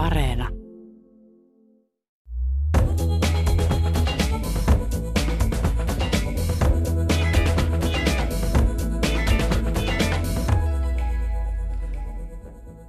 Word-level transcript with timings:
Areena. 0.00 0.48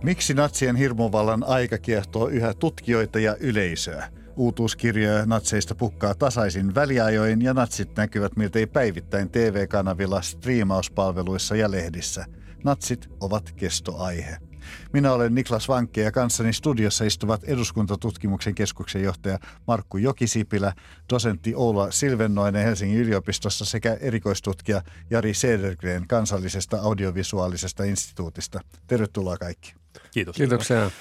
Miksi 0.04 0.34
natsien 0.34 0.76
hirmuvallan 0.76 1.44
aika 1.44 1.78
kiehtoo 1.78 2.28
yhä 2.28 2.54
tutkijoita 2.54 3.20
ja 3.20 3.36
yleisöä? 3.40 4.10
Uutuuskirjoja 4.36 5.26
natseista 5.26 5.76
pukkaa 5.76 6.16
tasaisin 6.16 6.76
väliajoin 6.76 7.42
ja 7.42 7.54
natsit 7.54 7.98
näkyvät 7.98 8.36
miltei 8.36 8.68
päivittäin 8.68 9.30
TV-kanavilla, 9.30 10.22
striimauspalveluissa 10.22 11.56
ja 11.56 11.72
lehdissä. 11.72 12.26
Natsit 12.64 13.10
ovat 13.20 13.52
kestoaihe. 13.52 14.51
Minä 14.94 15.14
olen 15.14 15.36
Niklas 15.36 15.68
Vankke 15.68 16.02
ja 16.02 16.12
kanssani 16.12 16.54
studiossa 16.54 17.06
istuvat 17.06 17.44
eduskuntatutkimuksen 17.44 18.56
keskuksen 18.56 19.04
johtaja 19.04 19.40
Markku 19.68 19.98
Jokisipilä, 19.98 20.74
dosentti 21.14 21.56
Oula 21.56 21.92
Silvennoinen 21.92 22.64
Helsingin 22.64 23.00
yliopistossa 23.00 23.66
sekä 23.66 23.98
erikoistutkija 24.02 24.82
Jari 25.10 25.34
Sedergren 25.34 26.08
kansallisesta 26.08 26.78
audiovisuaalisesta 26.82 27.84
instituutista. 27.84 28.60
Tervetuloa 28.88 29.38
kaikki. 29.38 29.74
Kiitos. 30.12 30.36
Kiitoksia. 30.36 30.92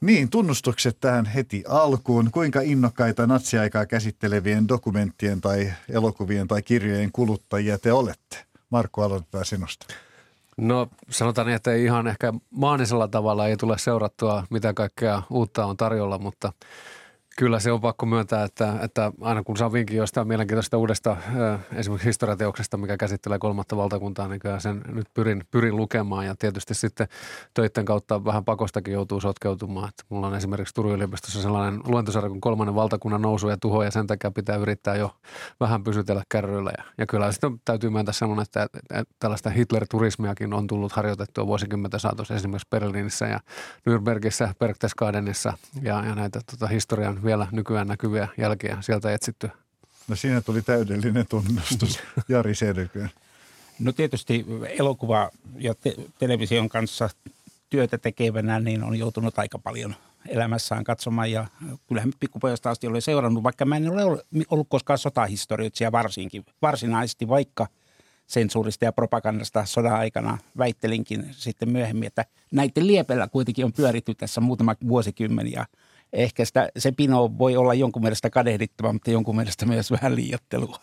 Niin, 0.00 0.30
tunnustukset 0.30 1.00
tähän 1.00 1.26
heti 1.26 1.64
alkuun. 1.68 2.30
Kuinka 2.30 2.60
innokkaita 2.60 3.26
natsiaikaa 3.26 3.86
käsittelevien 3.86 4.68
dokumenttien 4.68 5.40
tai 5.40 5.72
elokuvien 5.88 6.48
tai 6.48 6.62
kirjojen 6.62 7.12
kuluttajia 7.12 7.78
te 7.78 7.92
olette? 7.92 8.44
Markku, 8.70 9.00
aloitetaan 9.00 9.44
sinusta. 9.44 9.86
No 10.58 10.88
sanotaan 11.10 11.46
niin, 11.46 11.56
että 11.56 11.74
ihan 11.74 12.06
ehkä 12.06 12.32
maanisella 12.50 13.08
tavalla 13.08 13.46
ei 13.46 13.56
tule 13.56 13.78
seurattua, 13.78 14.44
mitä 14.50 14.74
kaikkea 14.74 15.22
uutta 15.30 15.66
on 15.66 15.76
tarjolla, 15.76 16.18
mutta– 16.18 16.52
Kyllä 17.38 17.60
se 17.60 17.72
on 17.72 17.80
pakko 17.80 18.06
myöntää, 18.06 18.44
että, 18.44 18.74
että 18.82 19.12
aina 19.20 19.42
kun 19.42 19.56
saa 19.56 19.72
vinkin 19.72 19.96
jostain 19.96 20.28
mielenkiintoista 20.28 20.78
uudesta 20.78 21.16
esimerkiksi 21.72 22.08
historiateoksesta, 22.08 22.76
mikä 22.76 22.96
käsittelee 22.96 23.38
kolmatta 23.38 23.76
valtakuntaa, 23.76 24.28
niin 24.28 24.40
kyllä 24.40 24.60
sen 24.60 24.82
nyt 24.92 25.06
pyrin, 25.14 25.44
pyrin 25.50 25.76
lukemaan 25.76 26.26
ja 26.26 26.34
tietysti 26.38 26.74
sitten 26.74 27.08
töiden 27.54 27.84
kautta 27.84 28.24
vähän 28.24 28.44
pakostakin 28.44 28.94
joutuu 28.94 29.20
sotkeutumaan. 29.20 29.88
Että 29.88 30.04
mulla 30.08 30.26
on 30.26 30.34
esimerkiksi 30.34 30.74
Turun 30.74 30.92
yliopistossa 30.92 31.42
sellainen 31.42 31.80
luentosarja 31.84 32.28
kuin 32.28 32.40
kolmannen 32.40 32.74
valtakunnan 32.74 33.22
nousu 33.22 33.48
ja 33.48 33.56
tuho 33.56 33.82
ja 33.82 33.90
sen 33.90 34.06
takia 34.06 34.30
pitää 34.30 34.56
yrittää 34.56 34.96
jo 34.96 35.10
vähän 35.60 35.84
pysytellä 35.84 36.22
kärryillä. 36.28 36.72
Ja, 36.78 36.84
ja 36.98 37.06
kyllä 37.06 37.32
sitten 37.32 37.60
täytyy 37.64 37.90
myöntää 37.90 38.12
sellainen, 38.12 38.42
että, 38.42 38.62
että, 38.90 39.14
tällaista 39.18 39.50
Hitler-turismiakin 39.50 40.54
on 40.54 40.66
tullut 40.66 40.92
harjoitettua 40.92 41.46
vuosikymmenten 41.46 42.00
saatossa 42.00 42.34
esimerkiksi 42.34 42.68
Berliinissä 42.70 43.26
ja 43.26 43.40
Nürnbergissä, 43.90 44.54
Berchtesgadenissa 44.58 45.52
ja, 45.82 46.04
ja 46.04 46.14
näitä 46.14 46.40
tota, 46.50 46.66
historian 46.66 47.22
vielä 47.28 47.46
nykyään 47.52 47.88
näkyviä 47.88 48.28
jälkiä 48.38 48.78
sieltä 48.80 49.12
etsittyä. 49.12 49.50
No 50.08 50.16
siinä 50.16 50.40
tuli 50.40 50.62
täydellinen 50.62 51.26
tunnustus. 51.26 51.98
Jari 52.28 52.54
Sedergren. 52.54 53.10
No 53.78 53.92
tietysti 53.92 54.46
elokuva 54.78 55.30
ja 55.58 55.74
te- 55.74 55.94
television 56.18 56.68
kanssa 56.68 57.10
työtä 57.70 57.98
tekevänä 57.98 58.60
niin 58.60 58.82
on 58.82 58.98
joutunut 58.98 59.38
aika 59.38 59.58
paljon 59.58 59.94
elämässään 60.28 60.84
katsomaan 60.84 61.30
ja 61.32 61.46
kyllähän 61.86 62.12
pikkupojasta 62.20 62.70
asti 62.70 62.86
olen 62.86 63.02
seurannut, 63.02 63.42
vaikka 63.42 63.64
mä 63.64 63.76
en 63.76 63.90
ole 63.90 64.24
ollut 64.50 64.68
koskaan 64.68 64.98
sotahistorioitsija 64.98 65.92
varsinkin, 65.92 66.44
varsinaisesti, 66.62 67.28
vaikka 67.28 67.66
sensuurista 68.26 68.84
ja 68.84 68.92
propagandasta 68.92 69.64
sodan 69.64 69.92
aikana 69.92 70.38
väittelinkin 70.58 71.26
sitten 71.30 71.68
myöhemmin, 71.68 72.06
että 72.06 72.24
näiden 72.50 72.86
liepellä 72.86 73.28
kuitenkin 73.28 73.64
on 73.64 73.72
pyöritty 73.72 74.14
tässä 74.14 74.40
muutama 74.40 74.74
vuosikymmen 74.88 75.52
ja– 75.52 75.66
ehkä 76.12 76.44
sitä, 76.44 76.68
se 76.78 76.92
pino 76.92 77.38
voi 77.38 77.56
olla 77.56 77.74
jonkun 77.74 78.02
mielestä 78.02 78.30
kadehdittava, 78.30 78.92
mutta 78.92 79.10
jonkun 79.10 79.36
mielestä 79.36 79.66
myös 79.66 79.90
vähän 79.90 80.16
liiottelua. 80.16 80.80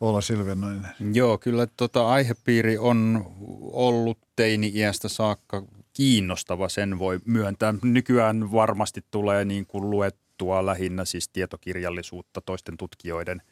Olla 0.00 0.20
Silvennoinen. 0.20 0.86
Joo, 1.12 1.38
kyllä 1.38 1.66
tota 1.76 2.08
aihepiiri 2.08 2.78
on 2.78 3.30
ollut 3.72 4.18
teini-iästä 4.36 5.08
saakka 5.08 5.62
kiinnostava, 5.92 6.68
sen 6.68 6.98
voi 6.98 7.20
myöntää. 7.24 7.74
Nykyään 7.82 8.52
varmasti 8.52 9.04
tulee 9.10 9.44
niin 9.44 9.66
kuin 9.66 9.90
luettua 9.90 10.66
lähinnä 10.66 11.04
siis 11.04 11.28
tietokirjallisuutta, 11.28 12.40
toisten 12.40 12.76
tutkijoiden 12.76 13.42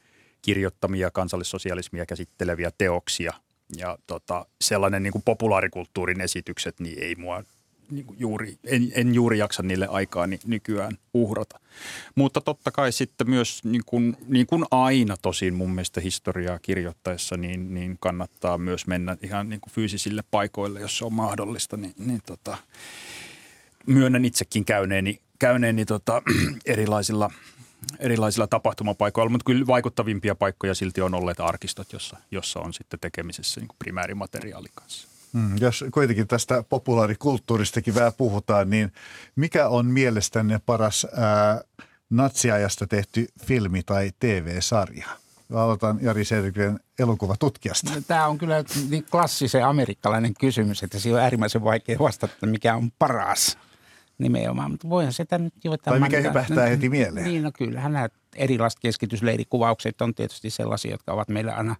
kirjoittamia 0.42 1.10
kansallissosialismia 1.10 2.06
käsitteleviä 2.06 2.70
teoksia. 2.78 3.32
Ja 3.76 3.98
tota, 4.06 4.46
sellainen 4.60 5.02
niin 5.02 5.12
kuin 5.12 5.22
populaarikulttuurin 5.24 6.20
esitykset, 6.20 6.80
niin 6.80 7.02
ei 7.02 7.14
mua 7.14 7.42
juuri, 8.18 8.58
en, 8.64 8.92
en 8.94 9.14
juuri 9.14 9.38
jaksa 9.38 9.62
niille 9.62 9.86
aikaa 9.86 10.26
nykyään 10.46 10.98
uhrata. 11.14 11.60
Mutta 12.14 12.40
totta 12.40 12.70
kai 12.70 12.92
sitten 12.92 13.30
myös 13.30 13.64
niin 13.64 13.82
kuin, 13.86 14.16
niin 14.26 14.46
kuin 14.46 14.64
aina 14.70 15.16
tosin 15.16 15.54
mun 15.54 15.70
mielestä 15.70 16.00
historiaa 16.00 16.58
kirjoittaessa, 16.58 17.36
niin, 17.36 17.74
niin 17.74 17.96
kannattaa 18.00 18.58
myös 18.58 18.86
mennä 18.86 19.16
ihan 19.22 19.48
niin 19.48 19.60
kuin 19.60 19.72
fyysisille 19.72 20.24
paikoille, 20.30 20.80
jos 20.80 20.98
se 20.98 21.04
on 21.04 21.12
mahdollista. 21.12 21.76
Niin, 21.76 21.94
niin 21.98 22.22
tota, 22.26 22.56
myönnän 23.86 24.24
itsekin 24.24 24.64
käyneeni, 24.64 25.20
käyneeni 25.38 25.84
tota, 25.84 26.22
erilaisilla 26.66 27.30
erilaisilla 27.98 28.46
tapahtumapaikoilla, 28.46 29.30
mutta 29.30 29.44
kyllä 29.44 29.66
vaikuttavimpia 29.66 30.34
paikkoja 30.34 30.74
silti 30.74 31.00
on 31.00 31.14
olleet 31.14 31.40
arkistot, 31.40 31.92
jossa, 31.92 32.16
jossa 32.30 32.60
on 32.60 32.72
sitten 32.72 33.00
tekemisessä 33.00 33.60
niin 33.60 33.68
primäärimateriaalin 33.78 34.72
kanssa. 34.74 35.13
Mm, 35.34 35.56
jos 35.60 35.84
kuitenkin 35.94 36.28
tästä 36.28 36.64
populaarikulttuuristakin 36.68 37.94
vähän 37.94 38.12
puhutaan, 38.16 38.70
niin 38.70 38.92
mikä 39.36 39.68
on 39.68 39.86
mielestänne 39.86 40.60
paras 40.66 41.06
ää, 41.16 41.60
natsiajasta 42.10 42.86
tehty 42.86 43.26
filmi 43.44 43.82
tai 43.82 44.10
TV-sarja? 44.20 45.08
Aloitan 45.54 45.98
Jari 46.02 46.24
Sedgren 46.24 46.80
elokuvatutkijasta. 46.98 47.94
No, 47.94 48.00
tämä 48.06 48.26
on 48.26 48.38
kyllä 48.38 48.64
niin 48.90 49.06
klassisen 49.10 49.66
amerikkalainen 49.66 50.34
kysymys, 50.40 50.82
että 50.82 50.98
siinä 50.98 51.18
on 51.18 51.22
äärimmäisen 51.22 51.64
vaikea 51.64 51.98
vastata, 51.98 52.46
mikä 52.46 52.74
on 52.74 52.90
paras 52.98 53.58
nimenomaan. 54.18 54.70
Mutta 54.70 54.88
voihan 54.88 55.12
sitä 55.12 55.38
nyt 55.38 55.54
jotain... 55.64 56.00
Tai 56.00 56.10
mikä 56.10 56.20
hypähtää 56.28 56.66
heti 56.66 56.88
mieleen. 56.88 57.26
Niin, 57.26 57.42
no 57.42 57.50
kyllähän 57.58 57.92
nämä 57.92 58.08
erilaiset 58.36 58.80
keskitysleirikuvaukset 58.80 60.02
on 60.02 60.14
tietysti 60.14 60.50
sellaisia, 60.50 60.90
jotka 60.90 61.12
ovat 61.12 61.28
meille 61.28 61.52
aina, 61.52 61.76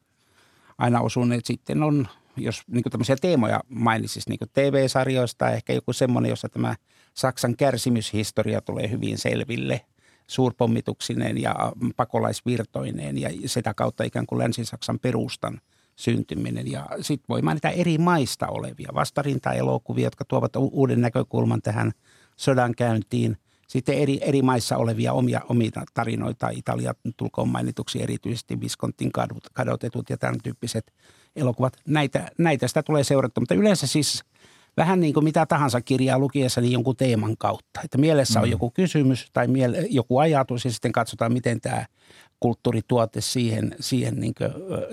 aina 0.79 1.01
osuneet. 1.01 1.47
Sitten 1.47 1.83
on 1.83 2.09
jos 2.37 2.63
niin 2.67 2.83
tämmöisiä 2.91 3.17
teemoja 3.21 3.61
mainitsisi 3.69 4.31
niin 4.31 4.39
TV-sarjoista, 4.53 5.51
ehkä 5.51 5.73
joku 5.73 5.93
semmoinen, 5.93 6.31
jossa 6.31 6.49
tämä 6.49 6.77
Saksan 7.15 7.57
kärsimyshistoria 7.57 8.61
tulee 8.61 8.91
hyvin 8.91 9.19
selville 9.19 9.81
suurpommituksineen 10.27 11.43
ja 11.43 11.73
pakolaisvirtoineen 11.97 13.19
ja 13.19 13.31
sitä 13.47 13.75
kautta 13.75 14.05
ikään 14.05 14.27
kuin 14.27 14.39
Länsi-Saksan 14.39 14.99
perustan 14.99 15.61
syntyminen. 15.97 16.71
Ja 16.71 16.87
sitten 17.01 17.27
voi 17.29 17.43
mainita 17.43 17.71
eri 17.71 17.99
maista 17.99 18.47
olevia 18.47 18.91
vastarinta-elokuvia, 18.95 20.05
jotka 20.05 20.25
tuovat 20.25 20.57
uuden 20.57 21.01
näkökulman 21.01 21.63
tähän 21.63 21.93
sodankäyntiin. 22.37 23.37
Sitten 23.75 23.99
eri, 23.99 24.19
eri 24.23 24.43
maissa 24.43 24.77
olevia 24.77 25.13
omia, 25.13 25.41
omia 25.49 25.71
tarinoita, 25.95 26.49
Italia 26.49 26.95
tulkoon 27.17 27.49
mainituksi 27.49 28.03
erityisesti 28.03 28.61
Viskontin 28.61 29.11
kadotetut 29.55 30.11
ja 30.11 30.17
tämän 30.17 30.39
tyyppiset– 30.43 30.93
elokuvat. 31.37 31.77
Näitä, 31.87 32.31
näitä 32.39 32.69
sitä 32.69 32.83
tulee 32.83 33.05
seurattua, 33.05 33.41
mutta 33.41 33.55
yleensä 33.55 33.87
siis 33.87 34.25
vähän 34.77 35.01
niin 35.01 35.15
kuin 35.15 35.25
mitä 35.25 35.47
tahansa 35.47 35.81
kirjaa 35.81 36.19
lukiessa 36.19 36.61
niin 36.61 36.73
jonkun 36.73 36.97
teeman 36.97 37.37
kautta. 37.37 37.81
Että 37.85 37.99
mielessä 37.99 38.41
on 38.41 38.47
mm. 38.47 38.51
joku 38.51 38.71
kysymys 38.71 39.31
tai 39.33 39.47
miele, 39.47 39.87
joku 39.91 40.19
ajatus 40.19 40.65
ja 40.65 40.71
sitten 40.71 40.93
katsotaan, 40.93 41.33
miten 41.33 41.61
tämä 41.61 41.87
kulttuurituote 42.41 43.21
siihen, 43.21 43.77
siihen 43.81 44.21
niin 44.21 44.35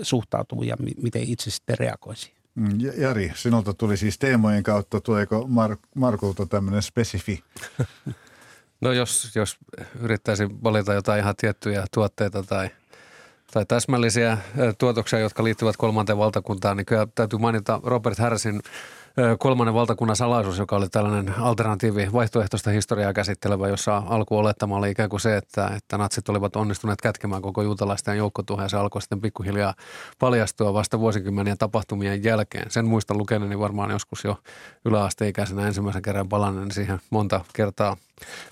suhtautuu 0.02 0.64
ja 0.64 0.76
miten 1.02 1.24
itse 1.24 1.52
sitten 1.52 1.78
reagoisi. 1.78 2.34
Mm, 2.56 2.80
Jari, 2.98 3.32
sinulta 3.36 3.74
tuli 3.74 3.98
siis 3.98 4.18
teemojen 4.20 4.64
kautta, 4.64 5.02
tuleeko 5.02 5.50
Mar- 5.50 5.88
Markulta 5.96 6.46
tämmöinen 6.46 6.82
spesifi? 6.82 7.44
No 8.82 8.92
jos, 8.92 9.36
jos 9.36 9.58
yrittäisin 10.00 10.64
valita 10.64 10.94
jotain 10.94 11.20
ihan 11.20 11.36
tiettyjä 11.36 11.86
tuotteita 11.92 12.44
tai– 12.44 12.70
tai 13.52 13.66
täsmällisiä 13.66 14.38
tuotoksia, 14.78 15.20
jotka 15.20 15.44
liittyvät 15.44 15.78
kolmanteen 15.78 16.18
valtakuntaan, 16.18 16.78
niin 16.78 16.86
kyllä 16.86 17.08
täytyy 17.16 17.40
mainita 17.40 17.80
Robert 17.84 18.18
Harrisin 18.18 18.62
kolmannen 19.40 19.74
valtakunnan 19.74 20.16
salaisuus, 20.16 20.58
joka 20.58 20.76
oli 20.76 20.90
tällainen 20.90 21.34
alternatiivi 21.40 22.10
vaihtoehtoista 22.14 22.70
historiaa 22.70 23.14
käsittelevä, 23.14 23.68
jossa 23.68 24.04
alku 24.06 24.38
olettama 24.38 24.78
oli 24.78 24.92
ikään 24.92 25.10
kuin 25.10 25.20
se, 25.20 25.38
että, 25.38 25.68
että 25.78 25.98
natsit 25.98 26.30
olivat 26.30 26.56
onnistuneet 26.56 27.02
kätkemään 27.02 27.42
koko 27.42 27.62
juutalaisten 27.62 28.18
joukkotuhoa 28.18 28.64
ja 28.66 28.70
se 28.70 28.78
alkoi 28.78 29.02
sitten 29.02 29.22
pikkuhiljaa 29.22 29.74
paljastua 30.20 30.74
vasta 30.74 31.00
vuosikymmenien 31.00 31.58
tapahtumien 31.58 32.24
jälkeen. 32.24 32.72
Sen 32.72 32.86
muistan 32.86 33.18
lukeneeni 33.18 33.60
varmaan 33.60 33.92
joskus 33.92 34.24
jo 34.24 34.38
yläasteikäisenä 34.86 35.68
ensimmäisen 35.68 36.02
kerran 36.02 36.30
palanneen 36.30 36.72
siihen 36.72 37.00
monta 37.10 37.42
kertaa 37.54 37.98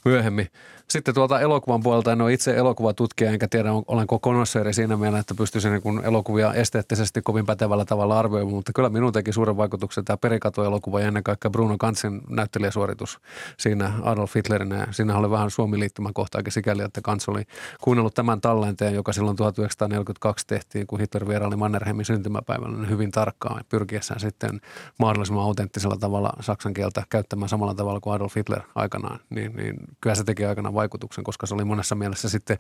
myöhemmin. 0.06 0.48
Sitten 0.90 1.14
tuolta 1.14 1.40
elokuvan 1.40 1.84
puolelta 1.84 2.12
en 2.12 2.22
ole 2.22 2.34
itse 2.34 2.58
elokuvatutkija, 2.58 3.32
enkä 3.32 3.48
tiedä 3.48 3.70
olenko 3.88 4.20
konosseeri 4.20 4.74
siinä 4.74 4.98
mielessä, 4.98 5.20
että 5.20 5.36
pystyisin 5.36 5.72
niin 5.72 6.06
elokuvia 6.06 6.54
esteettisesti 6.54 7.22
kovin 7.22 7.46
pätevällä 7.46 7.86
tavalla 7.86 8.20
arvioimaan, 8.20 8.56
mutta 8.56 8.74
kyllä 8.76 8.90
minun 8.90 9.14
teki 9.14 9.34
suuren 9.34 9.58
vaikutuksen 9.58 10.06
tämä 10.06 10.18
perikatoelokuva 10.18 11.00
ja 11.00 11.08
ennen 11.08 11.24
kaikkea 11.24 11.52
Bruno 11.52 11.76
Kansin 11.78 12.22
näyttelijäsuoritus 12.30 13.20
siinä 13.58 13.92
Adolf 14.02 14.36
Hitlerin. 14.36 14.72
Ja 14.72 14.88
siinä 14.92 15.18
oli 15.18 15.30
vähän 15.30 15.52
Suomi 15.52 15.80
liittymäkohtaakin 15.80 16.54
sikäli, 16.54 16.84
että 16.84 17.02
Kans 17.02 17.30
oli 17.30 17.44
kuunnellut 17.82 18.14
tämän 18.14 18.42
tallenteen, 18.42 18.94
joka 18.94 19.14
silloin 19.14 19.38
1942 19.38 20.48
tehtiin, 20.48 20.88
kun 20.88 21.00
Hitler 21.00 21.28
vieraili 21.28 21.56
Mannerheimin 21.56 22.06
syntymäpäivällä 22.06 22.78
niin 22.78 22.90
hyvin 22.90 23.12
tarkkaan 23.12 23.64
pyrkiessään 23.70 24.20
sitten 24.20 24.62
mahdollisimman 25.00 25.44
autenttisella 25.44 25.98
tavalla 26.00 26.34
saksan 26.40 26.74
kieltä 26.74 27.04
käyttämään 27.10 27.50
samalla 27.50 27.74
tavalla 27.74 28.00
kuin 28.00 28.14
Adolf 28.14 28.36
Hitler 28.36 28.62
aikanaan. 28.76 29.20
Niin, 29.30 29.56
niin 29.56 29.76
kyllä 30.02 30.16
se 30.16 30.24
teki 30.24 30.46
aikanaan 30.46 30.79
vaikutuksen, 30.80 31.24
koska 31.24 31.48
se 31.48 31.54
oli 31.54 31.66
monessa 31.66 31.96
mielessä 31.96 32.30
sitten 32.30 32.58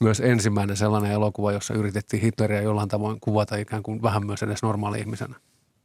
myös 0.00 0.20
ensimmäinen 0.20 0.76
sellainen 0.76 1.12
elokuva, 1.12 1.52
jossa 1.52 1.74
yritettiin 1.74 2.22
Hitleriä 2.22 2.62
jollain 2.62 2.88
tavoin 2.88 3.20
kuvata 3.20 3.56
ikään 3.56 3.82
kuin 3.82 4.02
vähän 4.02 4.26
myös 4.26 4.42
edes 4.42 4.62
normaali 4.62 4.98
ihmisenä. 4.98 5.34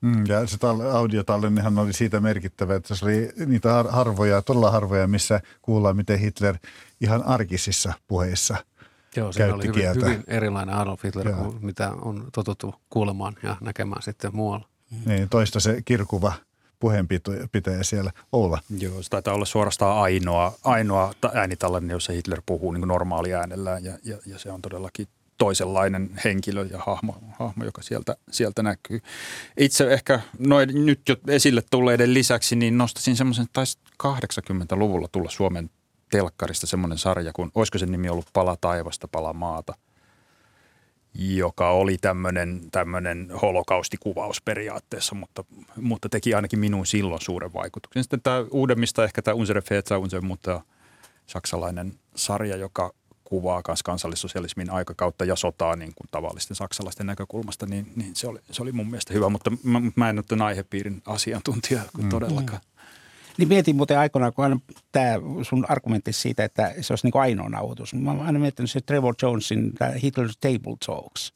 Mm, 0.01 0.25
ja 0.27 0.47
se 0.47 0.57
tal- 0.57 0.95
audiotallennehan 0.95 1.79
oli 1.79 1.93
siitä 1.93 2.19
merkittävä, 2.19 2.75
että 2.75 2.95
se 2.95 3.05
oli 3.05 3.29
niitä 3.45 3.85
harvoja, 3.89 4.41
todella 4.41 4.71
harvoja, 4.71 5.07
missä 5.07 5.41
kuullaan, 5.61 5.95
miten 5.95 6.19
Hitler 6.19 6.57
ihan 7.01 7.23
arkisissa 7.23 7.93
puheissa 8.07 8.57
Joo, 9.15 9.31
se 9.31 9.53
oli 9.53 9.67
hyvin, 9.67 9.95
hyvin 9.95 10.23
erilainen 10.27 10.75
Adolf 10.75 11.03
Hitler 11.03 11.27
Joo. 11.27 11.37
kuin 11.37 11.65
mitä 11.65 11.91
on 12.01 12.27
totuttu 12.33 12.75
kuulemaan 12.89 13.35
ja 13.43 13.55
näkemään 13.61 14.01
sitten 14.01 14.35
muualla. 14.35 14.67
Niin, 15.05 15.29
toista 15.29 15.59
se 15.59 15.81
kirkuva 15.85 16.33
puheenpitäjä 16.79 17.83
siellä 17.83 18.11
olla. 18.31 18.59
Joo, 18.79 19.03
se 19.03 19.09
taitaa 19.09 19.33
olla 19.33 19.45
suorastaan 19.45 19.97
ainoa, 19.97 20.53
ainoa 20.63 21.13
äänitallenne, 21.33 21.93
jossa 21.93 22.13
Hitler 22.13 22.41
puhuu 22.45 22.71
niin 22.71 22.87
normaali 22.87 23.33
äänellään 23.33 23.83
ja, 23.83 23.97
ja, 24.03 24.17
ja 24.25 24.39
se 24.39 24.51
on 24.51 24.61
todellakin 24.61 25.07
toisenlainen 25.37 26.09
henkilö 26.23 26.67
ja 26.71 26.79
hahmo, 26.85 27.15
hahmo 27.39 27.65
joka 27.65 27.81
sieltä, 27.81 28.15
sieltä 28.31 28.63
näkyy. 28.63 29.01
Itse 29.57 29.93
ehkä 29.93 30.19
noin 30.39 30.85
nyt 30.85 31.01
jo 31.09 31.15
esille 31.27 31.63
tulleiden 31.71 32.13
lisäksi, 32.13 32.55
niin 32.55 32.77
nostasin 32.77 33.15
semmoisen, 33.15 33.45
taisi 33.53 33.77
80-luvulla 34.03 35.07
tulla 35.11 35.29
Suomen 35.29 35.69
telkkarista 36.11 36.67
semmoinen 36.67 36.97
sarja, 36.97 37.33
kun 37.33 37.51
olisiko 37.55 37.77
sen 37.77 37.91
nimi 37.91 38.09
ollut 38.09 38.27
Pala 38.33 38.57
taivasta, 38.61 39.07
pala 39.07 39.33
maata– 39.33 39.73
joka 41.17 41.69
oli 41.69 41.97
tämmöinen, 41.97 42.61
tämmöinen 42.71 43.31
holokaustikuvaus 43.41 44.41
periaatteessa, 44.41 45.15
mutta, 45.15 45.43
mutta 45.81 46.09
teki 46.09 46.33
ainakin 46.33 46.59
minun 46.59 46.85
silloin 46.85 47.21
suuren 47.21 47.53
vaikutuksen. 47.53 48.03
Sitten 48.03 48.21
tämä 48.21 48.45
uudemmista 48.51 49.03
ehkä 49.03 49.21
tämä 49.21 49.35
Unsere 49.35 49.61
Feta, 49.61 49.97
Unsere 49.97 50.21
mutta 50.21 50.61
saksalainen 51.27 51.93
sarja, 52.15 52.57
joka 52.57 52.93
kuvaa 53.23 53.61
myös 53.67 53.83
kansallissosialismin 53.83 54.69
aikakautta 54.69 55.25
ja 55.25 55.35
sotaa 55.35 55.75
niin 55.75 55.93
kuin 55.95 56.07
tavallisten 56.11 56.55
saksalaisten 56.55 57.07
näkökulmasta, 57.07 57.65
niin, 57.65 57.91
niin 57.95 58.15
se, 58.15 58.27
oli, 58.27 58.39
se 58.51 58.61
oli 58.61 58.71
mun 58.71 58.87
mielestä 58.87 59.13
hyvä, 59.13 59.29
mutta 59.29 59.51
mä, 59.63 59.81
mä 59.95 60.09
en 60.09 60.17
ole 60.17 60.25
tämän 60.27 60.47
aihepiirin 60.47 61.01
asiantuntija 61.05 61.81
mm. 61.97 62.09
todellakaan. 62.09 62.61
Mm. 62.61 62.76
Niin 63.37 63.47
mietin 63.47 63.75
muuten 63.75 63.99
aikoinaan, 63.99 64.33
kun 64.33 64.43
aina 64.43 64.59
tämä 64.91 65.13
sun 65.41 65.65
argumentti 65.69 66.13
siitä, 66.13 66.43
että 66.43 66.73
se 66.81 66.93
olisi 66.93 67.05
niin 67.05 67.11
kuin 67.11 67.21
ainoa 67.21 67.49
nauhoitus. 67.49 67.93
Mä 67.93 68.11
oon 68.11 68.25
aina 68.25 68.39
miettinyt 68.39 68.71
se 68.71 68.81
Trevor 68.81 69.15
Jonesin 69.21 69.73
Hitler's 69.81 70.33
Table 70.39 70.77
Talks. 70.85 71.33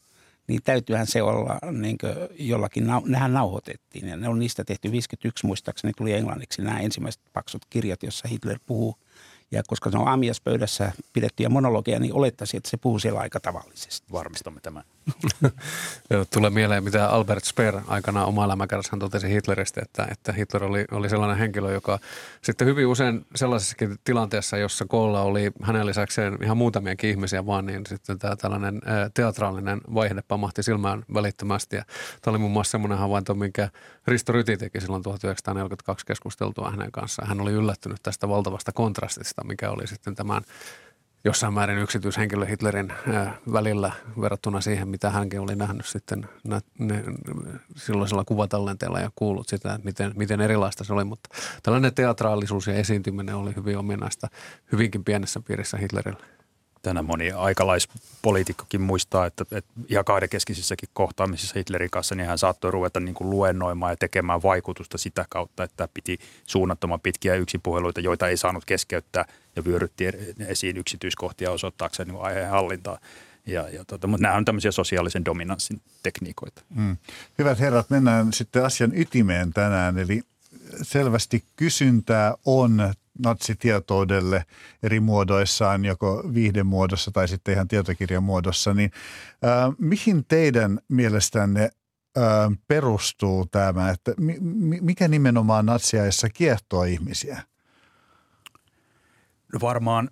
Niin 0.47 0.59
täytyyhän 0.63 1.07
se 1.07 1.21
olla 1.21 1.59
niin 1.71 1.97
jollakin, 2.39 2.87
nehän 3.05 3.33
nauhoitettiin 3.33 4.07
ja 4.07 4.17
ne 4.17 4.29
on 4.29 4.39
niistä 4.39 4.63
tehty 4.63 4.91
51 4.91 5.45
muistaakseni 5.45 5.93
tuli 5.97 6.13
englanniksi 6.13 6.61
nämä 6.61 6.79
ensimmäiset 6.79 7.21
paksut 7.33 7.65
kirjat, 7.69 8.03
jossa 8.03 8.27
Hitler 8.27 8.59
puhuu– 8.65 8.95
ja 9.51 9.63
koska 9.67 9.91
se 9.91 9.97
on 9.97 10.07
aamiaspöydässä 10.07 10.91
pidettyjä 11.13 11.49
monologia, 11.49 11.99
niin 11.99 12.13
olettaisiin, 12.13 12.57
että 12.57 12.69
se 12.69 12.77
puhuu 12.77 12.99
siellä 12.99 13.19
aika 13.19 13.39
tavallisesti. 13.39 14.07
Varmistamme 14.11 14.61
tämän. 14.61 14.83
Tulee 16.33 16.49
mieleen, 16.49 16.83
mitä 16.83 17.09
Albert 17.09 17.43
Speer 17.43 17.79
aikanaan 17.87 18.27
oma 18.27 18.45
elämäkerrassaan 18.45 18.99
totesi 18.99 19.29
Hitleristä, 19.29 19.81
että, 19.83 20.07
että 20.11 20.33
Hitler 20.33 20.63
oli, 20.63 20.85
oli 20.91 21.09
sellainen 21.09 21.37
henkilö, 21.37 21.71
joka 21.71 21.99
sitten 22.41 22.67
hyvin 22.67 22.87
usein 22.87 23.25
sellaisessakin 23.35 23.97
tilanteessa, 24.03 24.57
jossa 24.57 24.85
koolla 24.85 25.21
oli 25.21 25.51
hänen 25.61 25.85
lisäkseen 25.85 26.37
ihan 26.43 26.57
muutamiakin 26.57 27.09
ihmisiä 27.09 27.45
vaan, 27.45 27.65
niin 27.65 27.85
sitten 27.85 28.19
tämä 28.19 28.35
tällainen 28.35 28.81
teatraalinen 29.13 29.81
vaihde 29.93 30.21
pamahti 30.27 30.63
silmään 30.63 31.03
välittömästi. 31.13 31.75
Ja 31.75 31.83
tämä 32.21 32.31
oli 32.31 32.39
muun 32.39 32.51
muassa 32.51 32.71
semmoinen 32.71 32.97
havainto, 32.97 33.35
minkä 33.35 33.69
Risto 34.07 34.31
Ryti 34.31 34.57
teki 34.57 34.81
silloin 34.81 35.03
1942 35.03 36.05
keskusteltua 36.05 36.71
hänen 36.71 36.91
kanssaan. 36.91 37.27
Hän 37.27 37.41
oli 37.41 37.51
yllättynyt 37.51 38.03
tästä 38.03 38.29
valtavasta 38.29 38.71
kontrastista, 38.71 39.43
mikä 39.43 39.69
oli 39.69 39.87
sitten 39.87 40.15
tämän 40.15 40.41
jossain 41.23 41.53
määrin 41.53 41.77
yksityishenkilö 41.77 42.45
Hitlerin 42.45 42.93
välillä 43.53 43.91
verrattuna 44.21 44.61
siihen, 44.61 44.87
mitä 44.87 45.09
hänkin 45.09 45.39
oli 45.39 45.55
nähnyt 45.55 45.85
sitten 45.85 46.29
nä, 46.43 46.61
ne, 46.79 47.03
silloisella 47.75 48.23
kuvatallenteella 48.25 48.99
ja 48.99 49.09
kuullut 49.15 49.47
sitä, 49.47 49.73
että 49.73 49.85
miten, 49.85 50.13
miten 50.15 50.41
erilaista 50.41 50.83
se 50.83 50.93
oli. 50.93 51.03
Mutta 51.03 51.29
tällainen 51.63 51.93
teatraalisuus 51.93 52.67
ja 52.67 52.73
esiintyminen 52.73 53.35
oli 53.35 53.55
hyvin 53.55 53.77
ominaista 53.77 54.27
hyvinkin 54.71 55.03
pienessä 55.03 55.39
piirissä 55.39 55.77
Hitlerille 55.77 56.40
tänä 56.81 57.01
moni 57.01 57.31
aikalaispoliitikkokin 57.31 58.81
muistaa, 58.81 59.25
että, 59.25 59.45
että 59.51 59.71
ihan 59.89 60.05
kahdenkeskisissäkin 60.05 60.89
kohtaamisissa 60.93 61.59
Hitlerin 61.59 61.89
kanssa 61.89 62.15
niin 62.15 62.27
hän 62.27 62.37
saattoi 62.37 62.71
ruveta 62.71 62.99
niin 62.99 63.15
kuin 63.15 63.29
luennoimaan 63.29 63.91
ja 63.91 63.97
tekemään 63.97 64.43
vaikutusta 64.43 64.97
sitä 64.97 65.25
kautta, 65.29 65.63
että 65.63 65.87
piti 65.93 66.19
suunnattoman 66.47 67.01
pitkiä 67.01 67.35
yksipuheluita, 67.35 68.01
joita 68.01 68.27
ei 68.27 68.37
saanut 68.37 68.65
keskeyttää 68.65 69.25
ja 69.55 69.65
vyörytti 69.65 70.05
esiin 70.47 70.77
yksityiskohtia 70.77 71.51
osoittaakseen 71.51 72.07
niin 72.07 72.21
aiheen 72.21 72.49
hallintaa. 72.49 72.99
Ja, 73.45 73.69
ja 73.69 73.85
tota, 73.85 74.07
mutta 74.07 74.21
nämä 74.21 74.35
on 74.35 74.45
tämmöisiä 74.45 74.71
sosiaalisen 74.71 75.25
dominanssin 75.25 75.81
tekniikoita. 76.03 76.61
Mm. 76.75 76.97
Hyvät 77.37 77.59
herrat, 77.59 77.89
mennään 77.89 78.33
sitten 78.33 78.65
asian 78.65 78.91
ytimeen 78.95 79.53
tänään. 79.53 79.97
Eli 79.97 80.21
selvästi 80.81 81.43
kysyntää 81.55 82.35
on 82.45 82.93
natsitietoudelle 83.19 84.45
eri 84.83 84.99
muodoissaan, 84.99 85.85
joko 85.85 86.23
viihdemuodossa 86.33 87.11
tai 87.11 87.27
sitten 87.27 87.53
ihan 87.53 87.67
tietokirjan 87.67 88.23
muodossa, 88.23 88.73
niin 88.73 88.91
äh, 89.45 89.75
mihin 89.77 90.25
teidän 90.25 90.79
mielestänne 90.87 91.69
äh, 92.17 92.23
perustuu 92.67 93.45
tämä, 93.45 93.89
että 93.89 94.13
mi, 94.17 94.37
mikä 94.81 95.07
nimenomaan 95.07 95.65
natsiaissa 95.65 96.29
kiehtoo 96.29 96.83
ihmisiä? 96.83 97.43
No 99.53 99.59
varmaan 99.61 100.09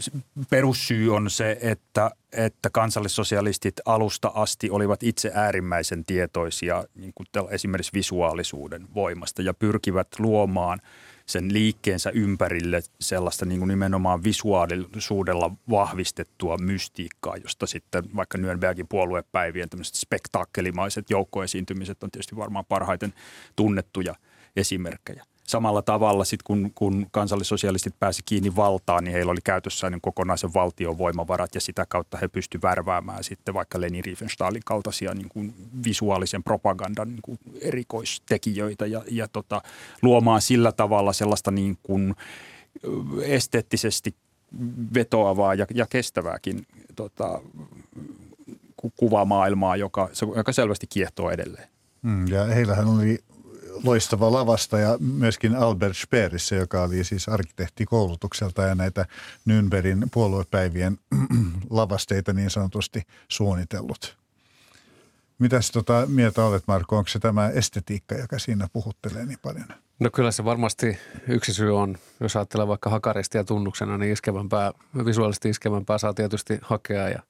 perussyy 0.50 1.16
on 1.16 1.30
se, 1.30 1.58
että, 1.60 2.10
että 2.32 2.70
kansallissosialistit 2.70 3.74
alusta 3.84 4.32
asti 4.34 4.70
olivat 4.70 5.02
itse 5.02 5.30
äärimmäisen 5.34 6.04
tietoisia 6.04 6.84
niin 6.94 7.12
kuin 7.14 7.26
esimerkiksi 7.50 7.92
visuaalisuuden 7.94 8.94
voimasta 8.94 9.42
ja 9.42 9.54
pyrkivät 9.54 10.08
luomaan– 10.18 10.80
sen 11.30 11.52
liikkeensä 11.52 12.10
ympärille 12.10 12.82
sellaista 13.00 13.46
niin 13.46 13.58
kuin 13.58 13.68
nimenomaan 13.68 14.24
visuaalisuudella 14.24 15.50
vahvistettua 15.70 16.58
mystiikkaa, 16.58 17.36
josta 17.36 17.66
sitten 17.66 18.04
vaikka 18.16 18.38
Nürnbergin 18.38 18.86
puoluepäivien 18.88 19.68
tämmöiset 19.68 19.94
spektaakelimaiset 19.94 21.10
joukkoesiintymiset 21.10 22.02
on 22.02 22.10
tietysti 22.10 22.36
varmaan 22.36 22.64
parhaiten 22.64 23.14
tunnettuja 23.56 24.14
esimerkkejä 24.56 25.24
samalla 25.50 25.82
tavalla 25.82 26.24
sitten 26.24 26.44
kun, 26.44 26.72
kun 26.74 27.06
kansallissosialistit 27.10 27.94
pääsi 27.98 28.22
kiinni 28.24 28.56
valtaan, 28.56 29.04
niin 29.04 29.12
heillä 29.12 29.32
oli 29.32 29.40
käytössään 29.44 29.92
niin 29.92 30.00
kokonaisen 30.00 30.54
valtion 30.54 30.98
voimavarat 30.98 31.54
ja 31.54 31.60
sitä 31.60 31.86
kautta 31.88 32.18
he 32.18 32.28
pystyivät 32.28 32.62
värväämään 32.62 33.24
sitten 33.24 33.54
vaikka 33.54 33.80
Leni 33.80 34.02
Riefenstahlin 34.02 34.62
kaltaisia 34.64 35.14
niin 35.14 35.28
kuin 35.28 35.54
visuaalisen 35.84 36.42
propagandan 36.42 37.08
niin 37.08 37.22
kuin 37.22 37.38
erikoistekijöitä 37.60 38.86
ja, 38.86 39.02
ja 39.10 39.28
tota, 39.28 39.62
luomaan 40.02 40.42
sillä 40.42 40.72
tavalla 40.72 41.12
sellaista 41.12 41.50
niin 41.50 41.78
kuin 41.82 42.14
esteettisesti 43.22 44.14
vetoavaa 44.94 45.54
ja, 45.54 45.66
ja 45.74 45.86
kestävääkin 45.86 46.66
tota, 46.96 47.40
kuvamaailmaa, 48.96 49.76
joka, 49.76 50.08
joka 50.36 50.52
selvästi 50.52 50.86
kiehtoo 50.86 51.30
edelleen. 51.30 51.68
Mm, 52.02 52.28
ja 52.28 52.44
heillähän 52.44 52.88
oli 52.88 53.18
loistava 53.84 54.32
lavasta 54.32 54.78
ja 54.78 54.96
myöskin 55.00 55.56
Albert 55.56 55.96
Speerissä, 55.96 56.56
joka 56.56 56.82
oli 56.82 57.04
siis 57.04 57.28
arkkitehtikoulutukselta 57.28 58.62
ja 58.62 58.74
näitä 58.74 59.06
Nürnbergin 59.48 60.08
puoluepäivien 60.12 60.98
lavasteita 61.70 62.32
niin 62.32 62.50
sanotusti 62.50 63.02
suunnitellut. 63.28 64.16
Mitäs 65.38 65.70
tota 65.70 66.06
mieltä 66.06 66.44
olet, 66.44 66.62
Marko? 66.66 66.96
Onko 66.96 67.08
se 67.08 67.18
tämä 67.18 67.48
estetiikka, 67.48 68.14
joka 68.14 68.38
siinä 68.38 68.68
puhuttelee 68.72 69.26
niin 69.26 69.38
paljon? 69.42 69.66
No 69.98 70.10
kyllä 70.10 70.30
se 70.30 70.44
varmasti 70.44 70.98
yksi 71.28 71.54
syy 71.54 71.76
on, 71.76 71.96
jos 72.20 72.36
ajattelee 72.36 72.68
vaikka 72.68 72.90
hakaristia 72.90 73.44
tunnuksena, 73.44 73.98
niin 73.98 74.12
iskevämpää, 74.12 74.72
visuaalisesti 75.04 75.48
iskevämpää 75.48 75.98
saa 75.98 76.14
tietysti 76.14 76.58
hakea 76.62 77.08
ja 77.08 77.22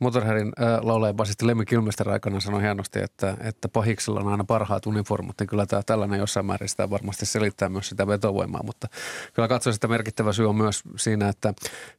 Motorheadin 0.00 0.52
äh, 0.60 0.78
laulaja 0.82 1.14
basisti 1.14 1.46
Lemmi 1.46 1.64
Kilmister 1.64 2.10
aikana 2.10 2.40
sanoi 2.40 2.62
hienosti, 2.62 3.00
että, 3.02 3.36
että 3.40 3.68
pahiksella 3.68 4.20
on 4.20 4.28
aina 4.28 4.44
parhaat 4.44 4.86
uniformut, 4.86 5.36
niin 5.40 5.46
kyllä 5.46 5.66
tämä 5.66 5.82
tällainen 5.86 6.18
jossain 6.18 6.46
määrin 6.46 6.68
sitä 6.68 6.90
varmasti 6.90 7.26
selittää 7.26 7.68
myös 7.68 7.88
sitä 7.88 8.06
vetovoimaa, 8.06 8.62
mutta 8.62 8.88
kyllä 9.34 9.48
katsoisin, 9.48 9.76
että 9.76 9.88
merkittävä 9.88 10.32
syy 10.32 10.48
on 10.48 10.56
myös 10.56 10.82
siinä, 10.96 11.28
että 11.28 11.54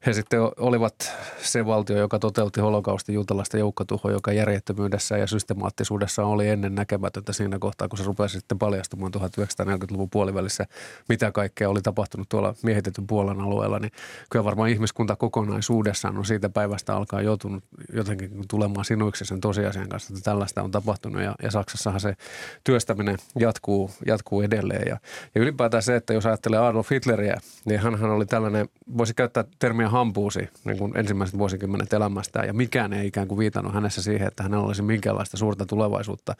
he 0.05 0.13
sitten 0.13 0.39
olivat 0.58 1.12
se 1.41 1.65
valtio, 1.65 1.98
joka 1.98 2.20
toteutti 2.20 2.62
holokaustin 2.62 3.15
juutalaista 3.15 3.58
joukkotuhoa, 3.58 4.12
joka 4.12 4.31
järjettömyydessä 4.31 5.17
ja 5.17 5.27
systemaattisuudessa 5.27 6.25
oli 6.25 6.50
ennen 6.50 6.75
näkemätöntä 6.75 7.34
siinä 7.34 7.60
kohtaa, 7.60 7.88
kun 7.88 7.98
se 7.98 8.03
rupesi 8.03 8.38
sitten 8.38 8.60
paljastumaan 8.60 9.12
1940-luvun 9.17 10.10
puolivälissä, 10.10 10.65
mitä 11.10 11.31
kaikkea 11.31 11.70
oli 11.70 11.81
tapahtunut 11.81 12.29
tuolla 12.29 12.55
miehitetyn 12.63 13.08
Puolan 13.08 13.41
alueella, 13.41 13.79
niin 13.79 13.91
kyllä 14.29 14.46
varmaan 14.46 14.70
ihmiskunta 14.70 15.15
kokonaisuudessaan 15.15 16.17
on 16.17 16.25
siitä 16.25 16.50
päivästä 16.50 16.96
alkaa 16.96 17.22
joutunut 17.22 17.63
jotenkin 17.93 18.31
tulemaan 18.50 18.86
sinuiksi 18.86 19.25
sen 19.25 19.41
tosiasian 19.41 19.89
kanssa, 19.89 20.13
että 20.13 20.24
tällaista 20.24 20.63
on 20.63 20.71
tapahtunut 20.71 21.21
ja, 21.21 21.36
ja 21.43 21.51
Saksassahan 21.51 22.00
se 22.00 22.15
työstäminen 22.63 23.17
jatkuu, 23.39 23.91
jatkuu 24.05 24.41
edelleen. 24.41 24.88
Ja, 24.88 24.98
ja 25.36 25.41
ylipäätään 25.41 25.83
se, 25.83 25.95
että 25.95 26.13
jos 26.13 26.25
ajattelee 26.25 26.60
Adolf 26.60 26.91
Hitleriä, 26.91 27.38
niin 27.65 27.79
hän 27.79 28.03
oli 28.03 28.25
tällainen, 28.25 28.69
voisi 28.98 29.13
käyttää 29.13 29.43
termiä 29.60 29.89
hampuusi 29.89 30.50
niin 30.65 30.77
kuin 30.77 30.98
ensimmäiset 30.98 31.38
vuosikymmenet 31.38 31.93
elämästä 31.93 32.39
ja 32.39 32.53
mikään 32.53 32.93
ei 32.93 33.07
ikään 33.07 33.27
kuin 33.27 33.39
viitannut 33.39 33.74
hänessä 33.74 34.01
siihen, 34.01 34.27
että 34.27 34.43
hänellä 34.43 34.65
olisi 34.65 34.81
minkäänlaista 34.81 35.38
suurta 35.38 35.65
tulevaisuutta, 35.65 36.36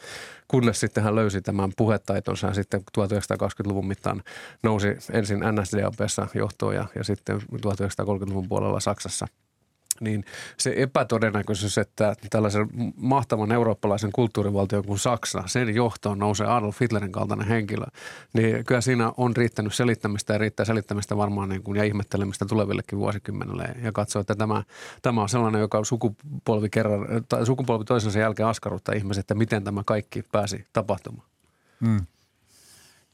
kunnes 0.48 0.80
sitten 0.80 1.04
hän 1.04 1.16
löysi 1.16 1.42
tämän 1.42 1.72
puhetaitonsa. 1.78 2.48
Ja 2.48 2.54
sitten 2.54 2.82
1920-luvun 2.98 3.88
mittaan 3.88 4.24
nousi 4.64 4.88
ensin 5.12 5.40
NSDAPssa 5.40 6.28
johtoon 6.34 6.76
ja, 6.76 6.86
ja 6.96 7.04
sitten 7.04 7.42
1930-luvun 7.42 8.48
puolella 8.50 8.80
Saksassa– 8.80 9.28
niin 10.02 10.26
se 10.58 10.74
epätodennäköisyys, 10.78 11.78
että 11.78 12.16
tällaisen 12.30 12.68
mahtavan 12.96 13.52
eurooppalaisen 13.52 14.12
kulttuurivaltion 14.12 14.86
kuin 14.86 15.00
Saksa, 15.00 15.44
sen 15.46 15.76
johtoon 15.76 16.20
nousee 16.20 16.48
Adolf 16.48 16.82
Hitlerin 16.82 17.12
kaltainen 17.12 17.48
henkilö, 17.48 17.86
niin 18.34 18.66
kyllä 18.66 18.82
siinä 18.82 19.12
on 19.18 19.36
riittänyt 19.36 19.74
selittämistä 19.74 20.34
ja 20.34 20.38
riittää 20.38 20.66
selittämistä 20.66 21.18
varmaan 21.18 21.50
niin 21.50 21.64
kuin, 21.64 21.78
ja 21.78 21.84
ihmettelemistä 21.84 22.46
tulevillekin 22.46 23.00
vuosikymmenelle 23.00 23.76
ja 23.84 23.92
katsoo, 23.92 24.20
että 24.20 24.36
tämä, 24.36 24.64
tämä 25.02 25.22
on 25.22 25.30
sellainen, 25.30 25.62
joka 25.62 25.84
sukupolvi, 25.84 26.70
kerran, 26.70 27.08
tai 27.30 27.46
sukupolvi 27.46 27.86
toisensa 27.86 28.20
jälkeen 28.20 28.48
askarruttaa 28.48 28.96
ihmiset, 28.96 29.22
että 29.22 29.36
miten 29.36 29.64
tämä 29.64 29.84
kaikki 29.86 30.24
pääsi 30.32 30.66
tapahtumaan. 30.74 31.28
Hmm. 31.86 32.06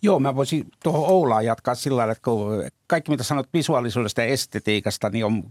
Joo, 0.01 0.19
mä 0.19 0.35
voisin 0.35 0.67
tuohon 0.83 1.09
Oulaan 1.09 1.45
jatkaa 1.45 1.75
sillä 1.75 1.97
lailla, 1.97 2.11
että 2.11 2.21
kun 2.23 2.63
kaikki 2.87 3.11
mitä 3.11 3.23
sanot 3.23 3.49
visuaalisuudesta 3.53 4.21
ja 4.21 4.27
estetiikasta, 4.27 5.09
niin 5.09 5.25
on 5.25 5.43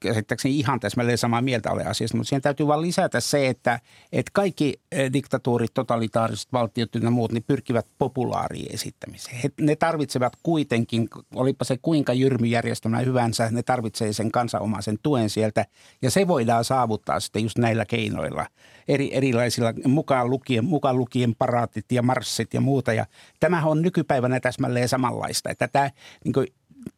käsittääkseni 0.00 0.58
ihan 0.58 0.80
täsmälleen 0.80 1.18
samaa 1.18 1.42
mieltä 1.42 1.70
ole 1.70 1.84
asiasta, 1.84 2.16
mutta 2.16 2.28
siihen 2.28 2.42
täytyy 2.42 2.66
vain 2.66 2.82
lisätä 2.82 3.20
se, 3.20 3.48
että, 3.48 3.80
että 4.12 4.30
kaikki 4.34 4.80
eh, 4.92 5.12
diktatuurit, 5.12 5.74
totalitaariset 5.74 6.52
valtiot 6.52 6.94
ja 6.94 7.10
muut, 7.10 7.32
niin 7.32 7.44
pyrkivät 7.46 7.86
populaariin 7.98 8.74
esittämiseen. 8.74 9.36
He, 9.36 9.50
ne 9.60 9.76
tarvitsevat 9.76 10.32
kuitenkin, 10.42 11.08
olipa 11.34 11.64
se 11.64 11.78
kuinka 11.82 12.12
jyrmyjärjestelmä 12.12 12.98
hyvänsä, 12.98 13.50
ne 13.50 13.62
tarvitsee 13.62 14.12
sen 14.12 14.32
kansanomaisen 14.32 14.98
tuen 15.02 15.30
sieltä 15.30 15.66
ja 16.02 16.10
se 16.10 16.28
voidaan 16.28 16.64
saavuttaa 16.64 17.20
sitten 17.20 17.42
just 17.42 17.58
näillä 17.58 17.84
keinoilla. 17.84 18.46
Eri, 18.88 19.14
erilaisilla 19.14 19.72
mukaan 19.84 20.30
lukien, 20.30 20.64
mukaan 20.64 20.98
lukien 20.98 21.34
paraatit 21.38 21.92
ja 21.92 22.02
marssit 22.02 22.54
ja 22.54 22.60
muuta. 22.60 22.92
Ja 22.92 23.06
tämähän 23.40 23.70
on 23.70 23.82
nykypäivänä 23.82 24.40
täsmälleen 24.40 24.88
samanlaista, 24.88 25.50
että 25.50 25.68
tämä 25.68 25.90
niin 26.24 26.46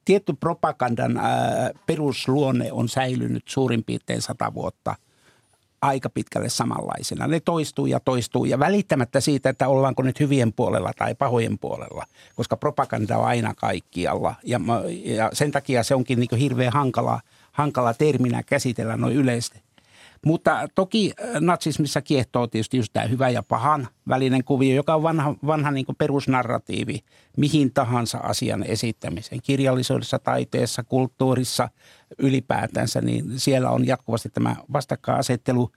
tietty 0.05 0.33
propagandan 0.41 1.17
ää, 1.17 1.71
perusluonne 1.87 2.73
on 2.73 2.89
säilynyt 2.89 3.43
suurin 3.49 3.85
piirtein 3.85 4.23
sata 4.23 4.55
vuotta 4.55 4.95
aika 5.83 6.11
pitkälle 6.11 6.49
samanlaisena. 6.49 7.27
Ne 7.27 7.41
toistuu 7.41 7.87
ja 7.87 8.01
toistuu 8.01 8.45
ja 8.45 8.59
välittämättä 8.59 9.21
siitä, 9.21 9.51
että 9.51 9.69
ollaanko 9.69 10.03
nyt 10.03 10.21
hyvien 10.21 10.53
puolella 10.53 10.93
tai 10.99 11.15
pahojen 11.15 11.59
puolella, 11.59 12.07
koska 12.37 12.57
propaganda 12.57 13.19
on 13.19 13.25
aina 13.25 13.55
kaikkialla. 13.55 14.35
Ja, 14.45 14.61
ja 15.05 15.31
sen 15.33 15.51
takia 15.51 15.83
se 15.83 15.95
onkin 15.95 16.21
niin 16.21 16.41
hirveän 16.41 16.73
hankala, 16.73 17.21
hankala 17.53 17.95
terminä 17.95 18.43
käsitellä 18.43 18.97
noin 18.97 19.17
yleisesti. 19.17 19.68
Mutta 20.27 20.69
toki 20.75 21.13
äh, 21.21 21.41
natsismissa 21.41 22.03
kiehtoo 22.03 22.47
tietysti 22.47 22.77
just 22.77 22.93
tämä 22.93 23.07
hyvä 23.07 23.29
ja 23.29 23.43
pahan 23.43 23.89
välinen 24.09 24.45
kuvio, 24.45 24.75
joka 24.77 24.95
on 24.95 25.03
vanha, 25.03 25.35
vanha 25.47 25.71
niin 25.71 25.87
perusnarratiivi 25.99 27.01
mihin 27.37 27.73
tahansa 27.75 28.19
asian 28.19 28.63
esittämiseen. 28.63 29.41
Kirjallisuudessa, 29.43 30.19
taiteessa, 30.19 30.85
kulttuurissa 30.85 31.69
ylipäätänsä, 32.19 33.01
niin 33.01 33.41
siellä 33.41 33.71
on 33.71 33.87
jatkuvasti 33.87 34.29
tämä 34.29 34.57
vastakkainasettelu 34.73 35.71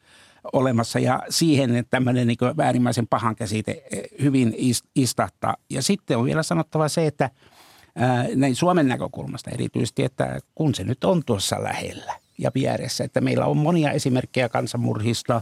olemassa 0.54 1.00
ja 1.00 1.20
siihen 1.30 1.76
että 1.76 1.90
tämmöinen 1.90 2.28
niin 2.28 2.38
äärimmäisen 2.62 3.08
pahan 3.08 3.36
käsite 3.36 3.84
eh, 3.92 4.04
hyvin 4.22 4.56
istahtaa. 4.96 5.56
Ja 5.70 5.84
sitten 5.84 6.18
on 6.18 6.26
vielä 6.26 6.44
sanottava 6.44 6.88
se, 6.88 7.08
että 7.08 7.30
näin 8.36 8.56
Suomen 8.56 8.88
näkökulmasta 8.88 9.52
erityisesti, 9.52 10.04
että 10.04 10.40
kun 10.56 10.76
se 10.76 10.84
nyt 10.84 11.04
on 11.04 11.24
tuossa 11.26 11.64
lähellä– 11.64 12.14
ja 12.42 12.52
vieressä. 12.56 13.04
Että 13.04 13.22
meillä 13.22 13.46
on 13.46 13.58
monia 13.58 13.92
esimerkkejä 13.92 14.50
kansanmurhista, 14.50 15.42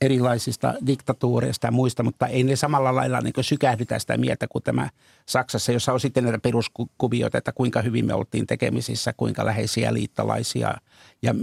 erilaisista 0.00 0.74
diktatuureista 0.86 1.66
ja 1.66 1.70
muista, 1.70 2.02
mutta 2.02 2.26
ei 2.26 2.42
ne 2.42 2.56
samalla 2.56 2.94
lailla 2.94 3.20
niin 3.20 3.34
sykähdytä 3.40 3.98
sitä 3.98 4.16
mieltä 4.16 4.46
kuin 4.48 4.62
tämä 4.62 4.90
Saksassa, 5.26 5.72
jossa 5.72 5.92
on 5.92 6.00
sitten 6.00 6.24
näitä 6.24 6.38
peruskuvioita, 6.38 7.38
että 7.38 7.52
kuinka 7.52 7.82
hyvin 7.82 8.06
me 8.06 8.14
oltiin 8.14 8.46
tekemisissä, 8.46 9.12
kuinka 9.16 9.44
läheisiä 9.44 9.94
liittolaisia. 9.94 10.74
Ja 11.22 11.34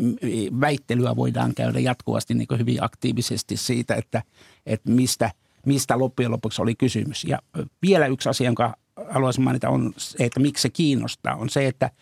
väittelyä 0.62 1.16
voidaan 1.16 1.56
käydä 1.56 1.80
jatkuvasti 1.80 2.34
niin 2.34 2.48
hyvin 2.58 2.84
aktiivisesti 2.84 3.58
siitä, 3.58 3.96
että, 3.96 4.24
että 4.66 4.92
mistä, 4.92 5.32
mistä 5.66 6.00
loppujen 6.00 6.32
lopuksi 6.32 6.62
oli 6.62 6.76
kysymys. 6.76 7.24
Ja 7.24 7.40
vielä 7.82 8.08
yksi 8.08 8.30
asia, 8.30 8.46
jonka 8.46 8.74
haluaisin 9.10 9.44
mainita, 9.44 9.70
on 9.70 9.94
se, 9.98 10.26
että 10.26 10.40
miksi 10.40 10.62
se 10.62 10.70
kiinnostaa, 10.70 11.36
on 11.36 11.50
se, 11.50 11.68
että– 11.68 11.90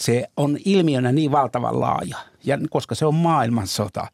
se 0.00 0.28
on 0.36 0.58
ilmiönä 0.64 1.12
niin 1.12 1.32
valtavan 1.32 1.80
laaja– 1.80 2.16
ja 2.46 2.58
koska 2.70 2.94
se 2.94 3.06
on 3.06 3.14
maailmansota, 3.14 4.06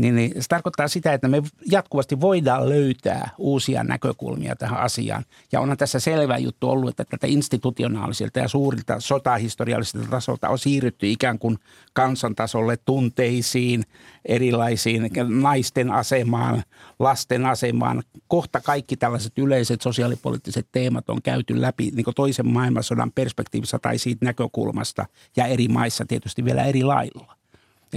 niin, 0.00 0.14
niin 0.14 0.32
se 0.42 0.48
tarkoittaa 0.48 0.88
sitä, 0.88 1.12
että 1.12 1.28
me 1.28 1.42
jatkuvasti 1.70 2.20
voidaan 2.20 2.68
löytää 2.68 3.30
uusia 3.38 3.84
näkökulmia 3.84 4.56
tähän 4.56 4.80
asiaan. 4.80 5.24
Ja 5.52 5.60
onhan 5.60 5.76
tässä 5.76 6.00
selvä 6.00 6.38
juttu 6.38 6.70
ollut, 6.70 6.90
että 6.90 7.04
tätä 7.04 7.26
institutionaalisilta 7.26 8.38
ja 8.38 8.48
suurilta 8.48 9.00
sotahistoriallisilta 9.00 10.06
tasolta 10.10 10.48
on 10.48 10.58
siirrytty 10.58 11.10
ikään 11.10 11.38
kuin 11.38 11.58
kansantasolle 11.92 12.76
tunteisiin, 12.76 13.82
erilaisiin 14.24 15.10
naisten 15.28 15.90
asemaan, 15.90 16.62
lasten 16.98 17.46
asemaan. 17.46 18.02
Kohta 18.28 18.60
kaikki 18.60 18.96
tällaiset 18.96 19.38
yleiset 19.38 19.82
sosiaalipoliittiset 19.82 20.68
teemat 20.72 21.10
on 21.10 21.22
käyty 21.22 21.60
läpi 21.60 21.90
niin 21.94 22.06
toisen 22.16 22.48
maailmansodan 22.48 23.12
perspektiivistä 23.12 23.78
tai 23.78 23.98
siitä 23.98 24.24
näkökulmasta 24.24 25.06
ja 25.36 25.46
eri 25.46 25.68
maissa 25.68 26.04
tietysti 26.08 26.44
vielä 26.44 26.64
eri 26.64 26.82
lailla. 26.82 27.36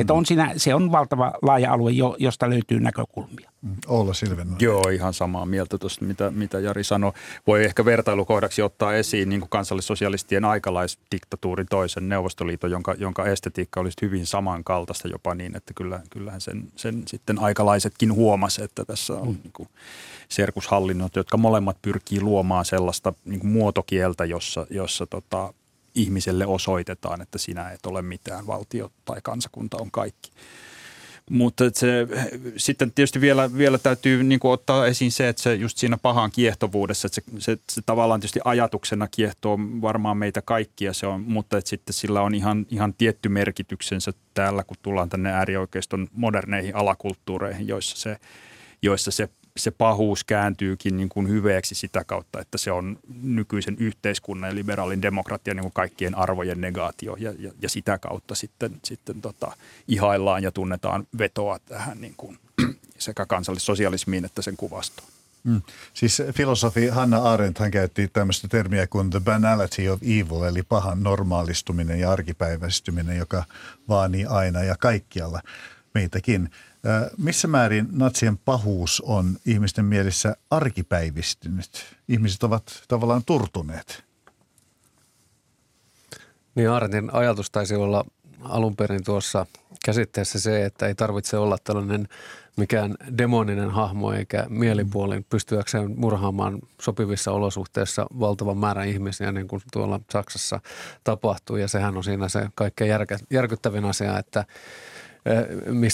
Että 0.02 0.14
on 0.14 0.26
siinä, 0.26 0.54
se 0.58 0.76
on 0.76 0.92
valtava 0.92 1.34
laaja 1.42 1.74
alue, 1.74 1.92
josta 2.18 2.50
löytyy 2.50 2.80
näkökulmia. 2.80 3.50
Mm, 3.62 3.76
Olla 3.88 4.14
Silven. 4.14 4.48
Joo, 4.60 4.82
ihan 4.82 5.14
samaa 5.14 5.46
mieltä 5.46 5.78
tuosta, 5.78 6.06
mitä, 6.06 6.32
mitä 6.32 6.60
Jari 6.60 6.84
sanoi. 6.84 7.12
Voi 7.48 7.66
ehkä 7.66 7.86
vertailukohdaksi 7.86 8.62
ottaa 8.62 8.94
esiin 8.94 9.30
niin 9.30 9.40
kuin 9.40 9.50
kansallissosialistien 9.50 10.46
aikalaisdiktatuurin 10.46 11.68
toisen 11.70 12.10
Neuvostoliiton, 12.10 12.72
jonka, 12.72 12.96
jonka 12.98 13.26
estetiikka 13.26 13.80
olisi 13.80 13.98
hyvin 14.02 14.26
samankaltaista 14.26 15.08
jopa 15.08 15.36
niin, 15.36 15.56
että 15.56 15.74
kyllä, 15.74 16.02
kyllähän 16.10 16.42
sen, 16.42 16.68
sen 16.76 17.04
sitten 17.08 17.40
aikalaisetkin 17.40 18.14
huomasi, 18.14 18.64
että 18.64 18.86
tässä 18.86 19.14
on 19.14 19.28
mm. 19.28 19.38
niin 19.44 19.54
kuin 19.54 19.70
serkushallinnot, 20.30 21.16
jotka 21.16 21.38
molemmat 21.38 21.78
pyrkii 21.82 22.22
luomaan 22.22 22.66
sellaista 22.66 23.14
niin 23.26 23.40
kuin 23.40 23.52
muotokieltä, 23.52 24.26
jossa, 24.26 24.68
jossa 24.70 25.08
tota, 25.08 25.54
ihmiselle 25.96 26.46
osoitetaan, 26.46 27.22
että 27.22 27.38
sinä 27.38 27.70
et 27.70 27.86
ole 27.86 28.02
mitään, 28.02 28.48
valtio 28.48 28.92
tai 29.06 29.20
kansakunta 29.24 29.78
on 29.78 29.92
kaikki. 29.92 30.32
Mutta 31.30 31.64
se, 31.74 32.08
sitten 32.58 32.92
tietysti 32.92 33.22
vielä, 33.22 33.58
vielä 33.58 33.78
täytyy 33.78 34.24
niin 34.24 34.40
kuin 34.40 34.52
ottaa 34.52 34.88
esiin 34.88 35.12
se, 35.12 35.30
että 35.30 35.42
se 35.42 35.56
just 35.56 35.78
siinä 35.78 35.98
pahan 35.98 36.32
kiehtovuudessa, 36.32 37.06
että 37.06 37.16
se, 37.16 37.22
se, 37.40 37.58
se 37.70 37.82
tavallaan 37.86 38.20
tietysti 38.20 38.40
ajatuksena 38.46 39.08
kiehtoo 39.08 39.60
varmaan 39.82 40.18
meitä 40.18 40.42
kaikkia, 40.42 40.94
se 40.94 41.08
on, 41.08 41.22
mutta 41.22 41.58
että 41.58 41.70
sitten 41.70 41.94
sillä 41.94 42.22
on 42.22 42.36
ihan, 42.36 42.66
ihan 42.70 42.94
tietty 42.94 43.30
merkityksensä 43.30 44.14
täällä, 44.34 44.64
kun 44.64 44.78
tullaan 44.82 45.10
tänne 45.10 45.32
äärioikeiston 45.32 46.08
moderneihin 46.12 46.76
alakulttuureihin, 46.76 47.68
joissa 47.68 47.98
se, 47.98 48.18
joissa 48.82 49.12
se 49.12 49.30
se 49.60 49.72
pahuus 49.72 50.24
kääntyykin 50.24 50.98
niin 50.98 51.10
kuin 51.10 51.30
hyveeksi 51.30 51.76
sitä 51.76 52.04
kautta, 52.04 52.40
että 52.40 52.58
se 52.58 52.72
on 52.72 53.00
nykyisen 53.22 53.76
yhteiskunnan 53.80 54.50
ja 54.50 54.56
liberaalin 54.56 55.02
demokratian 55.02 55.58
niin 55.58 55.64
kuin 55.64 55.74
kaikkien 55.74 56.18
arvojen 56.18 56.62
negaatio 56.62 57.16
ja, 57.20 57.34
ja, 57.40 57.52
ja 57.62 57.70
sitä 57.70 57.98
kautta 57.98 58.36
sitten, 58.36 58.80
sitten 58.84 59.22
tota, 59.22 59.52
ihaillaan 59.88 60.44
ja 60.44 60.52
tunnetaan 60.52 61.08
vetoa 61.18 61.60
tähän 61.60 62.02
niin 62.02 62.14
kuin 62.18 62.38
sekä 62.98 63.26
kansallissosialismiin 63.26 64.26
että 64.26 64.42
sen 64.42 64.58
kuvastoon. 64.58 65.08
Mm. 65.44 65.62
Siis 65.94 66.22
filosofi 66.36 66.88
Hanna 66.88 67.18
Arendt 67.18 67.60
hän 67.60 67.72
käytti 67.72 68.08
tämmöistä 68.08 68.48
termiä 68.48 68.88
kuin 68.88 69.10
the 69.10 69.20
banality 69.20 69.88
of 69.88 70.04
evil, 70.04 70.44
eli 70.44 70.64
pahan 70.64 71.04
normaalistuminen 71.04 72.00
ja 72.00 72.12
arkipäiväistyminen, 72.12 73.18
joka 73.18 73.44
vaanii 73.90 74.26
aina 74.26 74.64
ja 74.64 74.76
kaikkialla 74.80 75.42
meitäkin. 75.94 76.50
Missä 77.18 77.48
määrin 77.48 77.88
natsien 77.92 78.38
pahuus 78.38 79.02
on 79.02 79.38
ihmisten 79.46 79.86
mielessä 79.86 80.36
arkipäivistynyt? 80.50 81.86
Ihmiset 82.08 82.44
ovat 82.44 82.84
tavallaan 82.88 83.24
turtuneet. 83.26 84.04
Niin 86.56 86.70
Artin 86.70 87.14
ajatus 87.14 87.52
taisi 87.52 87.76
olla 87.76 88.06
alun 88.42 88.76
perin 88.76 89.04
tuossa 89.04 89.46
käsitteessä 89.86 90.40
se, 90.40 90.66
että 90.66 90.88
ei 90.88 90.96
tarvitse 90.96 91.38
olla 91.38 91.58
tällainen 91.64 92.08
mikään 92.58 92.96
demoninen 93.18 93.70
hahmo 93.70 94.14
eikä 94.14 94.46
mielipuolin 94.50 95.26
pystyäkseen 95.30 96.00
murhaamaan 96.00 96.60
sopivissa 96.82 97.32
olosuhteissa 97.32 98.06
valtavan 98.20 98.58
määrän 98.58 98.88
ihmisiä, 98.88 99.32
niin 99.32 99.48
kuin 99.48 99.62
tuolla 99.74 100.00
Saksassa 100.12 100.60
tapahtuu. 101.04 101.56
Ja 101.56 101.68
sehän 101.68 101.98
on 101.98 102.04
siinä 102.04 102.30
se 102.30 102.48
kaikkein 102.56 102.92
järkyttävin 103.30 103.86
asia, 103.86 104.20
että– 104.20 104.46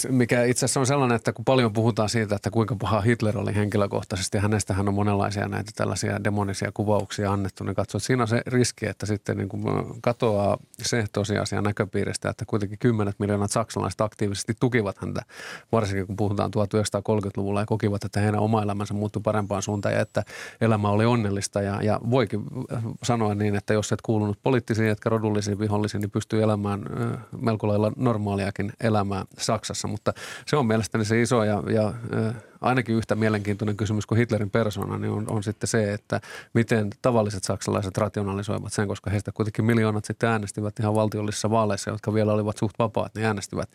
mikä 0.10 0.44
itse 0.44 0.66
asiassa 0.66 0.80
on 0.80 0.86
sellainen, 0.86 1.16
että 1.16 1.34
kun 1.34 1.46
paljon 1.46 1.74
puhutaan 1.74 2.10
siitä, 2.10 2.36
että 2.36 2.52
kuinka 2.52 2.76
paha 2.76 3.02
Hitler 3.02 3.38
oli 3.38 3.56
henkilökohtaisesti, 3.56 4.38
ja 4.38 4.42
hänestähän 4.42 4.88
on 4.88 4.94
monenlaisia 4.94 5.48
näitä 5.48 5.72
tällaisia 5.76 6.24
demonisia 6.24 6.72
kuvauksia 6.74 7.32
annettu, 7.32 7.64
niin 7.64 7.76
katsoo, 7.76 7.98
että 7.98 8.08
siinä 8.08 8.24
on 8.24 8.28
se 8.28 8.42
riski, 8.48 8.86
että 8.86 9.06
sitten 9.06 9.38
niin 9.38 9.50
kuin 9.50 9.64
katoaa 10.02 10.58
se 10.82 11.06
tosiasia 11.14 11.62
näköpiiristä, 11.62 12.30
että 12.30 12.46
kuitenkin 12.46 12.80
kymmenet 12.80 13.16
miljoonat 13.20 13.52
saksalaiset 13.52 14.02
aktiivisesti 14.02 14.54
tukivat 14.60 14.98
häntä, 14.98 15.22
varsinkin 15.72 16.08
kun 16.08 16.16
puhutaan 16.16 16.52
1930-luvulla 16.58 17.60
ja 17.60 17.66
kokivat, 17.66 18.04
että 18.04 18.20
heidän 18.20 18.40
oma 18.40 18.64
elämänsä 18.64 18.94
muuttui 18.94 19.22
parempaan 19.22 19.62
suuntaan 19.62 19.96
ja 19.96 20.02
että 20.02 20.24
elämä 20.62 20.90
oli 20.90 21.06
onnellista. 21.06 21.62
Ja, 21.62 21.82
ja 21.82 22.00
voikin 22.10 22.44
sanoa 23.04 23.36
niin, 23.36 23.56
että 23.56 23.74
jos 23.74 23.92
et 23.92 24.02
kuulunut 24.02 24.40
poliittisiin 24.44 24.90
etkä 24.90 25.10
rodullisiin 25.10 25.60
vihollisiin, 25.60 26.02
niin 26.02 26.12
pystyy 26.12 26.44
elämään 26.44 26.86
melko 27.42 27.68
lailla 27.68 27.92
normaaliakin 27.96 28.74
elämää 28.84 29.15
Saksassa, 29.38 29.88
mutta 29.88 30.14
se 30.48 30.56
on 30.58 30.66
mielestäni 30.66 31.06
se 31.06 31.22
iso 31.22 31.44
ja, 31.44 31.64
ja 31.74 31.94
ainakin 32.62 32.96
yhtä 32.96 33.16
mielenkiintoinen 33.16 33.78
kysymys 33.78 34.06
kuin 34.06 34.18
Hitlerin 34.18 34.50
persona, 34.50 34.98
niin 34.98 35.12
on, 35.12 35.26
on 35.30 35.44
sitten 35.44 35.68
se, 35.68 35.94
että 35.94 36.22
miten 36.54 36.90
tavalliset 37.02 37.44
saksalaiset 37.44 37.98
rationalisoivat 37.98 38.74
sen, 38.74 38.88
koska 38.88 39.10
heistä 39.10 39.32
kuitenkin 39.32 39.66
miljoonat 39.66 40.06
sitten 40.06 40.30
äänestivät 40.30 40.80
ihan 40.80 40.96
valtiollisissa 40.96 41.50
vaaleissa, 41.50 41.92
jotka 41.92 42.14
vielä 42.14 42.34
olivat 42.34 42.58
suht 42.58 42.80
vapaat, 42.80 43.16
niin 43.16 43.26
äänestivät 43.26 43.70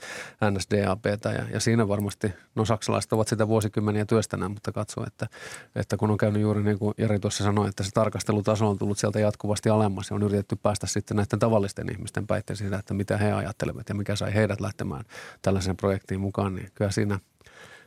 NSDAPtä 0.51 1.33
ja, 1.33 1.45
ja 1.53 1.61
siinä 1.61 1.89
varmasti, 1.89 2.33
no 2.55 2.65
saksalaiset 2.65 3.13
ovat 3.13 3.29
sitä 3.29 3.49
vuosikymmeniä 3.49 4.05
työstänään, 4.05 4.51
mutta 4.51 4.73
katso, 4.73 5.07
että, 5.07 5.27
että 5.75 5.97
kun 5.97 6.11
on 6.11 6.19
käynyt 6.19 6.43
juuri 6.43 6.63
niin 6.63 6.79
kuin 6.79 6.95
Jari 6.99 7.19
tuossa 7.19 7.45
sanoi, 7.45 7.69
että 7.69 7.83
se 7.83 7.91
tarkastelutaso 7.91 8.69
on 8.69 8.79
tullut 8.79 8.99
sieltä 8.99 9.21
jatkuvasti 9.21 9.69
alemmas 9.69 10.11
ja 10.11 10.17
on 10.17 10.23
yritetty 10.23 10.57
päästä 10.57 10.87
sitten 10.87 11.17
näiden 11.17 11.39
tavallisten 11.39 11.93
ihmisten 11.93 12.27
päitteen 12.27 12.57
siitä, 12.57 12.77
että 12.77 12.95
mitä 12.95 13.17
he 13.17 13.33
ajattelevat 13.33 13.89
ja 13.89 13.95
mikä 13.95 14.17
sai 14.17 14.35
heidät 14.35 14.61
lähtemään 14.61 15.05
tällaiseen 15.43 15.77
projektiin 15.77 16.21
mukaan, 16.21 16.55
niin 16.55 16.69
kyllä 16.75 16.91
siinä– 16.91 17.19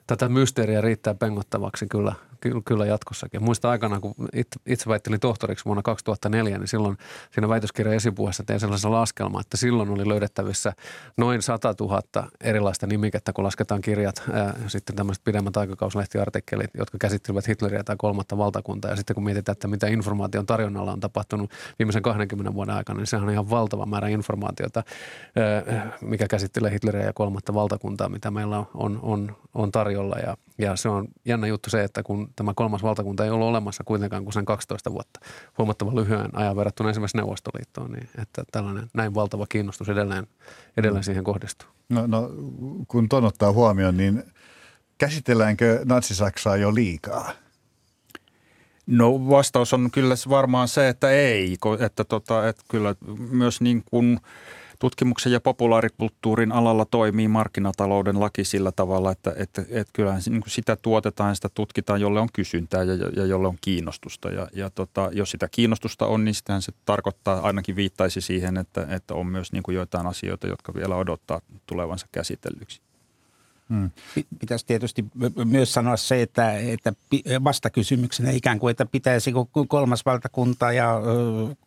tätä 0.08 0.30
mysteeriä 0.30 0.82
riittää 0.82 1.16
pengottavaksi 1.16 1.88
kyllä 1.88 2.14
kyllä 2.66 2.86
jatkossakin. 2.86 3.44
Muista 3.44 3.70
aikana, 3.70 4.00
kun 4.00 4.16
itse 4.66 4.90
väittelin 4.90 5.20
tohtoriksi 5.20 5.66
vuonna 5.66 5.82
2004, 5.82 6.58
niin 6.58 6.68
silloin 6.68 6.98
siinä 7.32 7.50
väitöskirjan 7.50 7.96
esipuheessa 7.96 8.44
tein 8.44 8.60
sellaisen 8.60 8.92
laskelman, 8.92 9.42
että 9.42 9.58
silloin 9.58 9.90
oli 9.90 10.08
löydettävissä 10.08 10.74
noin 11.18 11.42
100 11.42 11.76
000 11.80 12.02
erilaista 12.42 12.88
nimikettä, 12.88 13.34
kun 13.34 13.44
lasketaan 13.44 13.82
kirjat, 13.82 14.24
ää, 14.34 14.54
sitten 14.68 14.96
tämmöiset 14.96 15.24
pidemmät 15.24 15.58
aikakauslehtiartikkelit, 15.58 16.70
jotka 16.78 16.98
käsittelevät 16.98 17.48
Hitleriä 17.48 17.84
tai 17.84 17.96
kolmatta 17.98 18.38
valtakuntaa. 18.38 18.92
Ja 18.92 18.98
sitten 18.98 19.14
kun 19.14 19.24
mietitään, 19.24 19.54
että 19.54 19.68
mitä 19.68 19.88
informaation 19.88 20.46
tarjonnalla 20.46 20.92
on 20.92 21.00
tapahtunut 21.00 21.52
viimeisen 21.80 22.02
20 22.02 22.54
vuoden 22.54 22.76
aikana, 22.76 22.98
niin 22.98 23.08
sehän 23.08 23.28
on 23.28 23.34
ihan 23.34 23.50
valtava 23.50 23.86
määrä 23.86 24.08
informaatiota, 24.08 24.84
ää, 25.36 25.98
mikä 26.02 26.28
käsittelee 26.28 26.72
Hitleriä 26.72 27.06
ja 27.06 27.14
kolmatta 27.14 27.54
valtakuntaa, 27.54 28.10
mitä 28.10 28.32
meillä 28.32 28.58
on, 28.58 28.68
on, 28.74 29.00
on, 29.02 29.36
on 29.54 29.72
tarjolla. 29.72 30.16
Ja, 30.16 30.38
ja 30.58 30.76
se 30.76 30.90
on 30.90 31.08
jännä 31.26 31.48
juttu 31.48 31.70
se, 31.70 31.84
että 31.84 32.04
kun 32.04 32.30
tämä 32.36 32.54
kolmas 32.56 32.84
valtakunta 32.84 33.26
ei 33.26 33.32
ollut 33.32 33.48
olemassa 33.48 33.84
kuitenkaan 33.84 34.24
kuin 34.24 34.34
sen 34.34 34.46
12 34.46 34.92
vuotta, 34.92 35.20
huomattavan 35.58 35.96
lyhyen 35.96 36.30
ajan 36.34 36.56
verrattuna 36.56 36.90
esimerkiksi 36.90 37.18
Neuvostoliittoon, 37.18 37.92
niin 37.92 38.10
että 38.22 38.44
tällainen 38.52 38.90
näin 38.94 39.14
valtava 39.14 39.46
kiinnostus 39.50 39.90
edelleen, 39.90 40.28
edelleen 40.78 41.02
mm. 41.02 41.06
siihen 41.06 41.24
kohdistuu. 41.24 41.70
No, 41.90 42.08
no 42.08 42.30
kun 42.88 43.10
ton 43.10 43.26
ottaa 43.26 43.52
huomioon, 43.52 43.98
niin 43.98 44.24
käsitelläänkö 44.98 45.82
natsisaksaa 45.86 46.58
jo 46.58 46.76
liikaa? 46.76 47.32
No 48.88 49.30
vastaus 49.30 49.74
on 49.74 49.92
kyllä 49.92 50.16
varmaan 50.30 50.68
se, 50.68 50.90
että 50.90 51.10
ei, 51.10 51.58
että, 51.80 52.04
tota, 52.04 52.48
että 52.48 52.64
kyllä 52.68 52.96
myös 53.30 53.62
niin 53.62 53.84
kuin– 53.86 54.20
tutkimuksen 54.80 55.32
ja 55.32 55.40
populaarikulttuurin 55.40 56.52
alalla 56.52 56.86
toimii 56.86 57.28
markkinatalouden 57.28 58.20
laki 58.20 58.44
sillä 58.44 58.72
tavalla, 58.72 59.12
että, 59.12 59.34
että, 59.38 59.66
että 59.70 59.94
kyllähän 59.94 60.22
niin 60.30 60.44
sitä 60.48 60.76
tuotetaan 60.76 61.36
sitä 61.36 61.50
tutkitaan, 61.54 62.02
jolle 62.02 62.20
on 62.20 62.30
kysyntää 62.34 62.84
ja, 62.84 62.94
ja 63.16 63.26
jolle 63.26 63.48
on 63.48 63.58
kiinnostusta. 63.62 64.30
Ja, 64.30 64.48
ja 64.54 64.70
tota, 64.70 65.10
jos 65.12 65.32
sitä 65.32 65.48
kiinnostusta 65.52 66.06
on, 66.06 66.26
niin 66.26 66.36
sitähän 66.36 66.62
se 66.62 66.72
tarkoittaa, 66.86 67.40
ainakin 67.40 67.76
viittaisi 67.76 68.22
siihen, 68.22 68.58
että, 68.58 68.88
että 68.90 69.14
on 69.14 69.28
myös 69.28 69.52
niin 69.52 69.64
kuin 69.64 69.76
joitain 69.76 70.08
asioita, 70.08 70.48
jotka 70.48 70.74
vielä 70.74 70.96
odottaa 70.96 71.42
tulevansa 71.66 72.08
käsitellyksi. 72.12 72.82
Hmm. 73.74 73.90
Pitäisi 74.40 74.66
tietysti 74.66 75.06
myös 75.46 75.74
sanoa 75.74 75.98
se, 75.98 76.22
että, 76.22 76.58
että 76.58 76.94
vastakysymyksenä 77.44 78.32
ikään 78.32 78.60
kuin, 78.60 78.72
että 78.72 78.86
pitäisi 78.86 79.32
kolmas 79.68 80.06
valtakunta 80.06 80.72
ja 80.72 81.02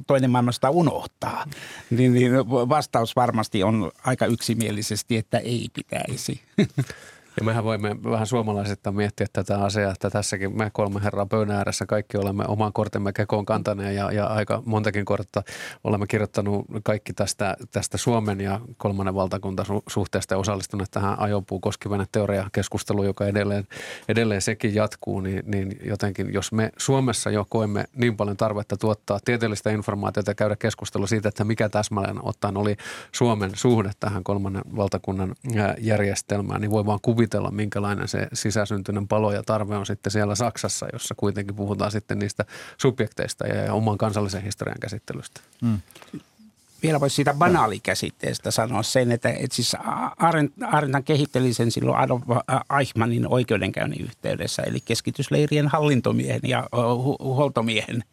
toinen 0.07 0.31
maailmasta 0.31 0.71
unohtaa. 0.71 1.45
Niin, 1.91 2.15
niin 2.15 2.33
vastaus 2.49 3.17
varmasti 3.17 3.63
on 3.63 3.91
aika 4.05 4.27
yksimielisesti, 4.27 5.17
että 5.17 5.39
ei 5.39 5.69
pitäisi. 5.75 6.41
Ja 7.37 7.45
mehän 7.45 7.65
voimme 7.65 7.97
vähän 8.05 8.27
suomalaisista 8.27 8.93
miettiä 8.93 9.27
tätä 9.33 9.59
asiaa, 9.59 9.93
että 9.93 10.11
tässäkin 10.11 10.57
me 10.59 10.71
kolme 10.73 11.03
herraa 11.05 11.27
pöydän 11.27 11.57
ääressä 11.57 11.87
kaikki 11.87 12.17
olemme 12.17 12.45
oman 12.49 12.73
kortemme 12.73 13.13
kekoon 13.13 13.47
kantaneet 13.47 13.95
ja, 13.95 14.13
ja 14.13 14.27
aika 14.27 14.63
montakin 14.67 15.05
kortta 15.05 15.43
olemme 15.85 16.07
kirjoittanut 16.07 16.67
kaikki 16.85 17.13
tästä, 17.13 17.57
tästä 17.73 17.99
Suomen 17.99 18.41
ja 18.41 18.61
kolmannen 18.77 19.15
valtakuntasuhteesta 19.15 20.35
ja 20.35 20.39
osallistuneet 20.39 20.91
tähän 20.91 21.21
ajopuu 21.21 21.61
koskivana 21.61 22.07
teoriakeskusteluun, 22.13 23.07
joka 23.07 23.27
edelleen, 23.27 23.67
edelleen 24.09 24.43
sekin 24.43 24.75
jatkuu, 24.75 25.21
niin, 25.21 25.43
niin 25.47 25.79
jotenkin 25.85 26.33
jos 26.33 26.53
me 26.53 26.71
Suomessa 26.79 27.31
jo 27.31 27.47
koemme 27.49 27.85
niin 27.97 28.17
paljon 28.17 28.37
tarvetta 28.37 28.77
tuottaa 28.77 29.19
tieteellistä 29.25 29.71
informaatiota 29.71 30.31
ja 30.31 30.35
käydä 30.35 30.57
keskustelua 30.57 31.07
siitä, 31.07 31.29
että 31.29 31.45
mikä 31.45 31.69
täsmälleen 31.69 32.25
ottaen 32.25 32.57
oli 32.57 32.77
Suomen 33.13 33.51
suhde 33.55 33.91
tähän 34.01 34.25
kolmannen 34.25 34.63
valtakunnan 34.77 35.35
järjestelmään, 35.79 36.61
niin 36.61 36.71
voi 36.71 36.87
vaan 36.87 36.99
kuvitella, 37.03 37.26
kuvitella, 37.27 37.51
minkälainen 37.51 38.09
se 38.09 38.29
sisäsyntyinen 38.33 39.09
palo 39.09 39.33
ja 39.33 39.43
tarve 39.43 39.77
on 39.77 39.87
sitten 39.87 40.11
siellä 40.11 40.35
Saksassa, 40.35 40.87
jossa 40.93 41.15
kuitenkin 41.15 41.57
puhutaan 41.57 41.91
sitten 41.91 42.19
niistä 42.19 42.45
subjekteista 42.79 43.47
ja, 43.47 43.73
oman 43.73 43.99
kansallisen 43.99 44.43
historian 44.43 44.79
käsittelystä. 44.81 45.41
Mm. 45.63 45.81
Vielä 46.83 47.01
voisi 47.01 47.17
siitä 47.17 47.35
banaalikäsitteestä 47.35 48.51
sanoa 48.51 48.83
sen, 48.83 49.13
että, 49.13 49.29
että 49.29 49.57
siis 49.57 49.77
Arendt 50.17 50.55
kehitteli 51.05 51.53
sen 51.53 51.71
silloin 51.71 51.99
Adolf 51.99 52.23
Eichmannin 52.79 53.29
oikeudenkäynnin 53.29 54.05
yhteydessä, 54.05 54.63
eli 54.63 54.81
keskitysleirien 54.81 55.69
hallintomiehen 55.69 56.41
ja 56.45 56.69
hu- 56.75 57.25
huoltomiehen 57.25 58.05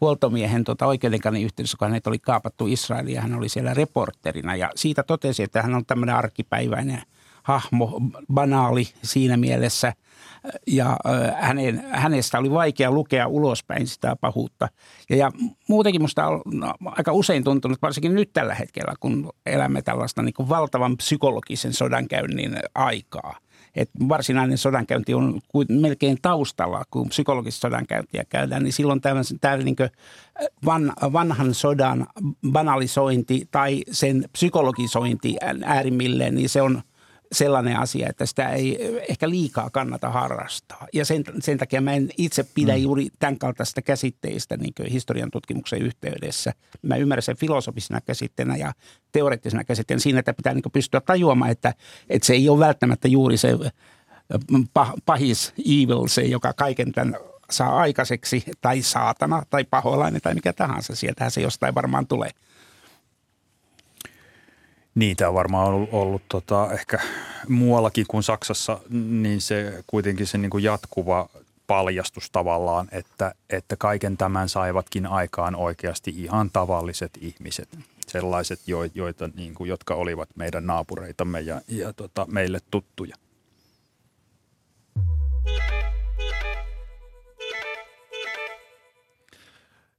huoltomiehen 0.00 0.64
tuota 0.64 0.86
oikeudenkäynnin 0.86 1.44
yhteydessä, 1.44 1.76
kun 1.78 1.88
hänet 1.88 2.06
oli 2.06 2.18
kaapattu 2.18 2.66
Israeliin 2.66 3.14
ja 3.14 3.22
hän 3.22 3.34
oli 3.34 3.48
siellä 3.48 3.74
reporterina. 3.74 4.56
Ja 4.56 4.70
siitä 4.74 5.02
totesi, 5.02 5.42
että 5.42 5.62
hän 5.62 5.74
on 5.74 5.86
tämmöinen 5.86 6.14
arkipäiväinen– 6.14 7.02
hahmo, 7.46 8.00
banaali 8.32 8.88
siinä 9.02 9.36
mielessä. 9.36 9.92
Ja 10.66 10.96
hänen, 11.34 11.84
hänestä 11.90 12.38
oli 12.38 12.50
vaikea 12.50 12.90
lukea 12.90 13.26
ulospäin 13.26 13.86
sitä 13.86 14.16
pahuutta. 14.20 14.68
Ja, 15.10 15.16
ja 15.16 15.30
muutenkin 15.68 16.00
minusta 16.00 16.26
on 16.26 16.42
no, 16.52 16.74
aika 16.84 17.12
usein 17.12 17.44
tuntunut, 17.44 17.82
varsinkin 17.82 18.14
nyt 18.14 18.30
tällä 18.32 18.54
hetkellä, 18.54 18.94
kun 19.00 19.32
elämme 19.46 19.82
tällaista 19.82 20.22
niin 20.22 20.34
kuin 20.34 20.48
valtavan 20.48 20.96
psykologisen 20.96 21.72
sodankäynnin 21.72 22.56
aikaa. 22.74 23.36
Et 23.74 23.90
varsinainen 24.08 24.58
sodankäynti 24.58 25.14
on 25.14 25.40
melkein 25.68 26.18
taustalla, 26.22 26.84
kun 26.90 27.08
psykologista 27.08 27.60
sodankäyntiä 27.60 28.24
käydään, 28.28 28.62
niin 28.62 28.72
silloin 28.72 29.00
tämä 29.00 29.20
niin 29.64 29.76
van, 30.64 30.92
vanhan 31.12 31.54
sodan 31.54 32.06
banalisointi 32.52 33.48
tai 33.50 33.82
sen 33.90 34.24
psykologisointi 34.32 35.36
äärimmilleen, 35.64 36.34
niin 36.34 36.48
se 36.48 36.62
on– 36.62 36.82
sellainen 37.32 37.78
asia, 37.78 38.08
että 38.08 38.26
sitä 38.26 38.50
ei 38.50 38.78
ehkä 39.08 39.30
liikaa 39.30 39.70
kannata 39.70 40.10
harrastaa. 40.10 40.86
Ja 40.92 41.04
sen, 41.04 41.24
sen 41.40 41.58
takia 41.58 41.80
mä 41.80 41.92
en 41.92 42.10
itse 42.18 42.46
pidä 42.54 42.76
mm. 42.76 42.82
juuri 42.82 43.08
tämän 43.18 43.38
kaltaista 43.38 43.82
käsitteistä 43.82 44.56
niin 44.56 44.72
historian 44.90 45.30
tutkimuksen 45.30 45.82
yhteydessä. 45.82 46.52
Mä 46.82 46.96
ymmärrän 46.96 47.22
sen 47.22 47.36
filosofisena 47.36 48.00
käsitteenä 48.00 48.56
ja 48.56 48.72
teoreettisena 49.12 49.64
käsitteenä 49.64 50.00
siinä, 50.00 50.18
että 50.18 50.34
pitää 50.34 50.54
niin 50.54 50.64
pystyä 50.72 51.00
tajuamaan, 51.00 51.50
että, 51.50 51.74
että 52.08 52.26
se 52.26 52.32
ei 52.32 52.48
ole 52.48 52.66
välttämättä 52.66 53.08
juuri 53.08 53.36
se 53.36 53.48
pahis 55.04 55.54
evil, 55.58 56.06
se 56.06 56.22
joka 56.22 56.52
kaiken 56.52 56.92
tämän 56.92 57.16
saa 57.50 57.76
aikaiseksi, 57.78 58.44
tai 58.60 58.82
saatana, 58.82 59.42
tai 59.50 59.64
paholainen, 59.64 60.20
tai 60.20 60.34
mikä 60.34 60.52
tahansa. 60.52 60.94
Sieltähän 60.94 61.30
se 61.30 61.40
jostain 61.40 61.74
varmaan 61.74 62.06
tulee. 62.06 62.30
Niitä 64.96 65.28
on 65.28 65.34
varmaan 65.34 65.66
ollut, 65.66 65.88
ollut 65.92 66.22
tota, 66.28 66.72
ehkä 66.72 66.98
muuallakin 67.48 68.04
kuin 68.08 68.22
Saksassa, 68.22 68.78
niin 68.90 69.40
se 69.40 69.84
kuitenkin 69.86 70.26
se 70.26 70.38
niin 70.38 70.50
kuin 70.50 70.64
jatkuva 70.64 71.28
paljastus 71.66 72.30
tavallaan, 72.30 72.88
että, 72.92 73.34
että 73.50 73.76
kaiken 73.76 74.16
tämän 74.16 74.48
saivatkin 74.48 75.06
aikaan 75.06 75.56
oikeasti 75.56 76.14
ihan 76.16 76.50
tavalliset 76.52 77.10
ihmiset. 77.20 77.68
Sellaiset, 78.06 78.60
joita, 78.94 79.30
niin 79.36 79.54
kuin, 79.54 79.68
jotka 79.68 79.94
olivat 79.94 80.28
meidän 80.36 80.66
naapureitamme 80.66 81.40
ja, 81.40 81.60
ja 81.68 81.92
tota, 81.92 82.26
meille 82.30 82.58
tuttuja. 82.70 83.16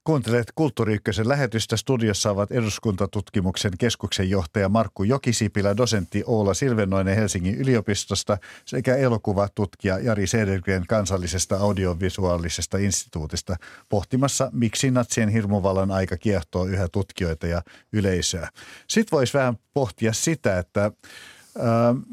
Kuuntelet 0.07 0.51
Kulttuuri 0.55 0.99
lähetystä. 1.23 1.77
Studiossa 1.77 2.31
ovat 2.31 2.51
eduskuntatutkimuksen 2.51 3.71
keskuksen 3.79 4.29
johtaja 4.29 4.69
Markku 4.69 5.03
Jokisipilä, 5.03 5.77
dosentti 5.77 6.23
Oula 6.25 6.53
Silvennoinen 6.53 7.15
Helsingin 7.15 7.55
yliopistosta 7.55 8.37
sekä 8.65 8.95
elokuvatutkija 8.95 9.99
Jari 9.99 10.27
Sedergren 10.27 10.83
kansallisesta 10.87 11.57
audiovisuaalisesta 11.57 12.77
instituutista 12.77 13.55
pohtimassa, 13.89 14.49
miksi 14.53 14.91
natsien 14.91 15.29
hirmuvallan 15.29 15.91
aika 15.91 16.17
kiehtoo 16.17 16.65
yhä 16.65 16.87
tutkijoita 16.87 17.47
ja 17.47 17.61
yleisöä. 17.93 18.49
Sitten 18.87 19.17
voisi 19.17 19.33
vähän 19.33 19.57
pohtia 19.73 20.13
sitä, 20.13 20.59
että 20.59 20.91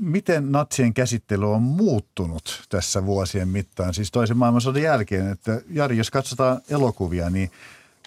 miten 0.01 0.53
natsien 0.53 0.95
käsittely 0.95 1.53
on 1.53 1.63
muuttunut 1.63 2.63
tässä 2.69 3.07
vuosien 3.07 3.49
mittaan, 3.49 3.95
siis 3.95 4.11
toisen 4.11 4.37
maailmansodan 4.37 4.83
jälkeen. 4.83 5.31
Että 5.31 5.61
Jari, 5.71 5.97
jos 5.97 6.11
katsotaan 6.11 6.61
elokuvia, 6.71 7.31
niin 7.31 7.51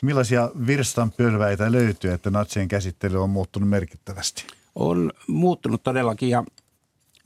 Millaisia 0.02 0.52
virstanpylväitä 0.68 1.72
löytyy, 1.72 2.12
että 2.12 2.30
natsien 2.30 2.68
käsittely 2.68 3.24
on 3.24 3.30
muuttunut 3.30 3.70
merkittävästi? 3.70 4.48
On 4.76 5.12
muuttunut 5.28 5.84
todellakin 5.84 6.30
ja 6.30 6.44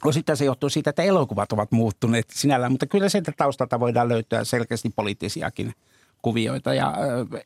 osittain 0.04 0.38
se 0.38 0.46
johtuu 0.46 0.70
siitä, 0.70 0.90
että 0.90 1.04
elokuvat 1.04 1.52
ovat 1.52 1.72
muuttuneet 1.72 2.26
sinällään, 2.30 2.72
mutta 2.72 2.86
kyllä 2.86 3.10
sieltä 3.10 3.32
taustalta 3.38 3.80
voidaan 3.80 4.10
löytää 4.10 4.44
selkeästi 4.44 4.90
poliittisiakin 4.96 5.74
kuvioita. 6.22 6.74
Ja 6.74 6.94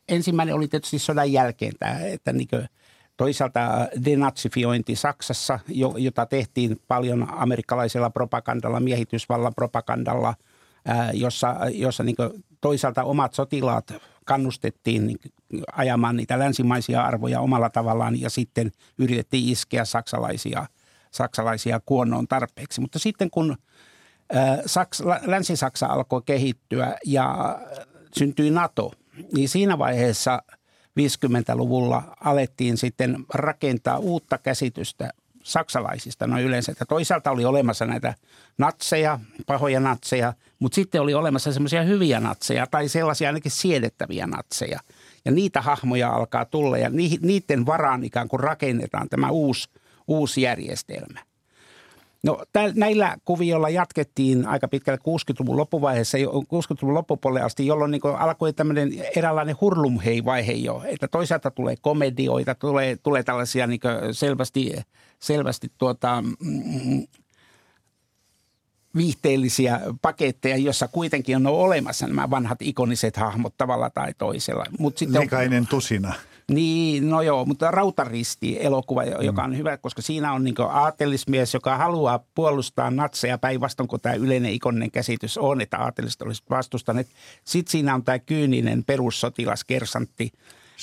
ensimmäinen 0.08 0.54
oli 0.54 0.68
tietysti 0.68 0.98
sodan 0.98 1.32
jälkeen 1.32 1.72
tämä, 1.78 1.98
että 1.98 2.32
niin 2.32 2.48
toisaalta 3.16 3.60
denatsifiointi 4.04 4.96
Saksassa, 4.96 5.58
jota 5.96 6.26
tehtiin 6.26 6.80
paljon 6.88 7.26
amerikkalaisella 7.32 8.10
propagandalla, 8.10 8.80
miehitysvallan 8.80 9.54
propagandalla, 9.54 10.34
jossa, 11.12 11.56
jossa 11.72 12.02
niin 12.02 12.16
toisaalta 12.60 13.04
omat 13.04 13.34
sotilaat 13.34 13.94
kannustettiin 14.24 15.06
niin 15.06 15.18
ajamaan 15.72 16.16
niitä 16.16 16.38
länsimaisia 16.38 17.02
arvoja 17.02 17.40
omalla 17.40 17.70
tavallaan 17.70 18.20
ja 18.20 18.30
sitten 18.30 18.72
yritettiin 18.98 19.48
iskeä 19.48 19.84
saksalaisia, 19.84 20.66
saksalaisia 21.10 21.80
kuonnoon 21.86 22.28
tarpeeksi. 22.28 22.80
Mutta 22.80 22.98
sitten 22.98 23.30
kun 23.30 23.56
Saks, 24.66 25.02
Länsi-Saksa 25.26 25.86
alkoi 25.86 26.22
kehittyä 26.26 26.96
ja 27.04 27.58
syntyi 28.18 28.50
NATO, 28.50 28.92
niin 29.32 29.48
siinä 29.48 29.78
vaiheessa 29.78 30.42
50-luvulla 31.00 32.16
alettiin 32.20 32.76
sitten 32.76 33.24
rakentaa 33.34 33.98
uutta 33.98 34.38
käsitystä 34.38 35.10
saksalaisista 35.42 36.26
noin 36.26 36.44
yleensä. 36.44 36.72
Että 36.72 36.84
toisaalta 36.84 37.30
oli 37.30 37.44
olemassa 37.44 37.86
näitä 37.86 38.14
natseja, 38.58 39.18
pahoja 39.46 39.80
natseja, 39.80 40.32
mutta 40.58 40.74
sitten 40.74 41.00
oli 41.00 41.14
olemassa 41.14 41.52
semmoisia 41.52 41.82
hyviä 41.82 42.20
natseja 42.20 42.66
tai 42.66 42.88
sellaisia 42.88 43.28
ainakin 43.28 43.50
siedettäviä 43.50 44.26
natseja. 44.26 44.80
Ja 45.24 45.32
niitä 45.32 45.60
hahmoja 45.60 46.10
alkaa 46.10 46.44
tulla 46.44 46.78
ja 46.78 46.90
niiden 47.20 47.66
varaan 47.66 48.04
ikään 48.04 48.28
kuin 48.28 48.40
rakennetaan 48.40 49.08
tämä 49.08 49.30
uusi, 49.30 49.68
uusi 50.08 50.42
järjestelmä. 50.42 51.20
No 52.22 52.44
näillä 52.74 53.16
kuvioilla 53.24 53.68
jatkettiin 53.68 54.46
aika 54.46 54.68
pitkälle 54.68 54.98
60-luvun 55.08 55.56
loppuvaiheessa, 55.56 56.18
60-luvun 56.18 56.94
loppupuolelle 56.94 57.46
asti, 57.46 57.66
jolloin 57.66 57.90
niin 57.90 58.00
alkoi 58.18 58.52
tämmöinen 58.52 58.90
eräänlainen 59.16 59.56
hurlumhei-vaihe 59.60 60.52
jo. 60.52 60.82
Että 60.84 61.08
toisaalta 61.08 61.50
tulee 61.50 61.74
komedioita, 61.80 62.54
tulee, 62.54 62.96
tulee 63.02 63.22
tällaisia 63.22 63.66
niin 63.66 63.80
selvästi, 64.12 64.74
selvästi 65.18 65.68
tuota, 65.78 66.22
mm, 66.22 67.06
viihteellisiä 68.96 69.80
paketteja, 70.02 70.56
jossa 70.56 70.88
kuitenkin 70.88 71.36
on 71.36 71.46
olemassa 71.46 72.06
nämä 72.06 72.30
vanhat 72.30 72.62
ikoniset 72.62 73.16
hahmot 73.16 73.54
tavalla 73.56 73.90
tai 73.90 74.14
toisella. 74.18 74.64
Mut 74.78 74.98
sitten 74.98 75.20
Likainen 75.20 75.62
on, 75.62 75.66
tusina. 75.66 76.14
Niin, 76.50 77.10
no 77.10 77.22
joo, 77.22 77.44
mutta 77.44 77.70
Rautaristi-elokuva, 77.70 79.04
joka 79.04 79.42
on 79.42 79.50
mm. 79.50 79.56
hyvä, 79.56 79.76
koska 79.76 80.02
siinä 80.02 80.32
on 80.32 80.44
niin 80.44 80.54
aatelismies, 80.70 81.54
joka 81.54 81.76
haluaa 81.76 82.24
puolustaa 82.34 82.90
natseja 82.90 83.38
päinvastoin 83.38 83.88
kuin 83.88 84.02
tämä 84.02 84.14
yleinen 84.14 84.52
ikoninen 84.52 84.90
käsitys 84.90 85.38
on, 85.38 85.60
että 85.60 85.78
aateliset 85.78 86.22
olisivat 86.22 86.50
vastustaneet. 86.50 87.08
Sitten 87.44 87.70
siinä 87.70 87.94
on 87.94 88.04
tämä 88.04 88.18
kyyninen 88.18 88.84
perussotilas, 88.84 89.64
kersantti, 89.64 90.32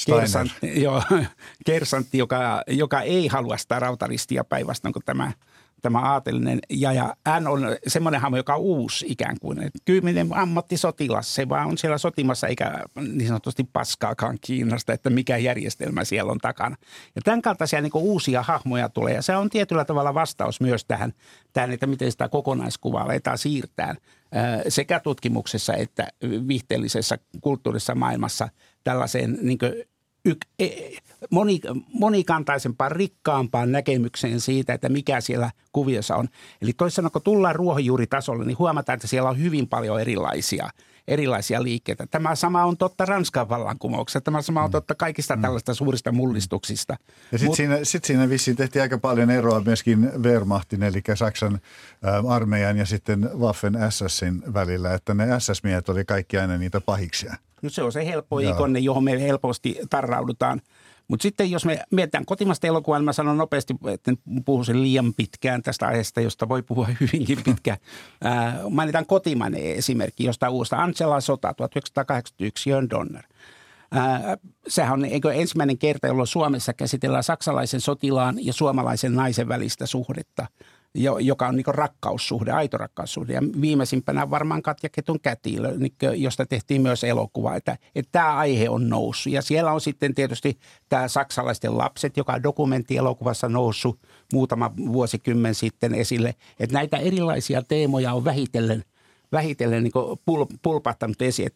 kersantti, 0.05 0.81
joo, 0.81 1.03
kersantti 1.65 2.17
joka, 2.17 2.63
joka 2.67 3.01
ei 3.01 3.27
halua 3.27 3.57
sitä 3.57 3.79
rautaristia 3.79 4.43
päinvastoin 4.43 4.93
kuin 4.93 5.05
tämä– 5.05 5.31
tämä 5.83 5.99
aatelinen. 5.99 6.59
Ja, 6.69 6.93
ja 6.93 7.15
hän 7.25 7.47
on 7.47 7.61
semmoinen 7.87 8.21
hahmo, 8.21 8.37
joka 8.37 8.55
on 8.55 8.61
uusi 8.61 9.05
ikään 9.09 9.39
kuin. 9.41 9.71
Kymmenen 9.85 10.27
ammattisotilas, 10.33 11.35
se 11.35 11.49
vaan 11.49 11.67
on 11.67 11.77
siellä 11.77 11.97
sotimassa 11.97 12.47
eikä 12.47 12.83
niin 12.95 13.27
sanotusti 13.27 13.69
paskaakaan 13.73 14.37
Kiinasta, 14.41 14.93
että 14.93 15.09
mikä 15.09 15.37
järjestelmä 15.37 16.03
siellä 16.03 16.31
on 16.31 16.37
takana. 16.37 16.75
Ja 17.15 17.21
tämän 17.21 17.41
kaltaisia 17.41 17.81
niin 17.81 17.91
uusia 17.95 18.41
hahmoja 18.41 18.89
tulee 18.89 19.13
ja 19.13 19.21
se 19.21 19.35
on 19.35 19.49
tietyllä 19.49 19.85
tavalla 19.85 20.13
vastaus 20.13 20.61
myös 20.61 20.85
tähän, 20.85 21.13
tähän 21.53 21.71
että 21.71 21.87
miten 21.87 22.11
sitä 22.11 22.29
kokonaiskuvaa 22.29 23.03
aletaan 23.03 23.37
siirtää 23.37 23.95
sekä 24.67 24.99
tutkimuksessa 24.99 25.73
että 25.73 26.07
viihteellisessä 26.47 27.17
kulttuurissa 27.41 27.95
maailmassa 27.95 28.49
tällaiseen 28.83 29.37
niin 29.41 29.57
yk, 30.25 30.37
e, 30.59 30.67
moni, 31.29 31.59
monikantaisempaan, 31.93 32.91
rikkaampaan 32.91 33.71
näkemykseen 33.71 34.41
siitä, 34.41 34.73
että 34.73 34.89
mikä 34.89 35.21
siellä 35.21 35.51
kuviossa 35.71 36.15
on. 36.15 36.29
Eli 36.61 36.73
toisin 36.73 37.11
kun 37.11 37.21
tullaan 37.21 37.55
ruohonjuuritasolle, 37.55 38.45
niin 38.45 38.59
huomataan, 38.59 38.93
että 38.93 39.07
siellä 39.07 39.29
on 39.29 39.39
hyvin 39.39 39.67
paljon 39.67 40.01
erilaisia– 40.01 40.69
erilaisia 41.07 41.63
liikkeitä. 41.63 42.07
Tämä 42.07 42.35
sama 42.35 42.65
on 42.65 42.77
totta 42.77 43.05
Ranskan 43.05 43.49
vallankumouksessa, 43.49 44.21
tämä 44.21 44.41
sama 44.41 44.63
on 44.63 44.69
mm. 44.69 44.71
totta 44.71 44.95
kaikista 44.95 45.35
mm. 45.35 45.41
tällaista 45.41 45.73
suurista 45.73 46.11
mullistuksista. 46.11 46.97
Ja 47.31 47.37
sitten 47.37 47.45
Mut, 47.47 47.55
siinä, 47.55 47.79
sit 47.83 48.03
siinä 48.05 48.29
vissiin 48.29 48.57
tehtiin 48.57 48.81
aika 48.81 48.97
paljon 48.97 49.29
eroa 49.29 49.61
myöskin 49.61 50.23
Wehrmachtin, 50.23 50.83
eli 50.83 51.01
Saksan 51.15 51.53
ä, 52.05 52.23
armeijan 52.29 52.77
ja 52.77 52.85
sitten 52.85 53.29
Waffen 53.39 53.77
SSin 53.89 54.43
välillä, 54.53 54.93
että 54.93 55.13
ne 55.13 55.25
SS-miehet 55.39 55.89
oli 55.89 56.05
kaikki 56.05 56.37
aina 56.37 56.57
niitä 56.57 56.81
pahiksia. 56.81 57.35
No 57.63 57.69
se 57.69 57.83
on 57.83 57.91
se 57.91 58.05
helppo 58.05 58.39
ikonne, 58.39 58.79
johon 58.79 59.03
me 59.03 59.21
helposti 59.21 59.79
tarraudutaan. 59.89 60.61
Mutta 61.07 61.23
sitten 61.23 61.51
jos 61.51 61.65
me 61.65 61.79
mietitään 61.91 62.25
kotimasta 62.25 62.67
elokuvaa, 62.67 62.99
niin 62.99 63.05
mä 63.05 63.13
sanon 63.13 63.37
nopeasti, 63.37 63.73
että 63.87 64.11
en 64.11 64.17
puhu 64.45 64.63
sen 64.63 64.81
liian 64.81 65.13
pitkään 65.13 65.61
tästä 65.61 65.87
aiheesta, 65.87 66.21
josta 66.21 66.49
voi 66.49 66.61
puhua 66.61 66.87
hyvinkin 67.01 67.43
pitkään. 67.43 67.77
Ää, 68.23 68.59
mainitaan 68.69 69.05
kotimainen 69.05 69.61
esimerkki 69.63 70.23
josta 70.23 70.49
uudesta 70.49 70.77
Angela 70.77 71.21
Sota 71.21 71.53
1981, 71.53 72.69
Jörn 72.69 72.89
Donner. 72.89 73.23
Ää, 73.91 74.37
sehän 74.67 74.93
on 74.93 75.05
eikö 75.05 75.33
ensimmäinen 75.33 75.77
kerta, 75.77 76.07
jolloin 76.07 76.27
Suomessa 76.27 76.73
käsitellään 76.73 77.23
saksalaisen 77.23 77.81
sotilaan 77.81 78.45
ja 78.45 78.53
suomalaisen 78.53 79.15
naisen 79.15 79.47
välistä 79.47 79.85
suhdetta– 79.85 80.47
joka 81.19 81.47
on 81.47 81.55
niin 81.55 81.65
rakkaussuhde, 81.67 82.51
aito 82.51 82.77
rakkaussuhde. 82.77 83.33
Ja 83.33 83.41
viimeisimpänä 83.61 84.29
varmaan 84.29 84.61
Katja 84.61 84.89
Ketun 84.89 85.19
kätilö, 85.19 85.73
niin 85.77 85.93
josta 86.15 86.45
tehtiin 86.45 86.81
myös 86.81 87.03
elokuva, 87.03 87.55
että, 87.55 87.77
että 87.95 88.11
tämä 88.11 88.35
aihe 88.35 88.69
on 88.69 88.89
noussut. 88.89 89.33
Ja 89.33 89.41
siellä 89.41 89.71
on 89.71 89.81
sitten 89.81 90.15
tietysti 90.15 90.59
tämä 90.89 91.07
Saksalaisten 91.07 91.77
lapset, 91.77 92.17
joka 92.17 92.33
on 92.33 92.43
dokumenttielokuvassa 92.43 93.49
noussut 93.49 93.99
muutama 94.33 94.71
vuosikymmen 94.77 95.55
sitten 95.55 95.93
esille. 95.93 96.35
Että 96.59 96.73
näitä 96.73 96.97
erilaisia 96.97 97.61
teemoja 97.61 98.13
on 98.13 98.25
vähitellen, 98.25 98.83
vähitellen 99.31 99.83
niin 99.83 99.93
pul, 100.25 100.45
pulpahtanut 100.61 101.21
esiin 101.21 101.51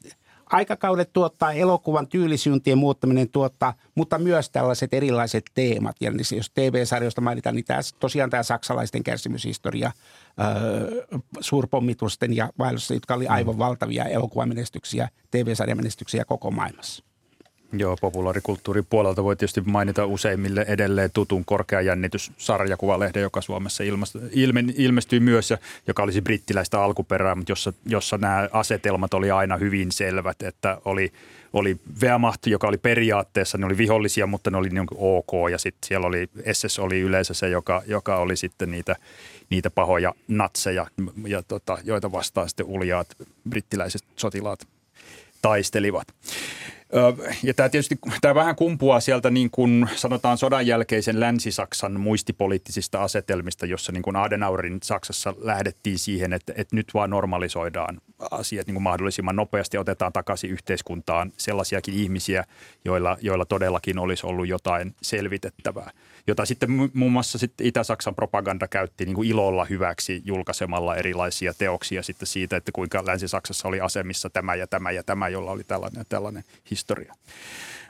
aikakaudet 0.52 1.14
tuottaa 1.14 1.52
elokuvan 1.52 2.08
tyylisyyntien 2.08 2.78
muuttaminen 2.78 3.30
tuottaa, 3.30 3.74
mutta 3.96 4.18
myös 4.18 4.50
tällaiset 4.50 4.94
erilaiset 4.94 5.46
teemat. 5.54 5.96
Ja 6.00 6.12
niin 6.12 6.38
jos 6.38 6.50
TV-sarjoista 6.50 7.22
mainitaan, 7.22 7.56
niin 7.56 7.66
tämä, 7.66 7.80
tosiaan 8.00 8.30
tämä 8.30 8.44
saksalaisten 8.44 9.04
kärsimyshistoria, 9.04 9.92
öö, 10.40 11.06
suurpommitusten 11.40 12.36
ja 12.36 12.50
vaellusten, 12.60 12.96
jotka 12.96 13.14
oli 13.14 13.28
aivan 13.28 13.56
mm. 13.56 13.60
valtavia 13.60 14.06
elokuvamenestyksiä, 14.06 15.10
TV-sarjamenestyksiä 15.32 16.26
koko 16.26 16.52
maailmassa. 16.52 17.07
Joo, 17.74 17.98
populaarikulttuurin 18.02 18.88
puolelta 18.90 19.24
voi 19.24 19.36
tietysti 19.36 19.62
mainita 19.62 20.06
useimmille 20.06 20.66
edelleen 20.68 21.12
tutun 21.14 21.46
korkeajännityssarjakuvalehden, 21.46 23.22
joka 23.22 23.42
Suomessa 23.42 23.84
ilme, 24.32 24.64
ilmestyi 24.78 25.20
myös 25.20 25.52
ja 25.52 25.58
joka 25.88 26.04
olisi 26.04 26.22
brittiläistä 26.22 26.82
alkuperää, 26.82 27.36
mutta 27.36 27.52
jossa, 27.52 27.74
jossa 27.86 28.18
nämä 28.18 28.50
asetelmat 28.52 29.14
oli 29.14 29.32
aina 29.32 29.58
hyvin 29.58 29.92
selvät, 29.92 30.42
että 30.42 30.82
oli 30.86 31.12
oli 31.54 31.78
Wehrmacht, 32.02 32.48
joka 32.48 32.68
oli 32.68 32.78
periaatteessa, 32.78 33.58
ne 33.58 33.66
oli 33.66 33.78
vihollisia, 33.78 34.28
mutta 34.28 34.52
ne 34.52 34.58
oli 34.58 34.70
niin 34.70 34.88
ok. 34.96 35.32
Ja 35.52 35.58
sitten 35.58 35.88
siellä 35.88 36.08
oli, 36.08 36.30
SS 36.52 36.80
oli 36.80 37.00
yleensä 37.00 37.34
se, 37.34 37.50
joka, 37.50 37.84
joka 37.86 38.18
oli 38.18 38.36
sitten 38.36 38.72
niitä, 38.72 38.96
niitä 39.50 39.70
pahoja 39.70 40.14
natseja, 40.28 40.88
ja 41.28 41.44
tota, 41.44 41.78
joita 41.84 42.12
vastaan 42.12 42.50
sitten 42.50 42.66
uljaat 42.66 43.08
brittiläiset 43.50 44.02
sotilaat 44.16 44.68
taistelivat. 45.42 46.08
Ja 47.44 47.54
tämä 47.54 47.70
tietysti 47.70 48.00
tämä 48.22 48.36
vähän 48.36 48.56
kumpuaa 48.56 49.00
sieltä 49.00 49.30
niin 49.30 49.50
kuin 49.52 49.90
sanotaan 49.96 50.38
sodan 50.38 50.68
jälkeisen 50.68 51.20
Länsi-Saksan 51.20 52.00
muistipoliittisista 52.00 53.04
asetelmista, 53.04 53.66
jossa 53.66 53.92
niin 53.92 54.04
kuin 54.04 54.16
Adenauerin 54.16 54.80
Saksassa 54.84 55.34
lähdettiin 55.38 56.00
siihen, 56.00 56.34
että, 56.34 56.54
että 56.56 56.76
nyt 56.76 56.94
vaan 56.94 57.10
normalisoidaan 57.10 58.02
asiat 58.32 58.68
niin 58.68 58.76
kuin 58.76 58.84
mahdollisimman 58.84 59.36
nopeasti 59.36 59.78
otetaan 59.78 60.14
takaisin 60.14 60.50
yhteiskuntaan 60.50 61.32
sellaisiakin 61.38 61.94
ihmisiä, 61.94 62.44
joilla, 62.86 63.18
joilla 63.22 63.46
todellakin 63.46 64.00
olisi 64.00 64.28
ollut 64.28 64.48
jotain 64.48 64.96
selvitettävää 65.02 65.92
jota 66.28 66.46
sitten 66.46 66.70
muun 66.94 67.12
muassa 67.12 67.38
sitten 67.38 67.68
Itä-Saksan 67.68 68.16
propaganda 68.16 68.68
käytti 68.68 69.06
niin 69.06 69.16
kuin 69.16 69.30
ilolla 69.30 69.66
hyväksi 69.66 70.22
julkaisemalla 70.26 70.96
erilaisia 70.96 71.54
teoksia 71.54 72.04
sitten 72.04 72.28
siitä, 72.28 72.58
että 72.58 72.72
kuinka 72.72 73.06
Länsi-Saksassa 73.06 73.68
oli 73.68 73.82
asemissa 73.82 74.30
tämä 74.30 74.56
ja 74.56 74.68
tämä 74.68 74.92
ja 74.92 75.04
tämä, 75.04 75.30
jolla 75.30 75.52
oli 75.52 75.64
tällainen 75.64 76.06
tällainen 76.10 76.44
historia. 76.72 77.14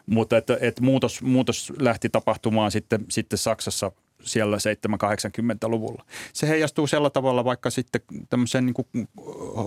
Mutta 0.06 0.38
että, 0.38 0.58
että 0.62 0.84
muutos, 0.84 1.22
muutos 1.22 1.74
lähti 1.80 2.10
tapahtumaan 2.10 2.72
sitten, 2.72 3.06
sitten 3.10 3.38
Saksassa– 3.38 3.92
siellä 4.28 4.58
780-luvulla. 4.58 6.06
Se 6.34 6.48
heijastuu 6.48 6.88
sellä 6.88 7.10
tavalla 7.10 7.46
vaikka 7.46 7.70
sitten 7.70 8.02
tämmöiseen 8.30 8.66
niin 8.66 8.74
kuin 8.74 8.88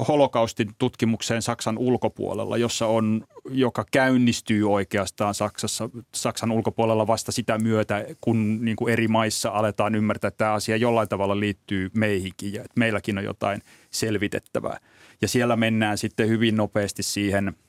holokaustin 0.08 0.70
tutkimukseen 0.78 1.42
Saksan 1.42 1.78
ulkopuolella, 1.78 2.56
jossa 2.56 2.86
on, 2.86 3.24
joka 3.50 3.84
käynnistyy 3.92 4.72
oikeastaan 4.72 5.34
Saksassa, 5.34 5.90
Saksan 6.14 6.52
ulkopuolella 6.52 7.06
vasta 7.06 7.32
sitä 7.32 7.58
myötä, 7.58 8.06
kun 8.20 8.64
niin 8.64 8.76
kuin 8.76 8.92
eri 8.92 9.08
maissa 9.08 9.50
aletaan 9.50 9.94
ymmärtää, 9.94 10.28
että 10.28 10.38
tämä 10.38 10.52
asia 10.52 10.76
jollain 10.76 11.08
tavalla 11.08 11.40
liittyy 11.40 11.90
meihinkin 11.96 12.52
ja 12.52 12.60
että 12.60 12.78
meilläkin 12.78 13.18
on 13.18 13.24
jotain 13.24 13.62
selvitettävää. 13.90 14.78
Ja 15.22 15.28
siellä 15.28 15.56
mennään 15.56 15.98
sitten 15.98 16.28
hyvin 16.28 16.56
nopeasti 16.56 17.02
siihen– 17.02 17.52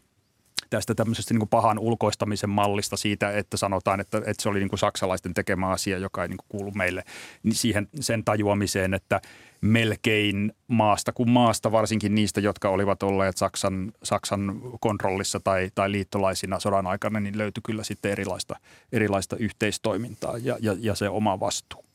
tästä 0.69 0.95
tämmöisestä 0.95 1.33
niin 1.33 1.47
pahan 1.47 1.79
ulkoistamisen 1.79 2.49
mallista 2.49 2.97
siitä, 2.97 3.31
että 3.31 3.57
sanotaan, 3.57 3.99
että, 3.99 4.17
että 4.17 4.43
se 4.43 4.49
oli 4.49 4.59
niin 4.59 4.77
saksalaisten 4.77 5.33
tekemä 5.33 5.67
asia, 5.67 5.97
joka 5.97 6.23
ei 6.23 6.27
niin 6.27 6.37
kuulu 6.49 6.71
meille, 6.71 7.03
niin 7.43 7.55
siihen 7.55 7.87
sen 7.99 8.23
tajuamiseen, 8.23 8.93
että 8.93 9.21
melkein 9.61 10.53
maasta 10.67 11.13
kuin 11.13 11.29
maasta, 11.29 11.71
varsinkin 11.71 12.15
niistä, 12.15 12.41
jotka 12.41 12.69
olivat 12.69 13.03
olleet 13.03 13.37
Saksan, 13.37 13.91
Saksan 14.03 14.61
kontrollissa 14.79 15.39
tai, 15.39 15.69
tai 15.75 15.91
liittolaisina 15.91 16.59
sodan 16.59 16.87
aikana, 16.87 17.19
niin 17.19 17.37
löytyi 17.37 17.61
kyllä 17.65 17.83
sitten 17.83 18.11
erilaista, 18.11 18.55
erilaista 18.91 19.35
yhteistoimintaa 19.35 20.37
ja, 20.37 20.57
ja, 20.59 20.75
ja 20.79 20.95
se 20.95 21.09
oma 21.09 21.39
vastuu. 21.39 21.90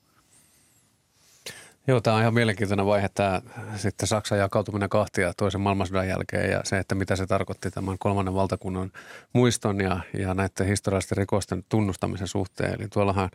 Joo, 1.89 2.01
tämä 2.01 2.17
on 2.17 2.23
ihan 2.23 2.35
mielenkiintoinen 2.35 2.87
vaihe 2.87 3.09
tämä 3.15 3.43
sitten 3.77 4.09
Saksan 4.09 4.39
jakautuminen 4.39 4.89
kahtia 4.89 5.33
toisen 5.37 5.61
maailmansodan 5.61 6.09
jälkeen 6.09 6.51
ja 6.51 6.61
se, 6.65 6.79
että 6.79 6.95
mitä 6.95 7.17
se 7.17 7.27
tarkoitti 7.27 7.71
tämän 7.71 7.99
kolmannen 7.99 8.35
valtakunnan 8.35 8.93
muiston 9.33 9.81
ja, 9.81 10.01
ja 10.19 10.35
näiden 10.35 10.67
historiallisten 10.67 11.19
rikosten 11.19 11.65
tunnustamisen 11.69 12.29
suhteen. 12.29 12.75
Eli 12.81 12.89
tuollahan 12.89 13.31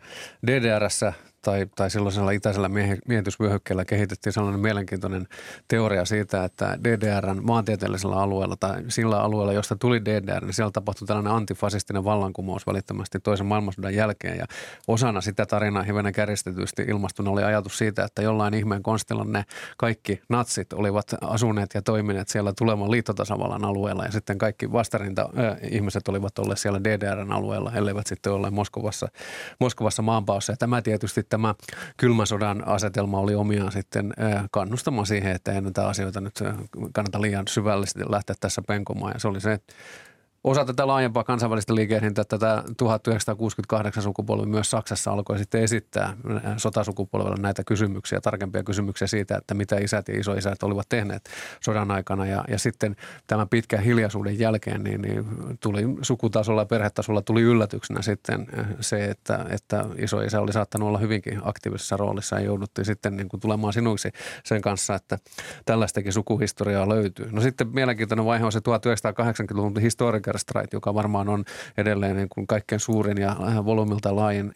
DDRssä 0.46 1.12
tai, 1.42 1.66
tai 1.76 1.90
silloisella 1.90 2.30
itäisellä 2.30 2.70
miehitysvyöhykkeellä 3.08 3.84
kehitettiin 3.84 4.32
sellainen 4.32 4.60
mielenkiintoinen 4.60 5.28
teoria 5.68 6.04
siitä, 6.04 6.44
että 6.44 6.78
DDRn 6.84 7.40
maantieteellisellä 7.42 8.16
alueella 8.16 8.56
tai 8.56 8.84
sillä 8.88 9.20
alueella, 9.20 9.52
josta 9.52 9.76
tuli 9.76 10.04
DDR, 10.04 10.44
niin 10.44 10.54
siellä 10.54 10.70
tapahtui 10.70 11.06
tällainen 11.06 11.32
antifasistinen 11.32 12.04
vallankumous 12.04 12.66
välittömästi 12.66 13.20
toisen 13.20 13.46
maailmansodan 13.46 13.94
jälkeen. 13.94 14.38
Ja 14.38 14.46
osana 14.88 15.20
sitä 15.20 15.46
tarinaa 15.46 15.82
hivenen 15.82 16.12
kärjistetysti 16.12 16.82
ilmastuna 16.82 17.30
oli 17.30 17.42
ajatus 17.42 17.78
siitä, 17.78 18.04
että 18.04 18.22
jollain 18.22 18.54
ihmeen 18.54 18.82
konstilla 18.82 19.24
ne 19.24 19.44
kaikki 19.76 20.20
natsit 20.28 20.72
olivat 20.72 21.14
asuneet 21.20 21.70
ja 21.74 21.82
toimineet 21.82 22.28
siellä 22.28 22.52
tulevan 22.58 22.90
liittotasavallan 22.90 23.64
alueella 23.64 24.04
ja 24.04 24.12
sitten 24.12 24.38
kaikki 24.38 24.72
vastarinta 24.72 25.22
äh, 25.22 25.56
ihmiset 25.70 26.08
olivat 26.08 26.38
olleet 26.38 26.58
siellä 26.58 26.84
DDRn 26.84 27.32
alueella, 27.32 27.72
elleivät 27.74 28.06
sitten 28.06 28.32
ole 28.32 28.50
Moskovassa, 28.50 29.08
Moskovassa 29.58 30.02
maanpaossa. 30.02 30.52
Ja 30.52 30.56
tämä 30.56 30.82
tietysti 30.82 31.22
tämä 31.32 31.54
kylmän 31.96 32.26
sodan 32.26 32.68
asetelma 32.68 33.18
oli 33.18 33.34
omiaan 33.34 33.72
sitten 33.72 34.12
kannustamaan 34.50 35.06
siihen, 35.06 35.32
että 35.32 35.52
ei 35.52 35.60
näitä 35.60 35.88
asioita 35.88 36.20
nyt 36.20 36.40
kannata 36.92 37.20
liian 37.20 37.48
syvällisesti 37.48 38.10
lähteä 38.10 38.36
tässä 38.40 38.62
penkomaan. 38.66 39.12
Ja 39.14 39.20
se 39.20 39.28
oli 39.28 39.40
se 39.40 39.58
osa 40.44 40.64
tätä 40.64 40.86
laajempaa 40.86 41.24
kansainvälistä 41.24 41.74
liikehdintää, 41.74 42.22
että 42.22 42.38
tämä 42.38 42.62
1968 42.76 44.02
sukupolvi 44.02 44.46
myös 44.46 44.70
Saksassa 44.70 45.10
alkoi 45.12 45.38
sitten 45.38 45.62
esittää 45.62 46.16
sotasukupolvella 46.56 47.36
näitä 47.40 47.64
kysymyksiä, 47.64 48.20
tarkempia 48.20 48.62
kysymyksiä 48.62 49.06
siitä, 49.08 49.36
että 49.36 49.54
mitä 49.54 49.76
isät 49.76 50.08
ja 50.08 50.20
isoisät 50.20 50.62
olivat 50.62 50.88
tehneet 50.88 51.30
sodan 51.60 51.90
aikana. 51.90 52.26
Ja, 52.26 52.44
ja 52.48 52.58
sitten 52.58 52.96
tämän 53.26 53.48
pitkän 53.48 53.82
hiljaisuuden 53.82 54.38
jälkeen 54.38 54.82
niin, 54.82 55.02
niin 55.02 55.24
tuli 55.60 55.82
sukutasolla 56.02 56.60
ja 56.60 56.66
perhetasolla 56.66 57.22
tuli 57.22 57.42
yllätyksenä 57.42 58.02
sitten 58.02 58.46
se, 58.80 59.04
että, 59.04 59.46
että 59.50 59.84
isoisä 59.98 60.40
oli 60.40 60.52
saattanut 60.52 60.88
olla 60.88 60.98
hyvinkin 60.98 61.40
aktiivisessa 61.44 61.96
roolissa 61.96 62.36
ja 62.36 62.44
jouduttiin 62.44 62.84
sitten 62.84 63.16
niin 63.16 63.28
kuin 63.28 63.40
tulemaan 63.40 63.72
sinuiksi 63.72 64.12
sen 64.44 64.62
kanssa, 64.62 64.94
että 64.94 65.18
tällaistakin 65.64 66.12
sukuhistoriaa 66.12 66.88
löytyy. 66.88 67.28
No 67.32 67.40
sitten 67.40 67.68
mielenkiintoinen 67.68 68.26
vaihe 68.26 68.44
on 68.44 68.52
se 68.52 68.58
1980-luvun 68.58 69.74
historiikan 70.32 70.62
Strike, 70.62 70.76
joka 70.76 70.94
varmaan 70.94 71.28
on 71.28 71.44
edelleen 71.76 72.16
niin 72.16 72.28
kuin 72.28 72.46
kaikkein 72.46 72.80
suurin 72.80 73.18
ja 73.18 73.36
volyymilta 73.64 74.16
laajin 74.16 74.52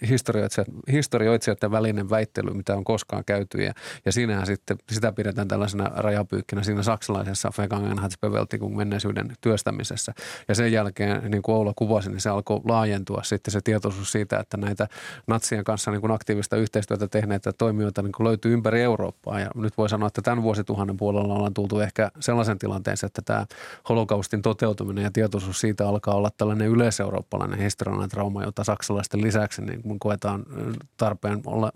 historioitsijoiden 0.93 1.71
välinen 1.71 2.11
väittely, 2.11 2.55
mitä 2.55 2.77
on 2.77 2.85
koskaan 2.85 3.25
käyty. 3.25 3.63
Ja, 3.63 3.73
ja 4.05 4.13
siinähän 4.13 4.47
sitten 4.47 4.77
sitä 4.93 5.13
pidetään 5.13 5.49
tällaisena 5.49 5.91
rajapyykkinä 5.97 6.63
siinä 6.63 6.83
saksalaisessa 6.83 7.51
Vergangenheitsbewältigung 7.59 8.77
menneisyyden 8.77 9.33
työstämisessä. 9.41 10.15
Ja 10.49 10.55
sen 10.55 10.73
jälkeen, 10.73 11.31
niin 11.31 11.43
kuin 11.43 11.57
Oula 11.57 11.73
kuvasi, 11.77 12.11
niin 12.11 12.21
se 12.21 12.31
alkoi 12.31 12.61
laajentua 12.65 13.23
sitten 13.23 13.53
se 13.53 13.61
tietoisuus 13.61 14.13
siitä, 14.13 14.39
että 14.39 14.57
näitä 14.57 14.89
natsien 15.27 15.65
kanssa 15.65 15.91
niin 15.91 16.01
kuin 16.01 16.11
aktiivista 16.11 16.57
yhteistyötä 16.57 17.09
tehneitä 17.09 17.53
toimijoita 17.53 18.03
niin 18.03 18.13
kuin 18.13 18.27
löytyy 18.27 18.53
ympäri 18.53 18.83
Eurooppaa. 18.83 19.41
Ja 19.41 19.51
nyt 19.55 19.79
voi 19.79 19.89
sanoa, 19.89 20.07
että 20.07 20.23
tämän 20.23 20.43
vuosituhannen 20.43 20.97
puolella 20.97 21.35
ollaan 21.35 21.55
tultu 21.55 21.81
ehkä 21.81 22.11
sellaisen 22.21 22.59
tilanteeseen, 22.59 23.09
että 23.09 23.23
tämä 23.23 23.47
holokaustin 23.89 24.43
toteutuminen 24.43 25.05
ja 25.05 25.11
tietoisuus 25.11 25.61
siitä 25.67 25.89
alkaa 25.89 26.15
olla 26.15 26.31
tällainen 26.37 26.69
yleiseurooppalainen 26.69 27.59
historiallinen 27.59 28.09
trauma, 28.09 28.45
jota 28.45 28.65
saksalaisten 28.65 29.23
lisäksi 29.23 29.63
niin 29.63 29.83
kun 29.83 29.99
koetaan 29.99 30.45
tarpeen, 30.97 31.43
olla, 31.47 31.73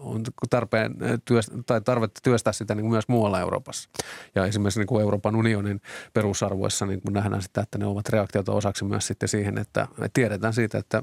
tarpeen 0.50 0.94
työstä, 1.24 1.54
tai 1.66 1.80
tarvetta 1.80 2.20
työstää 2.22 2.52
sitä 2.52 2.74
niin 2.74 2.90
myös 2.90 3.08
muualla 3.08 3.40
Euroopassa. 3.40 3.90
Ja 4.34 4.46
esimerkiksi 4.46 4.80
niin 4.80 4.86
kuin 4.86 5.02
Euroopan 5.02 5.36
unionin 5.36 5.80
perusarvoissa 6.12 6.86
niin 6.86 7.00
kun 7.00 7.12
nähdään 7.12 7.42
sitä, 7.42 7.60
että 7.60 7.78
ne 7.78 7.86
ovat 7.86 8.08
reaktiota 8.08 8.52
osaksi 8.52 8.84
myös 8.84 9.06
sitten 9.06 9.28
siihen, 9.28 9.58
että 9.58 9.88
tiedetään 10.12 10.52
siitä, 10.52 10.78
että 10.78 11.02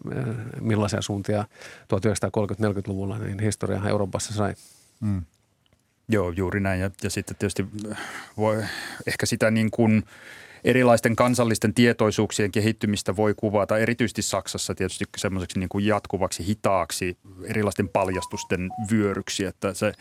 millaisia 0.61 1.01
suuntia 1.01 1.45
1930-40-luvulla 1.93 3.17
niin 3.17 3.39
historia 3.39 3.81
Euroopassa 3.89 4.33
sai. 4.33 4.53
Mm. 4.99 5.21
Joo, 6.09 6.31
juuri 6.31 6.59
näin. 6.59 6.81
Ja, 6.81 6.91
ja 7.03 7.09
sitten 7.09 7.35
tietysti 7.39 7.65
voi 8.37 8.63
ehkä 9.07 9.25
sitä 9.25 9.51
niin 9.51 9.71
kuin– 9.71 10.03
erilaisten 10.67 11.15
kansallisten 11.15 11.73
tietoisuuksien 11.73 12.51
kehittymistä 12.51 13.15
voi 13.15 13.33
kuvata 13.37 13.77
erityisesti 13.77 14.21
Saksassa 14.21 14.75
tietysti 14.75 15.05
semmoiseksi 15.17 15.59
niin 15.59 15.69
kuin 15.69 15.85
jatkuvaksi 15.85 16.47
hitaaksi 16.47 17.17
erilaisten 17.43 17.89
paljastusten 17.89 18.69
vyöryksi, 18.91 19.45
että 19.45 19.73
se 19.73 19.91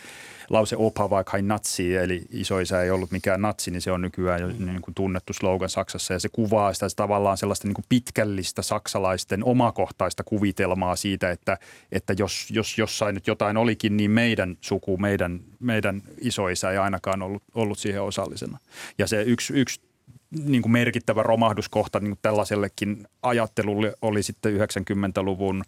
lause 0.50 0.76
opa 0.76 1.11
vaikka 1.11 1.38
natsi, 1.42 1.96
eli 1.96 2.22
isoisä 2.31 2.83
ei 2.83 2.90
ollut 2.90 3.11
mikään 3.11 3.42
natsi, 3.42 3.70
niin 3.70 3.83
se 3.83 3.92
on 3.92 4.00
nykyään 4.00 4.40
jo 4.40 4.48
niin 4.48 4.83
kuin 4.83 4.94
tunnettu 4.94 5.33
slogan 5.33 5.68
Saksassa 5.68 6.12
ja 6.12 6.20
se 6.20 6.29
kuvaa 6.29 6.74
sitä 6.74 6.88
se 6.88 6.96
tavallaan 6.96 7.37
sellaista 7.37 7.68
niin 7.68 7.74
kuin 7.74 7.85
pitkällistä 7.88 8.62
saksalaisten 8.62 9.44
omakohtaista 9.44 10.24
kuvitelmaa 10.24 10.96
siitä, 10.96 11.31
että, 11.31 11.59
että 11.92 12.14
jos, 12.18 12.48
jos 12.50 12.79
jossain 12.79 13.14
nyt 13.14 13.26
jotain 13.26 13.57
olikin, 13.57 13.96
niin 13.96 14.11
meidän 14.11 14.57
suku, 14.61 14.96
meidän, 14.96 15.40
meidän 15.61 16.02
isoisä 16.20 16.70
ei 16.70 16.79
ainakaan 16.79 17.22
ollut, 17.22 17.42
ollut 17.55 17.79
siihen 17.79 18.02
osallisena. 18.02 18.59
Ja 18.98 19.07
se 19.07 19.22
yksi, 19.22 19.52
yksi 19.52 19.87
niin 20.31 20.62
kuin 20.62 20.73
merkittävä 20.73 21.23
romahduskohta 21.23 22.01
niin 22.01 22.11
kuin 22.11 22.19
tällaisellekin 22.23 23.07
ajattelulle 23.23 23.95
oli 24.03 24.23
sitten 24.23 24.57
90-luvun 24.57 25.62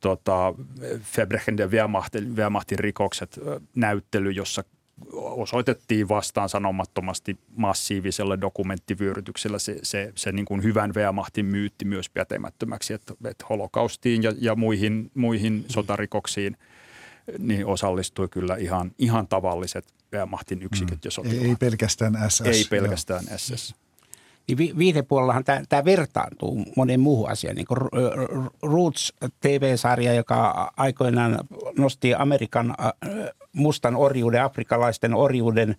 tota, 0.00 0.54
Verbrechen 1.16 1.56
ja 1.58 1.66
Wehrmachtin, 1.66 2.36
Wehrmachtin 2.36 2.78
rikokset 2.78 3.40
näyttely, 3.74 4.30
jossa 4.30 4.64
osoitettiin 5.14 6.08
vastaan 6.08 6.48
sanomattomasti 6.48 7.38
massiivisella 7.56 8.40
dokumenttivyörytyksellä 8.40 9.58
se, 9.58 9.78
se, 9.82 10.12
se 10.14 10.32
niin 10.32 10.46
kuin 10.46 10.62
hyvän 10.62 10.92
Wehrmachtin 10.94 11.46
myytti 11.46 11.84
myös 11.84 12.10
pätemättömäksi, 12.10 12.94
että, 12.94 13.14
että 13.24 13.46
holokaustiin 13.50 14.22
ja, 14.22 14.32
ja 14.40 14.54
muihin, 14.54 15.10
muihin 15.14 15.64
sotarikoksiin 15.68 16.56
niin 17.38 17.66
osallistui 17.66 18.28
kyllä 18.28 18.56
ihan, 18.56 18.92
ihan 18.98 19.28
tavalliset 19.28 19.84
Wehrmachtin 20.12 20.62
yksiköt 20.62 20.98
mm. 20.98 21.00
ja 21.04 21.10
sotilaat. 21.10 21.42
Ei, 21.42 21.48
ei 21.48 21.56
pelkästään 21.56 22.16
SS. 22.28 22.40
Ei 22.40 22.64
pelkästään 22.70 23.24
joo. 23.28 23.38
SS. 23.38 23.74
niin 24.48 24.58
vi- 24.58 24.74
viihdepuolellahan 24.78 25.44
tämä 25.68 25.84
vertaantuu 25.84 26.64
monen 26.76 27.00
muuhun 27.00 27.30
asiaan. 27.30 27.56
Niin 27.56 27.66
kuin 27.66 27.80
Roots 28.62 29.12
TV-sarja, 29.40 30.14
joka 30.14 30.72
aikoinaan 30.76 31.38
nosti 31.78 32.14
Amerikan 32.14 32.74
mustan 33.52 33.96
orjuuden, 33.96 34.42
afrikalaisten 34.42 35.14
orjuuden 35.14 35.76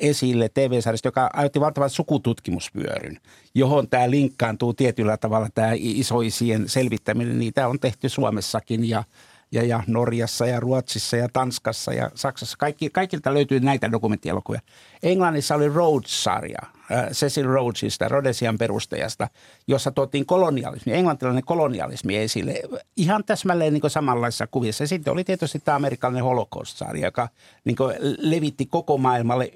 esille 0.00 0.48
TV-sarjasta, 0.48 1.08
joka 1.08 1.30
aiheutti 1.32 1.60
valtavan 1.60 1.90
sukututkimusvyöryn, 1.90 3.18
johon 3.54 3.88
tämä 3.88 4.10
linkkaantuu 4.10 4.74
tietyllä 4.74 5.16
tavalla, 5.16 5.48
tämä 5.54 5.72
isoisien 5.74 6.68
selvittäminen. 6.68 7.38
Niitä 7.38 7.68
on 7.68 7.80
tehty 7.80 8.08
Suomessakin 8.08 8.88
ja– 8.88 9.04
ja, 9.52 9.62
ja 9.62 9.82
Norjassa 9.86 10.46
ja 10.46 10.60
Ruotsissa 10.60 11.16
ja 11.16 11.28
Tanskassa 11.32 11.92
ja 11.92 12.10
Saksassa. 12.14 12.56
Kaikki, 12.58 12.90
kaikilta 12.90 13.34
löytyy 13.34 13.60
näitä 13.60 13.92
dokumenttielokuvia. 13.92 14.60
Englannissa 15.02 15.54
oli 15.54 15.68
Rhodes-sarja, 15.68 16.58
äh, 16.92 17.10
Cecil 17.10 17.46
Rhodesista, 17.46 18.08
Rhodesian 18.08 18.58
perustajasta, 18.58 19.28
jossa 19.66 19.90
tuotiin 19.90 20.26
kolonialismi, 20.26 20.92
englantilainen 20.92 21.44
kolonialismi 21.44 22.16
esille 22.16 22.62
ihan 22.96 23.24
täsmälleen 23.24 23.72
niin 23.72 23.90
samanlaisessa 23.90 24.46
kuvissa. 24.46 24.86
Sitten 24.86 25.12
oli 25.12 25.24
tietysti 25.24 25.58
tämä 25.58 25.76
amerikkalainen 25.76 26.24
holocaust-sarja, 26.24 27.06
joka 27.06 27.28
niin 27.64 27.76
levitti 28.18 28.66
koko 28.66 28.98
maailmalle 28.98 29.52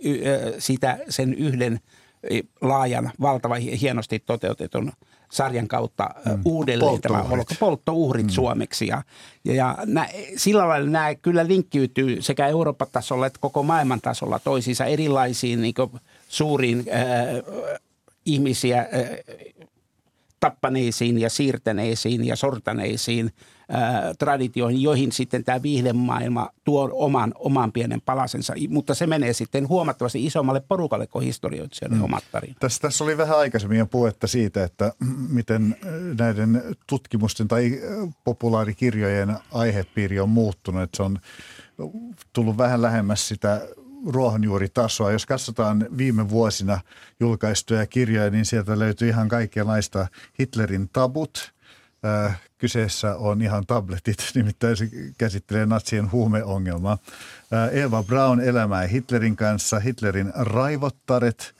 sitä 0.58 0.98
sen 1.08 1.34
yhden 1.34 1.80
laajan, 2.60 3.12
valtavan 3.20 3.60
hienosti 3.60 4.18
toteutetun– 4.18 4.92
sarjan 5.34 5.68
kautta 5.68 6.10
mm. 6.26 6.40
uudelleen 6.44 7.00
tämä 7.00 7.24
polttouhrit 7.60 8.26
mm. 8.26 8.30
suomeksi. 8.30 8.86
Ja, 8.86 9.02
ja, 9.44 9.54
ja 9.54 9.78
nä, 9.86 10.08
sillä 10.36 10.68
lailla 10.68 10.90
nämä 10.90 11.14
kyllä 11.14 11.46
linkkiytyy 11.46 12.22
sekä 12.22 12.46
Euroopan 12.46 12.88
tasolla 12.92 13.26
että 13.26 13.38
koko 13.40 13.62
maailman 13.62 14.00
tasolla 14.00 14.38
toisiinsa 14.38 14.84
erilaisiin 14.84 15.62
niin 15.62 15.74
suuriin 16.28 16.78
äh, 16.78 17.04
ihmisiä 18.26 18.78
äh, 18.78 18.86
tappaneisiin 20.40 21.18
ja 21.18 21.30
siirtäneisiin 21.30 22.26
ja 22.26 22.36
sortaneisiin– 22.36 23.30
traditioihin, 24.18 24.82
joihin 24.82 25.12
sitten 25.12 25.44
tämä 25.44 25.62
viihdemaailma 25.62 26.50
tuo 26.64 26.90
oman, 26.92 27.32
oman 27.38 27.72
pienen 27.72 28.00
palasensa, 28.00 28.54
mutta 28.68 28.94
se 28.94 29.06
menee 29.06 29.32
sitten 29.32 29.68
huomattavasti 29.68 30.26
isommalle 30.26 30.60
porukalle 30.68 31.06
kuin 31.06 31.24
historioitsijoiden 31.24 31.98
mm. 31.98 32.04
omat 32.04 32.24
tarinat. 32.32 32.58
Tässä, 32.60 32.80
tässä 32.80 33.04
oli 33.04 33.16
vähän 33.16 33.38
aikaisemmin 33.38 33.78
jo 33.78 33.86
puhetta 33.86 34.26
siitä, 34.26 34.64
että 34.64 34.92
miten 35.28 35.76
näiden 36.18 36.62
tutkimusten 36.86 37.48
tai 37.48 37.80
populaarikirjojen 38.24 39.36
aihepiiri 39.52 40.20
on 40.20 40.28
muuttunut, 40.28 40.82
että 40.82 40.96
se 40.96 41.02
on 41.02 41.18
tullut 42.32 42.58
vähän 42.58 42.82
lähemmäs 42.82 43.28
sitä 43.28 43.60
ruohonjuuritasoa. 44.06 45.12
Jos 45.12 45.26
katsotaan 45.26 45.86
viime 45.96 46.28
vuosina 46.28 46.80
julkaistuja 47.20 47.86
kirjoja, 47.86 48.30
niin 48.30 48.44
sieltä 48.44 48.78
löytyy 48.78 49.08
ihan 49.08 49.28
kaikenlaista 49.28 50.06
Hitlerin 50.40 50.88
tabut, 50.92 51.54
Kyseessä 52.64 53.16
on 53.16 53.42
ihan 53.42 53.66
tabletit, 53.66 54.16
nimittäin 54.34 54.76
se 54.76 54.88
käsittelee 55.18 55.66
natsien 55.66 56.12
huumeongelmaa. 56.12 56.98
Eva 57.72 58.02
Braun 58.02 58.40
elämää 58.40 58.86
Hitlerin 58.86 59.36
kanssa, 59.36 59.78
Hitlerin 59.80 60.32
raivottaret, 60.34 61.54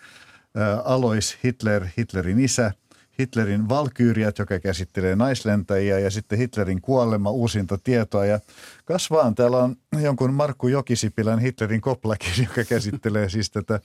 Alois 0.85 1.38
Hitler, 1.45 1.87
Hitlerin 1.99 2.40
isä, 2.40 2.73
Hitlerin 3.19 3.69
valkyyriat, 3.69 4.38
joka 4.38 4.59
käsittelee 4.59 5.17
naislentäjiä 5.17 5.99
ja 5.99 6.11
sitten 6.11 6.38
Hitlerin 6.38 6.81
kuolema, 6.81 7.31
uusinta 7.31 7.79
tietoa. 7.79 8.27
Ja 8.27 8.40
kasvaan 8.85 9.35
täällä 9.35 9.59
on 9.59 9.77
jonkun 10.03 10.35
Markku 10.35 10.69
Jokisipilän 10.69 11.38
Hitlerin 11.38 11.81
koplakin, 11.81 12.33
joka 12.49 12.64
käsittelee 12.64 13.29
siis 13.29 13.51
tätä 13.51 13.81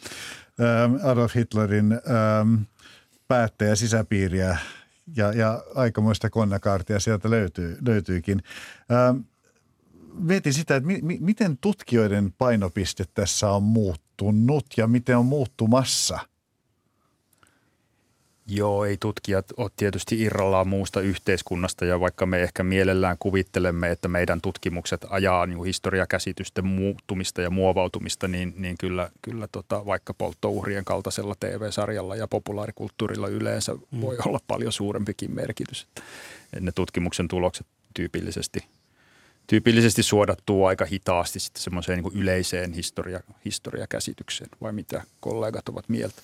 Adolf 1.04 1.36
Hitlerin 1.36 2.02
päättäjä 3.28 3.76
sisäpiiriä 3.76 4.58
ja, 5.16 5.34
ja 5.34 5.64
aikamoista 5.76 6.30
konnakaartia 6.30 7.00
sieltä 7.00 7.30
löytyy, 7.30 7.78
löytyykin. 7.86 8.44
Ähm, 8.92 9.18
mietin 10.14 10.54
sitä, 10.54 10.76
että 10.76 10.88
mi, 10.88 11.00
mi, 11.02 11.18
miten 11.22 11.58
tutkijoiden 11.58 12.34
painopiste 12.38 13.06
tässä 13.14 13.52
on 13.52 13.64
muuttunut 13.64 14.66
ja 14.78 14.88
miten 14.88 15.18
on 15.18 15.26
muuttumassa– 15.26 16.20
Joo, 18.52 18.86
ei 18.86 18.98
tutkijat 18.98 19.46
ole 19.58 19.72
tietysti 19.78 20.22
irrallaan 20.22 20.68
muusta 20.68 21.02
yhteiskunnasta 21.02 21.86
ja 21.86 22.00
vaikka 22.00 22.26
me 22.26 22.42
ehkä 22.42 22.64
mielellään 22.64 23.18
kuvittelemme, 23.20 23.92
että 23.92 24.08
meidän 24.08 24.42
tutkimukset 24.42 25.06
ajaa 25.10 25.46
niin 25.46 25.64
historiakäsitysten 25.64 26.66
muuttumista 26.68 27.42
ja 27.42 27.50
muovautumista, 27.50 28.28
niin, 28.28 28.54
niin 28.58 28.76
kyllä, 28.80 29.10
kyllä 29.22 29.48
tota, 29.52 29.86
vaikka 29.86 30.14
polttouhrien 30.14 30.86
kaltaisella 30.86 31.36
TV-sarjalla 31.40 32.16
ja 32.16 32.28
populaarikulttuurilla 32.28 33.28
yleensä 33.28 33.74
mm. 33.74 34.02
voi 34.02 34.18
olla 34.26 34.40
paljon 34.48 34.72
suurempikin 34.72 35.32
merkitys. 35.32 35.88
Ne 36.60 36.72
tutkimuksen 36.72 37.28
tulokset 37.28 37.68
tyypillisesti, 37.94 38.60
tyypillisesti 39.48 40.04
suodattuu 40.04 40.66
aika 40.66 40.86
hitaasti 40.86 41.40
sitten 41.40 41.64
semmoiseen 41.64 42.04
niin 42.04 42.22
yleiseen 42.22 42.74
historia, 42.74 43.20
historiakäsitykseen, 43.46 44.50
vai 44.62 44.74
mitä 44.74 45.04
kollegat 45.20 45.70
ovat 45.70 45.90
mieltä? 45.90 46.22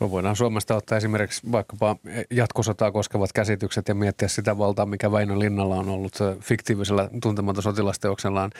No 0.00 0.10
voidaan 0.10 0.36
Suomesta 0.36 0.76
ottaa 0.76 0.98
esimerkiksi 0.98 1.52
vaikkapa 1.52 1.96
jatkosotaa 2.30 2.92
koskevat 2.92 3.32
käsitykset 3.32 3.88
ja 3.88 3.94
miettiä 3.94 4.28
sitä 4.28 4.58
valtaa, 4.58 4.86
mikä 4.86 5.12
Väinö 5.12 5.38
Linnalla 5.38 5.76
on 5.76 5.88
ollut 5.88 6.18
fiktiivisellä 6.40 7.10
tuntematon 7.22 7.62
sotilasteoksellaan 7.62 8.50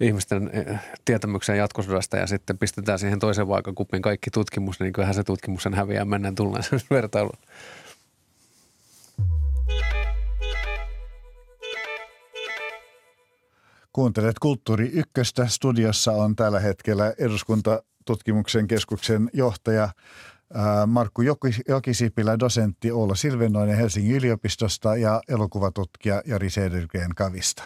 ihmisten 0.00 0.50
eh, 0.52 0.80
tietämykseen 1.04 1.58
jatkosodasta 1.58 2.16
ja 2.16 2.26
sitten 2.26 2.58
pistetään 2.58 2.98
siihen 2.98 3.18
toisen 3.18 3.48
vaakakupin 3.48 4.02
kaikki 4.02 4.30
tutkimus, 4.30 4.80
niin 4.80 4.92
kyllähän 4.92 5.14
se 5.14 5.24
tutkimuksen 5.24 5.74
häviää 5.74 6.04
mennään 6.04 6.34
tulleen 6.34 6.64
vertailuun. 6.90 7.38
Kuuntelet 13.92 14.38
Kulttuuri 14.38 14.90
Ykköstä. 14.92 15.46
Studiossa 15.46 16.12
on 16.12 16.36
tällä 16.36 16.60
hetkellä 16.60 17.14
eduskuntatutkimuksen 17.18 18.66
keskuksen 18.66 19.30
johtaja 19.32 19.88
Markku 20.86 21.22
Jokisipilä, 21.68 22.38
dosentti 22.38 22.90
Olla 22.90 23.14
Silvenoinen 23.14 23.76
Helsingin 23.76 24.16
yliopistosta 24.16 24.96
ja 24.96 25.20
elokuvatutkija 25.28 26.22
Jari 26.26 26.50
Sedergren 26.50 27.14
Kavista. 27.14 27.62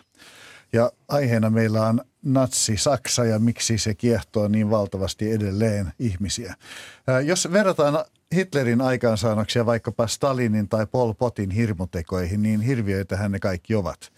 Ja 0.72 0.92
aiheena 1.08 1.50
meillä 1.50 1.86
on 1.86 2.00
natsi 2.22 2.76
Saksa 2.76 3.24
ja 3.24 3.38
miksi 3.38 3.78
se 3.78 3.94
kiehtoo 3.94 4.48
niin 4.48 4.70
valtavasti 4.70 5.32
edelleen 5.32 5.92
ihmisiä. 5.98 6.54
Jos 7.24 7.48
verrataan 7.52 8.04
Hitlerin 8.34 8.80
aikaansaannoksia 8.80 9.66
vaikkapa 9.66 10.06
Stalinin 10.06 10.68
tai 10.68 10.86
Pol 10.86 11.12
Potin 11.12 11.50
hirmutekoihin, 11.50 12.42
niin 12.42 12.60
hirviöitähän 12.60 13.32
ne 13.32 13.38
kaikki 13.38 13.74
ovat. 13.74 14.12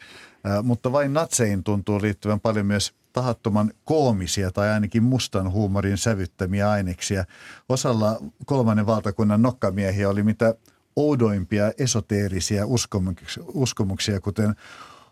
Mutta 0.63 0.93
vain 0.93 1.13
natseihin 1.13 1.65
tuntuu 1.65 2.03
liittyvän 2.03 2.41
paljon 2.41 2.67
myös 2.67 2.95
tahattoman 3.13 3.73
koomisia 3.85 4.51
tai 4.51 4.71
ainakin 4.71 5.03
mustan 5.03 5.53
huumorin 5.53 5.99
sävyttämiä 5.99 6.71
aineksia. 6.71 7.25
Osalla 7.69 8.21
kolmannen 8.47 8.87
valtakunnan 8.87 9.43
nokkamiehiä 9.43 10.09
oli 10.09 10.23
mitä 10.23 10.55
oudoimpia 10.97 11.73
esoteerisia 11.79 12.67
uskomuksia, 12.67 13.45
uskomuksia 13.47 14.21
kuten 14.21 14.55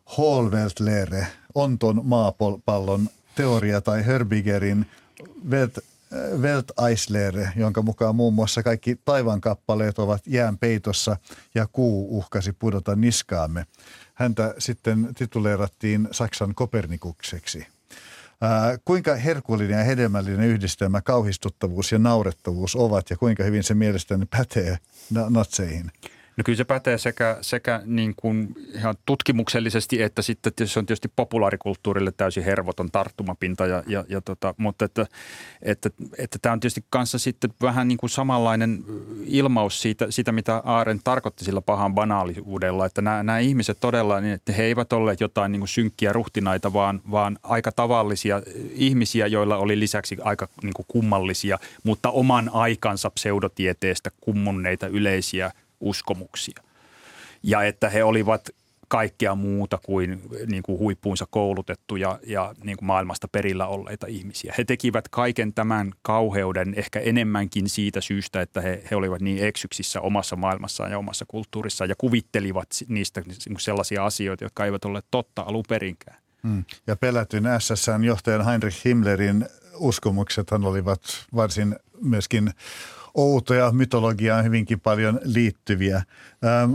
Hallweltlere, 0.07 1.27
onton 1.55 2.01
maapallon 2.05 3.09
teoria 3.35 3.81
tai 3.81 4.07
Herbigerin 4.07 4.87
Welt, 5.51 5.79
Welteislere, 6.41 7.53
jonka 7.57 7.83
mukaan 7.83 8.17
muun 8.17 8.35
muassa 8.35 8.63
kaikki 8.63 9.01
taivaankappaleet 9.05 9.99
ovat 9.99 10.23
jään 10.27 10.59
peitossa 10.59 11.17
ja 11.55 11.67
kuu 11.67 12.19
uhkasi 12.19 12.53
pudota 12.53 12.97
niskaamme. 12.97 13.67
Häntä 14.15 14.55
sitten 14.59 15.09
tituleerattiin 15.15 16.09
Saksan 16.11 16.55
Kopernikukseksi. 16.55 17.67
Ää, 18.43 18.79
kuinka 18.85 19.15
herkullinen 19.15 19.79
ja 19.79 19.85
hedelmällinen 19.85 20.47
yhdistelmä 20.49 21.01
kauhistuttavuus 21.01 21.93
ja 21.93 21.99
naurettavuus 21.99 22.77
ovat 22.77 23.11
ja 23.11 23.17
kuinka 23.17 23.45
hyvin 23.45 23.63
se 23.63 23.75
mielestäni 23.75 24.27
pätee 24.27 24.79
natseihin? 25.29 25.91
No 26.37 26.43
kyllä 26.45 26.57
se 26.57 26.65
pätee 26.65 26.99
sekä, 26.99 27.39
sekä 27.41 27.83
niin 27.85 28.15
kuin 28.17 28.55
ihan 28.75 28.95
tutkimuksellisesti 29.07 30.03
että 30.03 30.23
sitten 30.23 30.53
se 30.65 30.79
on 30.79 30.87
tietysti 30.87 31.13
populaarikulttuurille 31.17 32.13
täysin 32.17 32.45
hervoton 32.45 32.91
tarttumapinta. 32.91 33.67
Ja, 33.67 33.83
ja, 33.87 34.05
ja 34.09 34.21
tota, 34.21 34.55
mutta 34.57 34.85
että, 34.85 35.07
että, 35.63 35.91
että 36.19 36.39
tämä 36.43 36.53
on 36.53 36.61
tietysti 36.61 36.85
kanssa 36.91 37.19
sitten 37.19 37.51
vähän 37.63 37.89
niin 37.89 37.99
kuin 37.99 38.11
samanlainen 38.11 38.85
ilmaus 39.25 39.83
siitä, 39.83 40.07
siitä, 40.11 40.33
mitä 40.33 40.63
Aaren 40.65 41.01
tarkoitti 41.05 41.45
sillä 41.45 41.61
pahan 41.61 41.95
banaaliudella. 41.95 42.87
Että 42.87 43.03
nämä, 43.03 43.23
nämä 43.23 43.39
ihmiset 43.39 43.79
todella, 43.81 44.21
niin 44.21 44.35
että 44.35 44.53
he 44.53 44.63
eivät 44.63 44.93
olleet 44.93 45.21
jotain 45.21 45.53
niin 45.53 45.61
kuin 45.61 45.69
synkkiä 45.69 46.13
ruhtinaita, 46.13 46.73
vaan, 46.73 47.01
vaan 47.11 47.39
aika 47.43 47.73
tavallisia 47.73 48.43
ihmisiä, 48.73 49.27
joilla 49.27 49.57
oli 49.57 49.81
lisäksi 49.81 50.17
aika 50.25 50.49
niin 50.63 50.75
kuin 50.75 50.87
kummallisia, 50.89 51.59
mutta 51.83 52.11
oman 52.11 52.51
aikansa 52.53 53.11
pseudotieteestä 53.11 54.11
kummunneita 54.21 54.87
yleisiä 54.87 55.51
uskomuksia. 55.81 56.63
Ja 57.43 57.63
että 57.63 57.89
he 57.89 58.05
olivat 58.05 58.49
kaikkea 58.91 59.35
muuta 59.35 59.79
kuin, 59.85 60.23
niin 60.47 60.63
kuin 60.63 60.79
huippuunsa 60.79 61.27
koulutettuja 61.31 62.19
ja 62.27 62.55
niin 62.65 62.77
kuin 62.77 62.87
maailmasta 62.87 63.29
perillä 63.29 63.67
olleita 63.67 64.07
ihmisiä. 64.07 64.55
He 64.59 64.65
tekivät 64.65 65.09
kaiken 65.09 65.55
tämän 65.55 65.93
kauheuden 66.03 66.75
ehkä 66.77 67.01
enemmänkin 67.01 67.69
siitä 67.69 68.01
syystä, 68.01 68.41
että 68.41 68.61
he, 68.61 68.83
he 68.91 68.97
olivat 68.97 69.21
niin 69.21 69.45
eksyksissä 69.45 70.01
omassa 70.01 70.37
maailmassaan 70.37 70.91
ja 70.91 70.99
omassa 70.99 71.25
kulttuurissaan 71.29 71.91
ja 71.91 71.95
kuvittelivat 71.99 72.69
niistä 72.89 73.23
niin 73.27 73.61
sellaisia 73.61 74.05
asioita, 74.05 74.45
jotka 74.45 74.65
eivät 74.65 74.85
ole 74.85 75.03
totta 75.11 75.43
alun 75.43 75.65
perinkään. 75.69 76.17
Hmm. 76.43 76.65
Ja 76.87 76.97
pelätyn 76.97 77.45
SSN 77.59 78.05
johtajan 78.05 78.45
Heinrich 78.45 78.85
Himmlerin 78.85 79.47
uskomuksethan 79.75 80.65
olivat 80.65 81.03
varsin 81.35 81.77
myöskin 82.03 82.51
outoja, 83.21 83.73
mytologiaan 83.73 84.45
hyvinkin 84.45 84.81
paljon 84.81 85.21
liittyviä. 85.25 86.03
Ähm, 86.45 86.75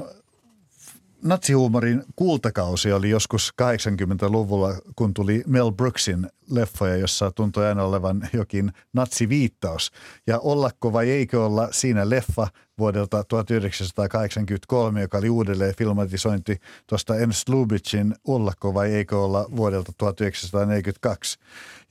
natsihuumorin 1.25 2.03
kultakausi 2.15 2.91
oli 2.91 3.09
joskus 3.09 3.53
80-luvulla, 3.61 4.75
kun 4.95 5.13
tuli 5.13 5.43
Mel 5.47 5.71
Brooksin 5.71 6.27
leffoja, 6.49 6.95
jossa 6.95 7.31
tuntui 7.31 7.65
aina 7.65 7.83
olevan 7.83 8.29
jokin 8.33 8.71
natsiviittaus. 8.93 9.91
Ja 10.27 10.39
ollako 10.39 10.93
vai 10.93 11.09
eikö 11.09 11.45
olla 11.45 11.67
siinä 11.71 12.09
leffa 12.09 12.47
vuodelta 12.77 13.23
1983, 13.23 15.01
joka 15.01 15.17
oli 15.17 15.29
uudelleen 15.29 15.75
filmatisointi 15.75 16.59
tuosta 16.87 17.15
Ernst 17.15 17.49
Lubitschin 17.49 18.15
Ollako 18.27 18.73
vai 18.73 18.93
eikö 18.93 19.19
olla 19.19 19.45
vuodelta 19.55 19.91
1942. 19.97 21.39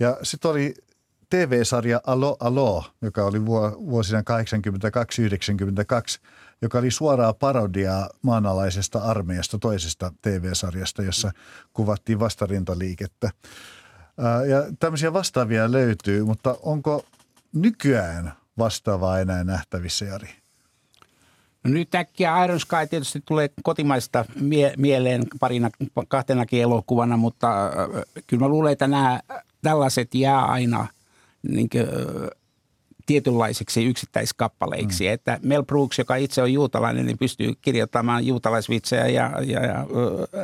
Ja 0.00 0.16
sitten 0.22 0.50
oli 0.50 0.74
TV-sarja 1.35 2.01
Alo 2.07 2.37
Alo, 2.41 2.85
joka 3.03 3.24
oli 3.24 3.47
vuosina 3.47 4.20
82-92, 4.20 4.22
joka 6.62 6.78
oli 6.78 6.91
suoraa 6.91 7.32
parodiaa 7.32 8.11
maanalaisesta 8.22 8.99
armeijasta 8.99 9.59
toisesta 9.59 10.12
TV-sarjasta, 10.22 11.03
jossa 11.03 11.30
kuvattiin 11.72 12.20
vastarintaliikettä. 12.20 13.30
Ja 14.49 14.62
tämmöisiä 14.78 15.12
vastaavia 15.12 15.72
löytyy, 15.72 16.24
mutta 16.24 16.57
onko 16.62 17.05
nykyään 17.53 18.32
vastaavaa 18.59 19.20
enää 19.20 19.45
nähtävissä, 19.45 20.05
Jari? 20.05 20.28
No 21.64 21.70
nyt 21.70 21.95
äkkiä 21.95 22.45
Iron 22.45 22.61
Sky 22.61 22.87
tietysti 22.91 23.22
tulee 23.24 23.51
kotimaista 23.62 24.24
mie- 24.41 24.74
mieleen 24.76 25.22
parina 25.41 25.70
kahtenakin 26.09 26.62
elokuvana, 26.62 27.16
mutta 27.16 27.70
kyllä 28.26 28.41
mä 28.41 28.49
luulen, 28.49 28.72
että 28.72 28.89
nämä 28.89 29.20
tällaiset 29.62 30.14
jää 30.14 30.45
aina– 30.45 30.87
niin 31.49 31.68
kuin, 31.68 31.86
tietynlaisiksi 33.07 33.84
yksittäiskappaleiksi. 33.84 35.05
Mm. 35.05 35.12
Että 35.12 35.38
Mel 35.42 35.62
Brooks, 35.62 35.99
joka 35.99 36.16
itse 36.16 36.42
on 36.42 36.53
juutalainen, 36.53 37.07
niin 37.07 37.18
pystyy 37.18 37.53
kirjoittamaan 37.62 38.26
juutalaisvitsejä 38.26 39.07
ja, 39.07 39.32
ja, 39.47 39.66
ja 39.66 39.86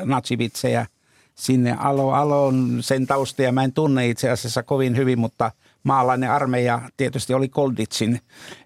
natsivitsejä 0.04 0.86
sinne. 1.34 1.76
Alo, 1.78 2.12
alo 2.12 2.46
on 2.46 2.78
sen 2.80 3.06
tausta 3.06 3.52
mä 3.52 3.64
en 3.64 3.72
tunne 3.72 4.08
itse 4.08 4.30
asiassa 4.30 4.62
kovin 4.62 4.96
hyvin, 4.96 5.18
mutta 5.18 5.52
maalainen 5.82 6.30
armeija 6.30 6.80
tietysti 6.96 7.34
oli 7.34 7.48
Golditsin, 7.48 8.20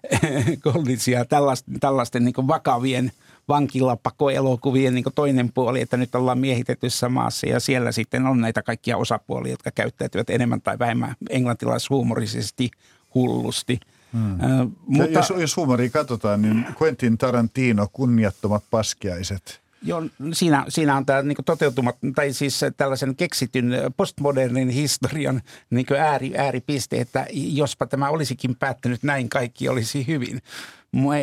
Golditsia 0.63 1.25
tällaisten, 1.25 1.79
tällaisten 1.79 2.25
niin 2.25 2.47
vakavien– 2.47 3.11
vankilapakoelokuvien 3.47 4.95
niin 4.95 5.05
toinen 5.15 5.51
puoli, 5.53 5.81
että 5.81 5.97
nyt 5.97 6.15
ollaan 6.15 6.39
miehitetyssä 6.39 7.09
maassa 7.09 7.47
ja 7.47 7.59
siellä 7.59 7.91
sitten 7.91 8.25
on 8.25 8.41
näitä 8.41 8.63
kaikkia 8.63 8.97
osapuolia, 8.97 9.53
jotka 9.53 9.71
käyttäytyvät 9.71 10.29
enemmän 10.29 10.61
tai 10.61 10.79
vähemmän 10.79 11.15
englantilaishuumorisesti 11.29 12.71
hullusti. 13.15 13.79
Hmm. 14.13 14.31
Äh, 14.31 14.67
mutta, 14.87 15.19
jos, 15.19 15.33
jos 15.37 15.57
huumoria 15.57 15.89
katsotaan, 15.89 16.41
niin 16.41 16.65
Quentin 16.81 17.17
Tarantino, 17.17 17.87
kunniattomat 17.93 18.63
paskiaiset– 18.71 19.61
Joo, 19.85 20.03
siinä, 20.33 20.65
siinä 20.69 20.97
on 20.97 21.05
tämä 21.05 21.21
niin 21.21 21.37
toteutumat, 21.45 21.97
tai 22.15 22.33
siis 22.33 22.61
tällaisen 22.77 23.15
keksityn 23.15 23.73
postmodernin 23.97 24.69
historian 24.69 25.41
niin 25.69 25.85
ääri, 25.99 26.37
ääripiste, 26.37 27.01
että 27.01 27.27
jospa 27.33 27.85
tämä 27.85 28.09
olisikin 28.09 28.55
päättynyt 28.55 29.03
näin, 29.03 29.29
kaikki 29.29 29.69
olisi 29.69 30.07
hyvin. 30.07 30.41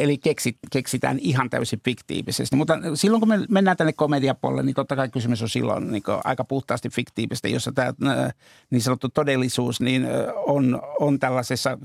Eli 0.01 0.19
keksit, 0.19 0.57
keksitään 0.73 1.19
ihan 1.19 1.51
täysin 1.51 1.81
fiktiivisesti. 1.85 2.57
Mutta 2.57 2.79
silloin 2.95 3.21
kun 3.21 3.29
me 3.29 3.47
mennään 3.49 3.77
tänne 3.77 3.93
komediapuolelle, 3.93 4.63
niin 4.63 4.75
totta 4.75 4.97
kai 4.97 5.09
kysymys 5.09 5.43
on 5.43 5.49
silloin 5.49 5.93
niin 5.93 6.03
aika 6.25 6.45
puhtaasti 6.45 6.89
fiktiivistä, 6.89 7.49
jossa 7.49 7.73
tämä 7.73 7.93
niin 8.71 8.83
sanottu 8.83 9.09
todellisuus 9.09 9.81
niin 9.81 10.07
on, 10.47 10.83
on 11.01 11.19
tällaisessa 11.19 11.79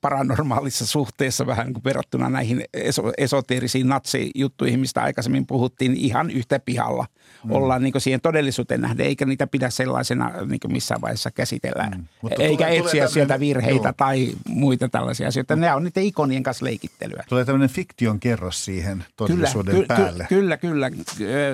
paranormaalissa 0.00 0.86
suhteessa 0.86 1.46
vähän 1.46 1.72
kuin 1.72 1.84
verrattuna 1.84 2.30
näihin 2.30 2.64
eso- 2.74 3.12
esoteerisiin 3.18 3.88
natsijuttuihin, 3.88 4.80
mistä 4.80 5.02
aikaisemmin 5.02 5.46
puhuttiin 5.46 5.96
ihan 5.96 6.30
yhtä 6.30 6.58
pihalla. 6.58 7.06
Mm. 7.44 7.50
Ollaan 7.50 7.82
niin 7.82 7.92
siihen 7.98 8.20
todellisuuteen 8.20 8.80
nähden, 8.80 9.06
eikä 9.06 9.24
niitä 9.24 9.46
pidä 9.46 9.70
sellaisena 9.70 10.32
niin 10.46 10.60
missään 10.68 11.00
vaiheessa 11.00 11.30
käsitellä. 11.30 11.90
Mm. 11.96 12.04
Mutta 12.22 12.42
eikä 12.42 12.64
tulee, 12.64 12.78
etsiä 12.78 12.90
tulee 12.92 13.08
sieltä 13.08 13.40
virheitä 13.40 13.88
joo. 13.88 13.94
tai 13.96 14.32
muita 14.48 14.88
tällaisia 14.88 15.28
asioita. 15.28 15.56
Ne 15.56 15.74
on 15.74 15.84
niiden 15.84 16.04
ikonien 16.04 16.42
kanssa 16.42 16.64
leikittelyä. 16.64 17.24
Tulee 17.28 17.44
tämmöinen 17.44 17.68
fiktion 17.68 18.20
kerros 18.20 18.64
siihen 18.64 19.04
todellisuuden 19.16 19.74
kyllä, 19.74 19.86
päälle. 19.86 20.26
Ky- 20.28 20.34
kyllä, 20.34 20.56
kyllä. 20.56 20.90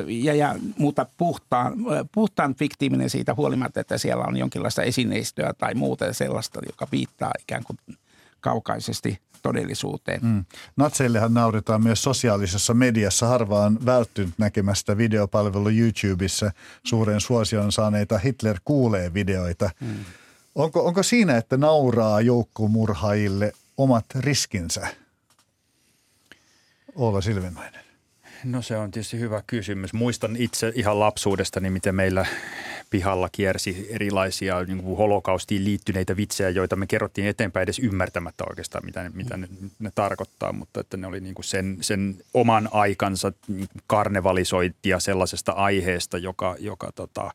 Ja, 0.07 0.35
ja, 0.35 0.55
mutta 0.79 1.07
puhtaan, 1.17 1.75
puhtaan 2.13 2.55
fiktiivinen 2.55 3.11
siitä 3.11 3.35
huolimatta, 3.35 3.81
että 3.81 3.99
siellä 3.99 4.25
on 4.25 4.37
jonkinlaista 4.37 4.83
esineistöä 4.83 5.53
tai 5.59 5.75
muuta 5.75 6.13
sellaista, 6.13 6.61
joka 6.67 6.89
viittaa 6.93 7.31
ikään 7.43 7.63
kuin– 7.65 7.79
kaukaisesti 8.43 9.19
todellisuuteen. 9.43 10.21
Mm. 10.23 10.45
Natseillehan 10.77 11.35
nauretaan 11.35 11.83
myös 11.83 12.03
sosiaalisessa 12.03 12.75
mediassa. 12.75 13.27
Harva 13.27 13.65
on 13.65 13.79
välttynyt 13.87 14.35
näkemästä 14.39 14.97
videopalvelu 14.97 15.71
YouTubessa 15.71 16.51
suuren 16.85 17.21
suosion 17.21 17.73
saaneita 17.73 18.19
Hitler 18.19 18.61
kuulee 18.65 19.15
videoita. 19.15 19.71
Mm. 19.81 20.05
Onko, 20.55 20.87
onko 20.87 21.03
siinä, 21.03 21.37
että 21.37 21.57
nauraa 21.57 22.21
joukkomurhaajille 22.21 23.53
omat 23.77 24.05
riskinsä? 24.19 24.87
Olla 26.95 27.21
Silvinainen. 27.21 27.83
No 28.45 28.63
se 28.63 28.77
on 28.77 28.91
tietysti 28.91 29.19
hyvä 29.19 29.43
kysymys. 29.47 29.93
Muistan 29.93 30.37
itse 30.37 30.73
ihan 30.75 31.01
lapsuudestani, 31.01 31.71
miten 31.71 31.95
meillä 31.95 32.27
pihalla 32.93 33.29
kiersi 33.33 33.87
erilaisia 33.91 34.65
niin 34.65 34.83
kuin 34.83 34.97
holokaustiin 34.97 35.65
liittyneitä 35.65 36.17
vitsejä, 36.17 36.51
joita 36.51 36.77
me 36.77 36.87
kerrottiin 36.87 37.27
eteenpäin 37.27 37.63
edes 37.63 37.79
ymmärtämättä 37.79 38.45
oikeastaan, 38.51 38.85
mitä 38.85 39.03
ne, 39.03 39.11
mitä 39.15 39.37
ne, 39.37 39.49
ne 39.79 39.91
tarkoittaa, 39.95 40.53
mutta 40.53 40.81
että 40.81 40.97
ne 40.97 41.07
oli 41.07 41.21
niin 41.21 41.35
kuin 41.35 41.45
sen, 41.45 41.79
sen 41.81 42.17
oman 42.35 42.69
aikansa 42.73 43.33
niin 43.49 43.69
karnevalisointia 43.87 45.01
sellaisesta 45.01 45.53
aiheesta, 45.53 46.19
joka, 46.19 46.57
joka 46.59 46.93
tota, 46.95 47.31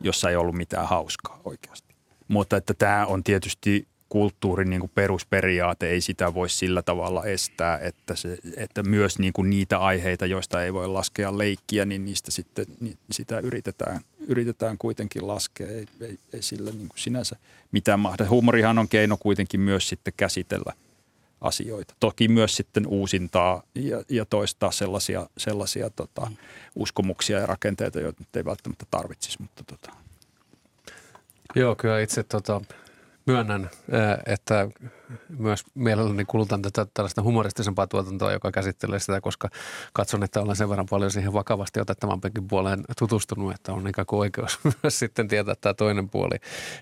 jossa 0.00 0.30
ei 0.30 0.36
ollut 0.36 0.56
mitään 0.56 0.88
hauskaa 0.88 1.40
oikeasti. 1.44 1.94
Mutta 2.28 2.56
että 2.56 2.74
tämä 2.74 3.06
on 3.06 3.24
tietysti 3.24 3.86
kulttuurin 4.08 4.70
niin 4.70 4.80
kuin 4.80 4.92
perusperiaate, 4.94 5.88
ei 5.88 6.00
sitä 6.00 6.34
voi 6.34 6.48
sillä 6.48 6.82
tavalla 6.82 7.24
estää, 7.24 7.78
että, 7.78 8.14
se, 8.16 8.38
että 8.56 8.82
myös 8.82 9.18
niin 9.18 9.32
kuin 9.32 9.50
niitä 9.50 9.78
aiheita, 9.78 10.26
joista 10.26 10.64
ei 10.64 10.72
voi 10.72 10.88
laskea 10.88 11.38
leikkiä, 11.38 11.84
niin 11.84 12.04
niistä 12.04 12.30
sitten 12.30 12.66
niin 12.80 12.98
sitä 13.10 13.38
yritetään, 13.38 14.00
yritetään 14.26 14.78
kuitenkin 14.78 15.26
laskea. 15.26 15.68
Ei, 15.68 15.86
ei, 16.00 16.18
ei 16.32 16.42
sillä 16.42 16.70
niin 16.70 16.88
kuin 16.88 17.00
sinänsä 17.00 17.36
mitään 17.72 18.00
mahda. 18.00 18.28
Huumorihan 18.28 18.78
on 18.78 18.88
keino 18.88 19.16
kuitenkin 19.16 19.60
myös 19.60 19.88
sitten 19.88 20.12
käsitellä 20.16 20.72
asioita. 21.40 21.94
Toki 22.00 22.28
myös 22.28 22.56
sitten 22.56 22.86
uusintaa 22.86 23.62
ja, 23.74 24.02
ja 24.08 24.24
toistaa 24.24 24.70
sellaisia, 24.70 25.26
sellaisia 25.38 25.90
tota, 25.90 26.30
uskomuksia 26.74 27.38
ja 27.38 27.46
rakenteita, 27.46 28.00
joita 28.00 28.20
nyt 28.20 28.36
ei 28.36 28.44
välttämättä 28.44 28.86
tarvitsisi, 28.90 29.42
mutta 29.42 29.64
tota. 29.64 29.92
Joo, 31.54 31.76
kyllä 31.76 32.00
itse 32.00 32.22
tota, 32.22 32.60
myönnän, 33.26 33.70
että 34.26 34.68
myös 35.38 35.64
mielelläni 35.74 36.24
kulutan 36.24 36.62
tätä 36.62 36.86
tällaista 36.94 37.22
humoristisempaa 37.22 37.86
tuotantoa, 37.86 38.32
joka 38.32 38.52
käsittelee 38.52 38.98
sitä, 38.98 39.20
koska 39.20 39.48
katson, 39.92 40.22
että 40.22 40.40
olen 40.40 40.56
sen 40.56 40.68
verran 40.68 40.86
paljon 40.90 41.10
siihen 41.10 41.32
vakavasti 41.32 41.80
otettavan 41.80 42.20
puoleen 42.48 42.84
tutustunut, 42.98 43.54
että 43.54 43.72
on 43.72 43.88
ikään 43.88 44.06
kuin 44.06 44.20
oikeus 44.20 44.58
myös 44.82 44.98
sitten 44.98 45.28
tietää 45.28 45.54
tämä 45.60 45.74
toinen 45.74 46.08
puoli. 46.08 46.36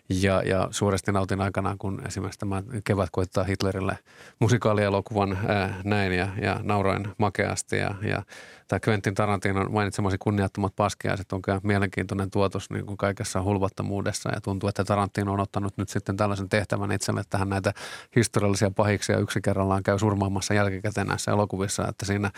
Ja, 0.09 0.43
ja 0.43 0.69
suuresti 0.71 1.13
nautin 1.13 1.41
aikanaan, 1.41 1.79
kun 1.79 2.03
esimerkiksi 2.07 2.39
tämä 2.39 2.63
kevät 2.85 3.09
koittaa 3.13 3.45
Hitlerille 3.45 3.99
musikaalielokuvan 4.39 5.39
ää, 5.49 5.81
näin 5.85 6.13
ja, 6.13 6.29
ja 6.43 6.61
nauroin 6.63 7.09
makeasti 7.19 7.77
ja, 7.77 7.95
ja 8.03 8.23
tämä 8.69 8.81
Quentin 8.89 9.15
Tarantinon 9.15 9.73
mainitsemasi 9.73 10.17
kunniattomat 10.19 10.77
paskiaiset 10.77 11.33
on 11.33 11.43
kyllä 11.43 11.61
mielenkiintoinen 11.63 12.31
tuotos 12.31 12.71
niin 12.71 12.87
kuin 12.87 12.97
kaikessa 12.97 13.43
hulvattomuudessa 13.43 14.31
ja 14.35 14.41
tuntuu, 14.41 14.69
että 14.69 14.85
Tarantino 14.85 15.33
on 15.33 15.41
ottanut 15.41 15.77
nyt 15.77 15.89
sitten 15.89 16.17
tällaisen 16.17 16.49
tehtävän 16.49 16.93
itselle 16.93 17.23
tähän 17.31 17.49
näitä 17.49 17.73
historiallisia 18.17 18.71
pahiksia 18.71 19.19
yksi 19.19 19.41
kerrallaan 19.41 19.83
käy 19.83 19.99
surmaamassa 19.99 20.55
jälkikäteen 20.55 21.07
näissä 21.07 21.31
elokuvissa, 21.31 21.89
että 21.89 22.07
siinä 22.07 22.31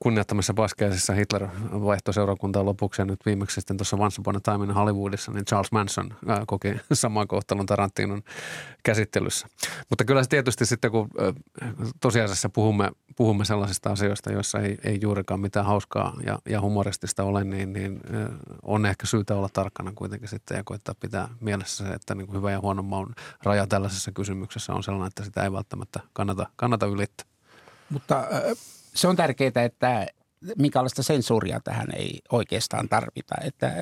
kunnioittamassa 0.00 0.54
paskeisessa 0.54 1.12
Hitler 1.12 1.48
vaihtoi 1.72 2.14
seurakuntaa 2.14 2.64
lopuksi 2.64 3.02
ja 3.02 3.06
nyt 3.06 3.20
viimeksi 3.26 3.54
sitten 3.54 3.76
tuossa 3.76 3.96
Once 3.96 4.20
Upon 4.20 4.36
a 4.36 4.40
Time 4.40 4.64
in 4.64 4.70
Hollywoodissa, 4.70 5.32
niin 5.32 5.44
Charles 5.44 5.72
Manson 5.72 6.14
koki 6.46 6.76
saman 6.92 7.28
kohtalon 7.28 7.66
Tarantinon 7.66 8.22
käsittelyssä. 8.82 9.46
Mutta 9.90 10.04
kyllä 10.04 10.22
se 10.22 10.28
tietysti 10.28 10.66
sitten, 10.66 10.90
kun 10.90 11.08
tosiasiassa 12.00 12.48
puhumme, 12.48 12.90
puhumme 13.16 13.44
sellaisista 13.44 13.90
asioista, 13.90 14.32
joissa 14.32 14.58
ei, 14.58 14.78
ei 14.84 14.98
juurikaan 15.02 15.40
mitään 15.40 15.66
hauskaa 15.66 16.14
ja, 16.26 16.38
ja 16.48 16.60
humoristista 16.60 17.24
ole, 17.24 17.44
niin, 17.44 17.72
niin 17.72 18.00
on 18.62 18.86
ehkä 18.86 19.06
syytä 19.06 19.36
olla 19.36 19.48
tarkkana 19.52 19.92
kuitenkin 19.94 20.28
sitten 20.28 20.56
ja 20.56 20.64
koittaa 20.64 20.94
pitää 21.00 21.28
mielessä 21.40 21.86
se, 21.86 21.92
että 21.92 22.14
niin 22.14 22.26
kuin 22.26 22.36
hyvä 22.36 22.50
ja 22.50 22.60
huono 22.60 22.82
maun 22.82 23.14
raja 23.42 23.66
tällaisessa 23.66 24.12
kysymyksessä 24.12 24.72
on 24.76 24.82
sellainen, 24.82 25.08
että 25.08 25.24
sitä 25.24 25.44
ei 25.44 25.52
välttämättä 25.52 26.00
kannata, 26.12 26.46
kannata 26.56 26.86
ylittää. 26.86 27.26
Mutta 27.90 28.24
se 28.94 29.08
on 29.08 29.16
tärkeää, 29.16 29.64
että 29.64 30.06
minkälaista 30.58 31.02
sensuuria 31.02 31.60
tähän 31.60 31.86
ei 31.96 32.20
oikeastaan 32.32 32.88
tarvita. 32.88 33.34
Että 33.44 33.72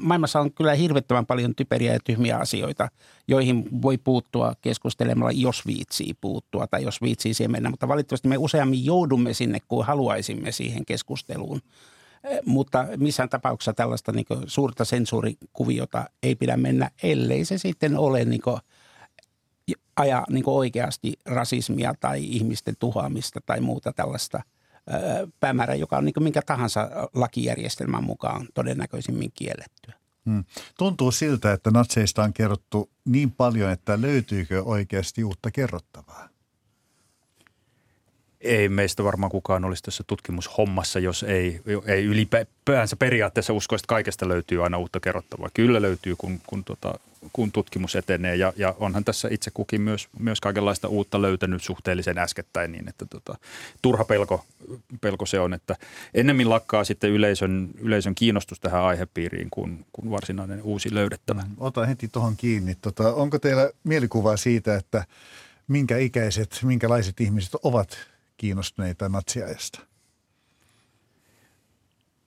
maailmassa 0.00 0.40
on 0.40 0.52
kyllä 0.52 0.74
hirvittävän 0.74 1.26
paljon 1.26 1.54
typeriä 1.54 1.92
ja 1.92 2.00
tyhmiä 2.04 2.38
asioita, 2.38 2.88
joihin 3.28 3.82
voi 3.82 3.98
puuttua 3.98 4.54
keskustelemalla, 4.60 5.32
jos 5.32 5.66
viitsii 5.66 6.14
puuttua 6.20 6.66
tai 6.66 6.82
jos 6.82 7.02
viitsii 7.02 7.34
siihen 7.34 7.50
mennä. 7.50 7.70
Mutta 7.70 7.88
valitettavasti 7.88 8.28
me 8.28 8.36
useammin 8.38 8.84
joudumme 8.84 9.34
sinne, 9.34 9.58
kuin 9.68 9.86
haluaisimme 9.86 10.52
siihen 10.52 10.86
keskusteluun. 10.86 11.60
Mutta 12.46 12.86
missään 12.96 13.28
tapauksessa 13.28 13.72
tällaista 13.72 14.12
niin 14.12 14.26
suurta 14.46 14.84
sensuurikuviota 14.84 16.04
ei 16.22 16.34
pidä 16.34 16.56
mennä, 16.56 16.90
ellei 17.02 17.44
se 17.44 17.58
sitten 17.58 17.98
ole 17.98 18.24
niin 18.24 18.42
aja 19.96 20.24
niin 20.30 20.44
oikeasti 20.46 21.12
rasismia 21.26 21.94
tai 22.00 22.24
ihmisten 22.24 22.74
tuhoamista 22.78 23.40
tai 23.46 23.60
muuta 23.60 23.92
tällaista– 23.92 24.42
päämäärä, 25.40 25.74
joka 25.74 25.96
on 25.96 26.04
niin 26.04 26.14
minkä 26.20 26.42
tahansa 26.42 26.90
lakijärjestelmän 27.14 28.04
mukaan 28.04 28.48
todennäköisimmin 28.54 29.32
kiellettyä. 29.34 29.94
Hmm. 30.26 30.44
Tuntuu 30.78 31.12
siltä, 31.12 31.52
että 31.52 31.70
natseista 31.70 32.22
on 32.22 32.32
kerrottu 32.32 32.90
niin 33.04 33.30
paljon, 33.30 33.70
että 33.70 34.00
löytyykö 34.00 34.62
oikeasti 34.62 35.24
uutta 35.24 35.50
kerrottavaa? 35.50 36.28
Ei 38.42 38.68
meistä 38.68 39.04
varmaan 39.04 39.30
kukaan 39.30 39.64
olisi 39.64 39.82
tässä 39.82 40.04
tutkimushommassa, 40.06 40.98
jos 40.98 41.22
ei, 41.22 41.60
ei 41.86 42.04
ylipäänsä 42.04 42.96
periaatteessa 42.96 43.52
usko, 43.52 43.76
että 43.76 43.86
kaikesta 43.86 44.28
löytyy 44.28 44.64
aina 44.64 44.78
uutta 44.78 45.00
kerrottavaa. 45.00 45.50
Kyllä 45.54 45.82
löytyy, 45.82 46.16
kun, 46.16 46.40
kun 46.46 46.64
tota, 46.64 46.94
kun 47.32 47.52
tutkimus 47.52 47.96
etenee 47.96 48.36
ja, 48.36 48.52
ja 48.56 48.74
onhan 48.78 49.04
tässä 49.04 49.28
itse 49.30 49.50
kukin 49.54 49.80
myös, 49.80 50.08
myös 50.18 50.40
kaikenlaista 50.40 50.88
uutta 50.88 51.22
löytänyt 51.22 51.62
suhteellisen 51.62 52.18
äskettäin 52.18 52.72
niin, 52.72 52.88
että 52.88 53.06
tota, 53.06 53.38
turha 53.82 54.04
pelko, 54.04 54.44
pelko 55.00 55.26
se 55.26 55.40
on, 55.40 55.54
että 55.54 55.76
ennemmin 56.14 56.50
lakkaa 56.50 56.84
sitten 56.84 57.10
yleisön, 57.10 57.70
yleisön 57.78 58.14
kiinnostus 58.14 58.60
tähän 58.60 58.82
aihepiiriin 58.82 59.48
kuin, 59.50 59.86
kuin 59.92 60.10
varsinainen 60.10 60.62
uusi 60.62 60.94
löydettävä. 60.94 61.44
Ota 61.58 61.86
heti 61.86 62.08
tuohon 62.08 62.36
kiinni. 62.36 62.74
Tota, 62.74 63.14
onko 63.14 63.38
teillä 63.38 63.70
mielikuvaa 63.84 64.36
siitä, 64.36 64.76
että 64.76 65.04
minkä 65.68 65.98
ikäiset, 65.98 66.60
minkälaiset 66.62 67.20
ihmiset 67.20 67.54
ovat 67.62 68.11
kiinnostuneita 68.42 69.08
natsiajasta? 69.08 69.80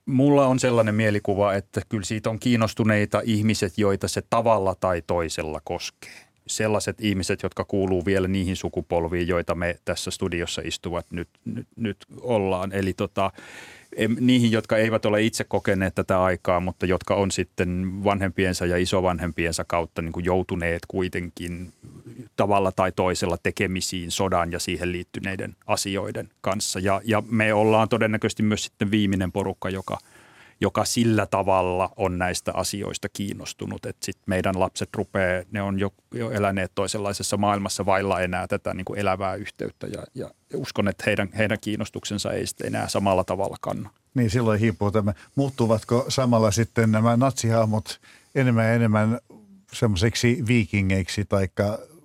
Mulla 0.06 0.46
on 0.46 0.58
sellainen 0.58 0.94
mielikuva, 0.94 1.54
että 1.54 1.80
kyllä 1.88 2.04
siitä 2.04 2.30
on 2.30 2.38
kiinnostuneita 2.38 3.22
ihmiset, 3.24 3.78
joita 3.78 4.08
se 4.08 4.22
tavalla 4.30 4.74
tai 4.74 5.02
toisella 5.06 5.60
koskee. 5.64 6.26
Sellaiset 6.46 7.00
ihmiset, 7.00 7.42
jotka 7.42 7.64
kuuluu 7.64 8.04
vielä 8.04 8.28
niihin 8.28 8.56
sukupolviin, 8.56 9.28
joita 9.28 9.54
me 9.54 9.78
tässä 9.84 10.10
studiossa 10.10 10.62
istuvat 10.64 11.06
nyt, 11.10 11.28
nyt, 11.44 11.68
nyt 11.76 11.96
ollaan. 12.20 12.72
Eli 12.72 12.92
tota, 12.92 13.32
niihin, 14.20 14.52
jotka 14.52 14.76
eivät 14.76 15.04
ole 15.04 15.22
itse 15.22 15.44
kokeneet 15.44 15.94
tätä 15.94 16.22
aikaa, 16.22 16.60
mutta 16.60 16.86
jotka 16.86 17.14
on 17.14 17.30
sitten 17.30 18.04
vanhempiensa 18.04 18.66
ja 18.66 18.76
isovanhempiensa 18.76 19.64
kautta 19.64 20.02
niin 20.02 20.12
kuin 20.12 20.24
joutuneet 20.24 20.82
kuitenkin 20.88 21.72
tavalla 22.36 22.72
tai 22.72 22.92
toisella 22.92 23.36
tekemisiin 23.42 24.10
sodan 24.10 24.52
ja 24.52 24.58
siihen 24.58 24.92
liittyneiden 24.92 25.56
asioiden 25.66 26.28
kanssa. 26.40 26.78
Ja, 26.78 27.00
ja 27.04 27.22
me 27.30 27.54
ollaan 27.54 27.88
todennäköisesti 27.88 28.42
myös 28.42 28.64
sitten 28.64 28.90
viimeinen 28.90 29.32
porukka, 29.32 29.70
joka, 29.70 29.98
joka 30.60 30.84
sillä 30.84 31.26
tavalla 31.26 31.92
on 31.96 32.18
näistä 32.18 32.52
asioista 32.54 33.08
kiinnostunut. 33.08 33.86
Että 33.86 34.06
sitten 34.06 34.24
meidän 34.26 34.60
lapset 34.60 34.88
rupeaa, 34.96 35.42
ne 35.50 35.62
on 35.62 35.78
jo, 35.78 35.92
jo 36.14 36.30
eläneet 36.30 36.72
toisenlaisessa 36.74 37.36
maailmassa 37.36 37.86
vailla 37.86 38.20
enää 38.20 38.46
tätä 38.46 38.74
niin 38.74 38.84
kuin 38.84 38.98
elävää 38.98 39.34
yhteyttä. 39.34 39.86
Ja, 39.86 40.02
ja 40.14 40.30
uskon, 40.54 40.88
että 40.88 41.04
heidän, 41.06 41.28
heidän 41.38 41.58
kiinnostuksensa 41.60 42.32
ei 42.32 42.46
sitten 42.46 42.66
enää 42.66 42.88
samalla 42.88 43.24
tavalla 43.24 43.56
kanna. 43.60 43.90
Niin 44.14 44.30
silloin 44.30 44.60
hiipuu 44.60 44.90
tämä. 44.90 45.12
Muuttuvatko 45.34 46.04
samalla 46.08 46.50
sitten 46.50 46.92
nämä 46.92 47.16
natsihahmot 47.16 48.00
enemmän 48.34 48.64
ja 48.64 48.72
enemmän 48.72 49.18
semmoiseksi 49.72 50.42
viikingeiksi 50.46 51.24
tai 51.24 51.48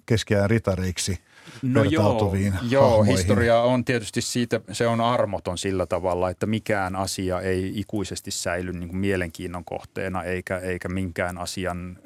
keskiään 0.06 0.50
ritareiksi 0.50 1.20
no 1.62 1.84
joo, 1.84 2.34
joo, 2.70 3.04
historia 3.04 3.62
on 3.62 3.86
tietysti 3.86 4.22
siitä, 4.22 4.62
se 4.72 4.88
on 4.88 5.02
armoton 5.02 5.58
sillä 5.58 5.86
tavalla, 5.86 6.30
että 6.30 6.46
mikään 6.46 6.96
asia 6.96 7.42
ei 7.42 7.72
ikuisesti 7.76 8.32
säily 8.32 8.74
niin 8.74 8.90
kuin 8.90 9.00
mielenkiinnon 9.00 9.66
kohteena 9.66 10.24
eikä, 10.24 10.58
eikä 10.58 10.90
minkään 10.90 11.38
asian 11.38 11.98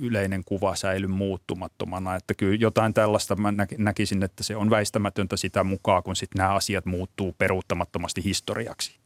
yleinen 0.00 0.42
kuva 0.44 0.74
säily 0.74 1.06
muuttumattomana. 1.06 2.16
Että 2.16 2.34
kyllä 2.34 2.56
jotain 2.60 2.94
tällaista 2.94 3.36
mä 3.36 3.52
näkisin, 3.78 4.22
että 4.22 4.42
se 4.42 4.56
on 4.56 4.70
väistämätöntä 4.70 5.36
sitä 5.36 5.64
mukaan, 5.64 6.02
kun 6.02 6.16
sitten 6.16 6.38
nämä 6.38 6.54
asiat 6.54 6.86
muuttuu 6.86 7.34
peruuttamattomasti 7.38 8.24
historiaksi 8.24 9.05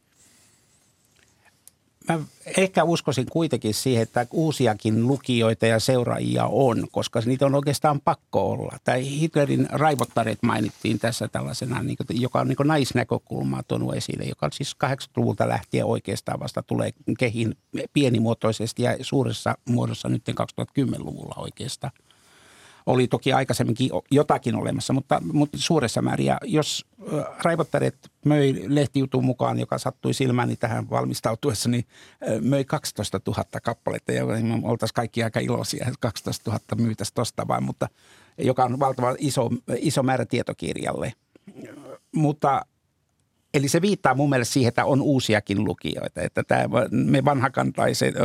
mä 2.09 2.19
ehkä 2.57 2.83
uskoisin 2.83 3.25
kuitenkin 3.25 3.73
siihen, 3.73 4.03
että 4.03 4.27
uusiakin 4.31 5.07
lukijoita 5.07 5.65
ja 5.65 5.79
seuraajia 5.79 6.45
on, 6.45 6.87
koska 6.91 7.21
niitä 7.25 7.45
on 7.45 7.55
oikeastaan 7.55 8.01
pakko 8.01 8.51
olla. 8.51 8.77
Tai 8.83 9.19
Hitlerin 9.19 9.67
raivottaret 9.71 10.43
mainittiin 10.43 10.99
tässä 10.99 11.27
tällaisena, 11.27 11.83
niin 11.83 11.97
joka 12.09 12.39
on 12.39 12.47
niin 12.47 12.57
naisnäkökulmaa 12.63 13.63
tuonut 13.67 13.95
esille, 13.95 14.23
joka 14.23 14.49
siis 14.53 14.75
80-luvulta 14.85 15.47
lähtien 15.47 15.85
oikeastaan 15.85 16.39
vasta 16.39 16.63
tulee 16.63 16.91
kehin 17.19 17.55
pienimuotoisesti 17.93 18.83
ja 18.83 18.97
suuressa 19.01 19.57
muodossa 19.69 20.09
nyt 20.09 20.23
2010-luvulla 20.29 21.35
oikeastaan– 21.37 21.93
oli 22.85 23.07
toki 23.07 23.33
aikaisemminkin 23.33 23.89
jotakin 24.11 24.55
olemassa, 24.55 24.93
mutta, 24.93 25.21
mutta 25.33 25.57
suuressa 25.57 26.01
määrin. 26.01 26.25
Ja 26.25 26.37
jos 26.43 26.85
Raivottaret 27.43 28.11
möi 28.25 28.63
lehtijutun 28.67 29.25
mukaan, 29.25 29.59
joka 29.59 29.77
sattui 29.77 30.13
silmääni 30.13 30.55
tähän 30.55 30.89
valmistautuessa, 30.89 31.69
niin 31.69 31.85
möi 32.41 32.65
12 32.65 33.19
000 33.27 33.43
kappaletta. 33.63 34.11
Ja 34.11 34.25
me 34.25 34.59
oltaisiin 34.63 34.95
kaikki 34.95 35.23
aika 35.23 35.39
iloisia, 35.39 35.85
että 35.87 35.97
12 35.99 36.51
000 36.51 36.85
myytäisiin 36.85 37.15
tuosta 37.15 37.47
vain, 37.47 37.63
mutta 37.63 37.87
joka 38.37 38.63
on 38.63 38.79
valtava 38.79 39.15
iso, 39.19 39.49
iso 39.77 40.03
määrä 40.03 40.25
tietokirjalle. 40.25 41.13
Mutta 42.15 42.65
Eli 43.53 43.67
se 43.67 43.81
viittaa 43.81 44.15
mun 44.15 44.29
mielestä 44.29 44.53
siihen, 44.53 44.67
että 44.67 44.85
on 44.85 45.01
uusiakin 45.01 45.65
lukijoita. 45.65 46.21
Että 46.21 46.43
tämä, 46.43 46.63
me 46.91 47.25
vanhakantaiset 47.25 48.15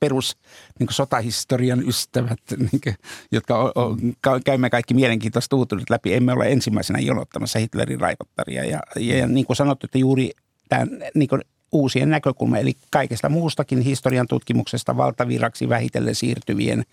perus 0.00 0.36
niin 0.78 0.88
sotahistorian 0.90 1.88
ystävät, 1.88 2.40
niin 2.72 2.80
kuin, 2.84 2.94
jotka 3.32 3.58
o, 3.58 3.66
o, 3.66 3.96
käymme 4.44 4.70
kaikki 4.70 4.94
mielenkiintoista 4.94 5.56
uutuudet 5.56 5.90
läpi, 5.90 6.14
emme 6.14 6.32
ole 6.32 6.52
ensimmäisenä 6.52 6.98
jonottamassa 6.98 7.58
Hitlerin 7.58 8.00
raivottaria. 8.00 8.64
Ja, 8.64 8.80
ja, 8.96 9.26
niin 9.26 9.46
kuin 9.46 9.56
sanottu, 9.56 9.86
että 9.86 9.98
juuri 9.98 10.30
tämän 10.68 10.88
niin 11.14 11.28
kuin 11.28 11.42
uusien 11.72 12.10
näkökulma, 12.10 12.58
eli 12.58 12.74
kaikesta 12.90 13.28
muustakin 13.28 13.80
historian 13.80 14.26
tutkimuksesta 14.26 14.96
valtaviraksi 14.96 15.68
vähitellen 15.68 16.14
siirtyvien 16.14 16.84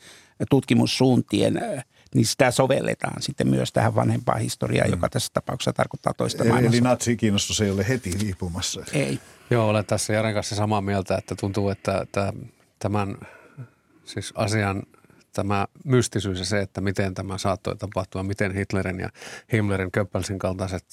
tutkimussuuntien– 0.50 1.62
niin 2.16 2.26
sitä 2.26 2.52
sovelletaan 2.52 3.22
sitten 3.22 3.48
myös 3.48 3.74
tähän 3.74 3.96
vanhempaan 3.96 4.40
historiaan, 4.40 4.88
mm. 4.88 4.94
joka 4.94 5.10
tässä 5.10 5.32
tapauksessa 5.34 5.74
tarkoittaa 5.74 6.14
toista 6.14 6.44
maailmassa. 6.44 6.78
Eli 6.78 6.82
natsikiinnostus 6.82 7.62
ei 7.62 7.72
ole 7.72 7.88
heti 7.88 8.20
liipumassa. 8.24 8.84
Ei. 8.94 9.20
Joo, 9.50 9.70
olen 9.70 9.86
tässä 9.86 10.14
Jaren 10.14 10.34
kanssa 10.34 10.56
samaa 10.56 10.82
mieltä, 10.82 11.16
että 11.18 11.36
tuntuu, 11.36 11.70
että, 11.70 12.02
että 12.02 12.34
tämän 12.80 13.18
siis 14.06 14.34
asian 14.36 14.84
tämä 15.36 15.68
mystisyys 15.86 16.40
ja 16.40 16.46
se, 16.46 16.60
että 16.60 16.82
miten 16.82 17.14
tämä 17.14 17.38
saattoi 17.38 17.76
tapahtua, 17.76 18.24
miten 18.24 18.54
Hitlerin 18.54 19.00
ja 19.00 19.10
Himmlerin 19.54 19.92
Köppelsin 19.92 20.40
kaltaiset 20.40 20.86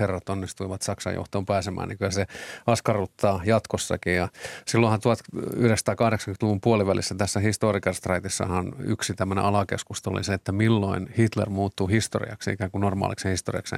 herrat 0.00 0.28
onnistuivat 0.28 0.82
Saksan 0.82 1.14
johtoon 1.14 1.46
pääsemään, 1.46 1.88
niin 1.88 1.98
kyllä 1.98 2.10
se 2.10 2.26
askarruttaa 2.66 3.40
jatkossakin. 3.44 4.14
Ja 4.14 4.28
silloinhan 4.66 5.00
1980-luvun 5.00 6.60
puolivälissä 6.60 7.14
tässä 7.14 7.40
Historical 7.40 7.92
Straitissahan 7.92 8.72
yksi 8.78 9.14
tämmöinen 9.14 9.44
alakeskustelu 9.44 10.14
oli 10.14 10.24
se, 10.24 10.34
että 10.34 10.52
milloin 10.52 11.14
Hitler 11.18 11.50
muuttuu 11.50 11.86
historiaksi, 11.86 12.50
ikään 12.50 12.70
kuin 12.70 12.80
normaaliksi 12.80 13.28
historiaksi. 13.28 13.76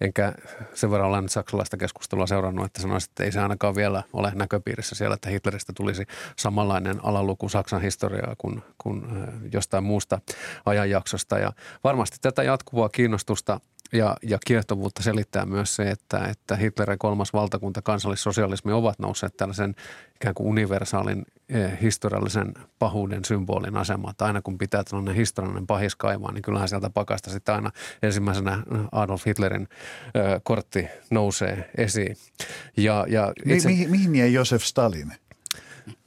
Enkä 0.00 0.32
sen 0.74 0.90
verran 0.90 1.08
olen 1.08 1.28
saksalaista 1.28 1.76
keskustelua 1.76 2.26
seurannut, 2.26 2.66
että 2.66 2.82
sanoisin, 2.82 3.10
että 3.10 3.24
ei 3.24 3.32
se 3.32 3.40
ainakaan 3.40 3.74
vielä 3.74 4.02
ole 4.12 4.32
näköpiirissä 4.34 4.94
siellä, 4.94 5.14
että 5.14 5.30
Hitleristä 5.30 5.72
tulisi 5.76 6.04
samanlainen 6.36 7.04
alaluku 7.04 7.48
Saksan 7.48 7.82
historiaa 7.82 8.34
kuin, 8.38 8.62
kuin 8.78 9.02
jos 9.52 9.63
jostain 9.64 9.84
muusta 9.84 10.20
ajanjaksosta. 10.66 11.38
Ja 11.38 11.52
varmasti 11.84 12.16
tätä 12.20 12.42
jatkuvaa 12.42 12.88
kiinnostusta 12.88 13.60
ja, 13.92 14.16
ja 14.22 14.38
kiehtovuutta 14.46 15.02
selittää 15.02 15.46
myös 15.46 15.76
se, 15.76 15.90
että, 15.90 16.24
että 16.24 16.56
Hitlerin 16.56 16.98
kolmas 16.98 17.32
valtakunta, 17.32 17.82
kansallissosialismi 17.82 18.72
ovat 18.72 18.98
nousseet 18.98 19.36
tällaisen 19.36 19.74
ikään 20.14 20.34
kuin 20.34 20.46
universaalin 20.46 21.24
eh, 21.48 21.80
historiallisen 21.82 22.54
pahuuden 22.78 23.24
symbolin 23.24 23.76
asemaan. 23.76 24.10
Että 24.10 24.24
aina 24.24 24.42
kun 24.42 24.58
pitää 24.58 24.84
tällainen 24.84 25.14
historiallinen 25.14 25.66
pahis 25.66 25.96
kaivaa, 25.96 26.32
niin 26.32 26.42
kyllähän 26.42 26.68
sieltä 26.68 26.90
pakasta 26.90 27.30
sitten 27.30 27.54
aina 27.54 27.70
ensimmäisenä 28.02 28.62
Adolf 28.92 29.26
Hitlerin 29.26 29.68
eh, 30.14 30.40
kortti 30.42 30.86
nousee 31.10 31.70
esiin. 31.76 32.16
Ja, 32.76 33.06
ja 33.08 33.32
itse... 33.46 33.68
Mi- 33.68 33.74
mihin, 33.74 33.90
mihin 33.90 34.16
jäi 34.16 34.32
Josef 34.32 34.62
Stalin? 34.62 35.12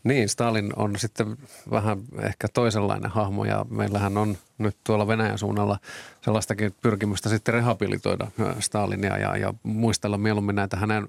Niin, 0.08 0.30
Stalin 0.30 0.74
on 0.76 0.96
sitten 0.98 1.38
vähän 1.72 2.00
ehkä 2.22 2.48
toisenlainen 2.54 3.12
hahmo 3.12 3.46
ja 3.46 3.66
meillähän 3.70 4.18
on 4.18 4.38
nyt 4.58 4.78
tuolla 4.84 5.08
Venäjän 5.08 5.38
suunnalla 5.38 5.80
sellaistakin 6.22 6.76
pyrkimystä 6.82 7.30
sitten 7.30 7.54
rehabilitoida 7.54 8.28
Stalinia 8.60 9.18
ja, 9.18 9.38
ja 9.38 9.54
muistella 9.64 10.18
mieluummin 10.18 10.56
näitä 10.56 10.78
hänen 10.78 11.08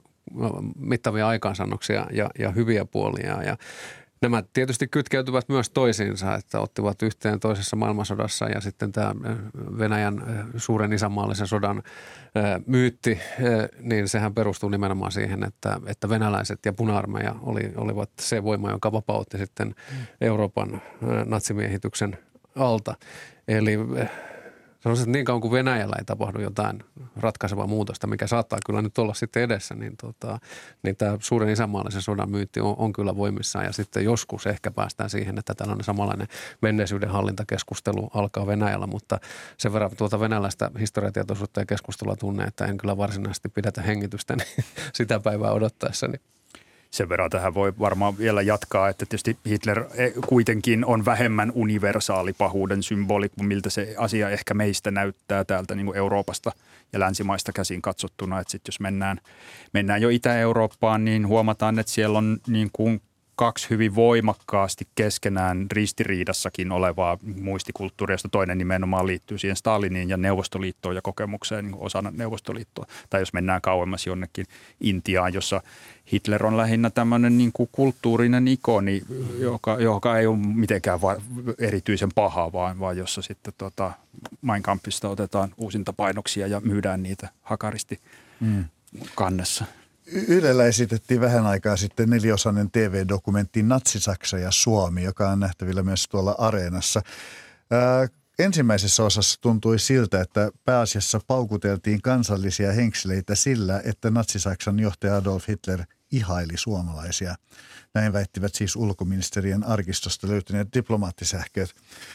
mittavia 0.79 1.29
aikaansannoksia 1.29 2.07
ja, 2.13 2.31
ja 2.39 2.51
hyviä 2.51 2.85
puolia. 2.85 3.43
Ja 3.43 3.57
Nämä 4.23 4.43
tietysti 4.53 4.89
kytkeytyvät 4.89 5.49
myös 5.49 5.71
toisiinsa, 5.71 6.35
että 6.35 6.61
ottivat 6.61 7.03
yhteen 7.03 7.41
toisessa 7.41 7.77
maailmansodassa 7.77 8.49
ja 8.49 8.61
sitten 8.61 8.93
tämä 8.93 9.15
Venäjän 9.79 10.23
suuren 10.57 10.93
isänmaallisen 10.93 11.47
sodan 11.47 11.83
myytti, 12.67 13.19
niin 13.81 14.09
sehän 14.09 14.35
perustuu 14.35 14.69
nimenomaan 14.69 15.13
siihen, 15.13 15.45
että, 15.45 15.81
että 15.87 16.09
venäläiset 16.09 16.59
ja 16.67 16.73
puna-armeija 16.73 17.35
oli, 17.43 17.73
olivat 17.77 18.11
se 18.21 18.43
voima, 18.45 18.71
joka 18.71 18.93
vapautti 18.93 19.39
sitten 19.39 19.75
Euroopan 20.21 20.83
natsimiehityksen 21.25 22.19
alta. 22.57 22.95
Eli 23.49 23.79
sanoisin, 24.81 25.03
että 25.03 25.13
niin 25.13 25.25
kauan 25.25 25.41
kuin 25.41 25.53
Venäjällä 25.53 25.97
ei 25.99 26.05
tapahdu 26.05 26.41
jotain 26.41 26.85
ratkaisevaa 27.17 27.67
muutosta, 27.67 28.07
mikä 28.07 28.27
saattaa 28.27 28.59
kyllä 28.67 28.83
nyt 28.83 28.99
olla 28.99 29.15
sitten 29.15 29.43
edessä, 29.43 29.75
niin, 29.75 29.97
tota, 29.97 30.39
niin 30.83 30.97
tämä 30.97 31.17
suuren 31.21 31.49
isänmaallisen 31.49 32.03
sodan 32.03 32.31
myytti 32.31 32.61
on, 32.61 32.75
on 32.79 32.93
kyllä 32.93 33.17
voimissaan. 33.17 33.65
Ja 33.65 33.73
sitten 33.73 34.05
joskus 34.05 34.47
ehkä 34.47 34.71
päästään 34.71 35.11
siihen, 35.11 35.39
että 35.39 35.55
tällainen 35.55 35.85
samanlainen 35.85 36.29
menneisyyden 36.63 37.11
hallintakeskustelu 37.11 38.11
alkaa 38.15 38.47
Venäjällä, 38.47 38.87
mutta 38.87 39.21
sen 39.59 39.73
verran 39.73 39.91
tuota 39.97 40.21
venäläistä 40.21 40.71
historiatietoisuutta 40.79 41.61
ja 41.61 41.67
keskustelua 41.67 42.17
tunne, 42.17 42.45
että 42.45 42.65
en 42.65 42.77
kyllä 42.77 42.97
varsinaisesti 42.97 43.49
pidätä 43.49 43.83
hengitystä 43.83 44.37
niin 44.37 44.65
sitä 44.95 45.21
päivää 45.21 45.53
odottaessa. 45.53 46.09
Niin 46.09 46.21
sen 46.91 47.09
verran 47.09 47.31
tähän 47.31 47.55
voi 47.55 47.73
varmaan 47.79 48.19
vielä 48.19 48.43
jatkaa, 48.43 48.89
että 48.89 49.07
tietysti 49.07 49.39
Hitler 49.49 49.85
e, 49.95 50.11
kuitenkin 50.27 50.85
on 50.85 51.05
vähemmän 51.05 51.53
universaali 51.55 52.33
pahuuden 52.33 52.83
symboli 52.83 53.29
kuin 53.29 53.47
miltä 53.47 53.71
se 53.71 53.95
asia 53.99 54.31
ehkä 54.31 54.55
meistä 54.55 54.91
näyttää 54.91 55.45
täältä 55.45 55.75
niin 55.75 55.87
kuin 55.87 55.99
Euroopasta 55.99 56.53
ja 56.93 57.01
länsimaista 57.01 57.53
käsin 57.53 57.83
katsottuna. 57.83 58.41
Että 58.41 58.51
sitten 58.51 58.73
jos 58.73 58.81
mennään, 58.81 59.21
mennään 59.73 60.03
jo 60.03 60.09
Itä-Eurooppaan, 60.09 61.05
niin 61.05 61.27
huomataan, 61.27 61.79
että 61.79 61.93
siellä 61.93 62.19
on 62.19 62.39
niin 62.47 62.71
kuin 62.73 63.01
kaksi 63.39 63.71
hyvin 63.71 63.95
voimakkaasti 63.95 64.89
keskenään 64.95 65.67
ristiriidassakin 65.73 66.73
olevaa 66.73 67.19
muistikulttuuria, 67.41 68.15
josta 68.15 68.29
toinen 68.29 68.59
nimenomaan 68.59 69.07
liittyy 69.07 69.39
siihen 69.39 69.57
Staliniin 69.57 70.09
ja 70.09 70.17
Neuvostoliittoon 70.17 70.95
ja 70.95 71.03
kokemukseen 71.03 71.65
niin 71.65 71.77
osana 71.79 72.13
Neuvostoliittoa. 72.17 72.87
Tai 73.11 73.21
jos 73.21 73.33
mennään 73.33 73.61
kauemmas 73.61 74.07
jonnekin 74.07 74.47
Intiaan, 74.81 75.35
jossa 75.35 75.63
Hitler 76.13 76.47
on 76.47 76.57
lähinnä 76.57 76.91
tämmöinen 76.91 77.39
niin 77.39 77.51
kuin 77.53 77.69
kulttuurinen 77.73 78.49
ikoni, 78.49 79.03
joka, 79.39 79.77
joka 79.81 80.19
ei 80.19 80.27
ole 80.27 80.39
mitenkään 80.39 81.03
va- 81.03 81.21
erityisen 81.59 82.11
paha, 82.15 82.53
vaan, 82.53 82.81
vaan 82.81 82.97
jossa 82.97 83.23
sitten 83.23 83.55
tota 83.59 83.93
Mein 84.43 84.63
Kampfista 84.63 85.09
otetaan 85.09 85.55
uusinta 85.57 85.93
painoksia 85.93 86.47
ja 86.47 86.61
myydään 86.61 87.03
niitä 87.03 87.29
hakaristi 87.43 88.01
mm. 88.41 88.65
kannessa. 89.15 89.65
Ylellä 90.13 90.65
esitettiin 90.65 91.21
vähän 91.21 91.47
aikaa 91.47 91.77
sitten 91.77 92.11
neliosainen 92.11 92.71
TV-dokumentti 92.71 93.63
Natsi-Saksa 93.63 94.39
ja 94.39 94.51
Suomi, 94.51 95.03
joka 95.03 95.31
on 95.31 95.41
nähtävillä 95.41 95.83
myös 95.83 96.09
tuolla 96.09 96.35
areenassa. 96.39 97.03
Ää, 97.71 98.09
ensimmäisessä 98.39 99.03
osassa 99.05 99.41
tuntui 99.41 99.79
siltä, 99.79 100.21
että 100.21 100.51
pääasiassa 100.65 101.21
paukuteltiin 101.27 102.03
kansallisia 102.03 102.73
henkseleitä 102.73 103.35
sillä, 103.35 103.83
että 103.85 104.11
Natsi-Saksan 104.11 104.81
johtaja 104.81 105.17
Adolf 105.17 105.49
Hitler 105.49 105.83
ihaili 106.13 106.57
suomalaisia. 106.57 107.35
Näin 107.95 108.13
väittivät 108.13 108.55
siis 108.55 108.77
ulkoministerien 108.77 109.65
arkistosta 109.65 110.29
löytyneet 110.29 110.69
diplomaattisähkeet. 110.75 111.75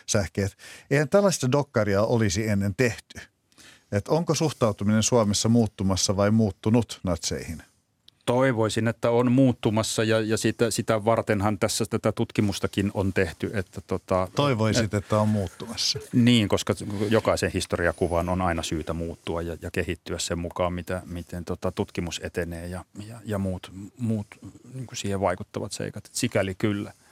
Sähkeet. 0.09 0.57
Eihän 0.91 1.09
tällaista 1.09 1.51
dokkaria 1.51 2.01
olisi 2.01 2.47
ennen 2.49 2.75
tehty. 2.75 3.19
Et 3.91 4.07
onko 4.07 4.35
suhtautuminen 4.35 5.03
Suomessa 5.03 5.49
muuttumassa 5.49 6.17
vai 6.17 6.31
muuttunut 6.31 6.99
natseihin? 7.03 7.63
Toivoisin, 8.26 8.88
että 8.88 9.09
on 9.09 9.32
muuttumassa 9.32 10.03
ja, 10.03 10.21
ja 10.21 10.38
sitä, 10.38 10.71
sitä 10.71 11.05
vartenhan 11.05 11.59
tässä 11.59 11.86
tätä 11.89 12.11
tutkimustakin 12.11 12.91
on 12.93 13.13
tehty. 13.13 13.51
Että 13.53 13.82
tota, 13.88 14.28
Toivoisit, 14.36 14.84
et, 14.84 14.93
että 14.93 15.17
on 15.17 15.30
muuttumassa. 15.30 15.99
Niin, 16.13 16.47
koska 16.47 16.74
jokaisen 17.09 17.51
historiakuvan 17.53 18.30
on 18.30 18.41
aina 18.41 18.63
syytä 18.63 18.93
muuttua 18.93 19.41
ja, 19.41 19.57
ja 19.61 19.71
kehittyä 19.71 20.19
sen 20.19 20.39
mukaan, 20.39 20.74
mitä, 20.74 21.01
miten 21.05 21.45
tota, 21.45 21.71
tutkimus 21.71 22.21
etenee 22.24 22.67
ja, 22.67 22.86
ja, 23.07 23.19
ja 23.26 23.38
muut, 23.38 23.71
muut 23.97 24.28
niin 24.74 24.88
siihen 24.93 25.21
vaikuttavat 25.21 25.71
seikat. 25.71 26.09
Sikäli 26.11 26.55
kyllä– 26.55 26.93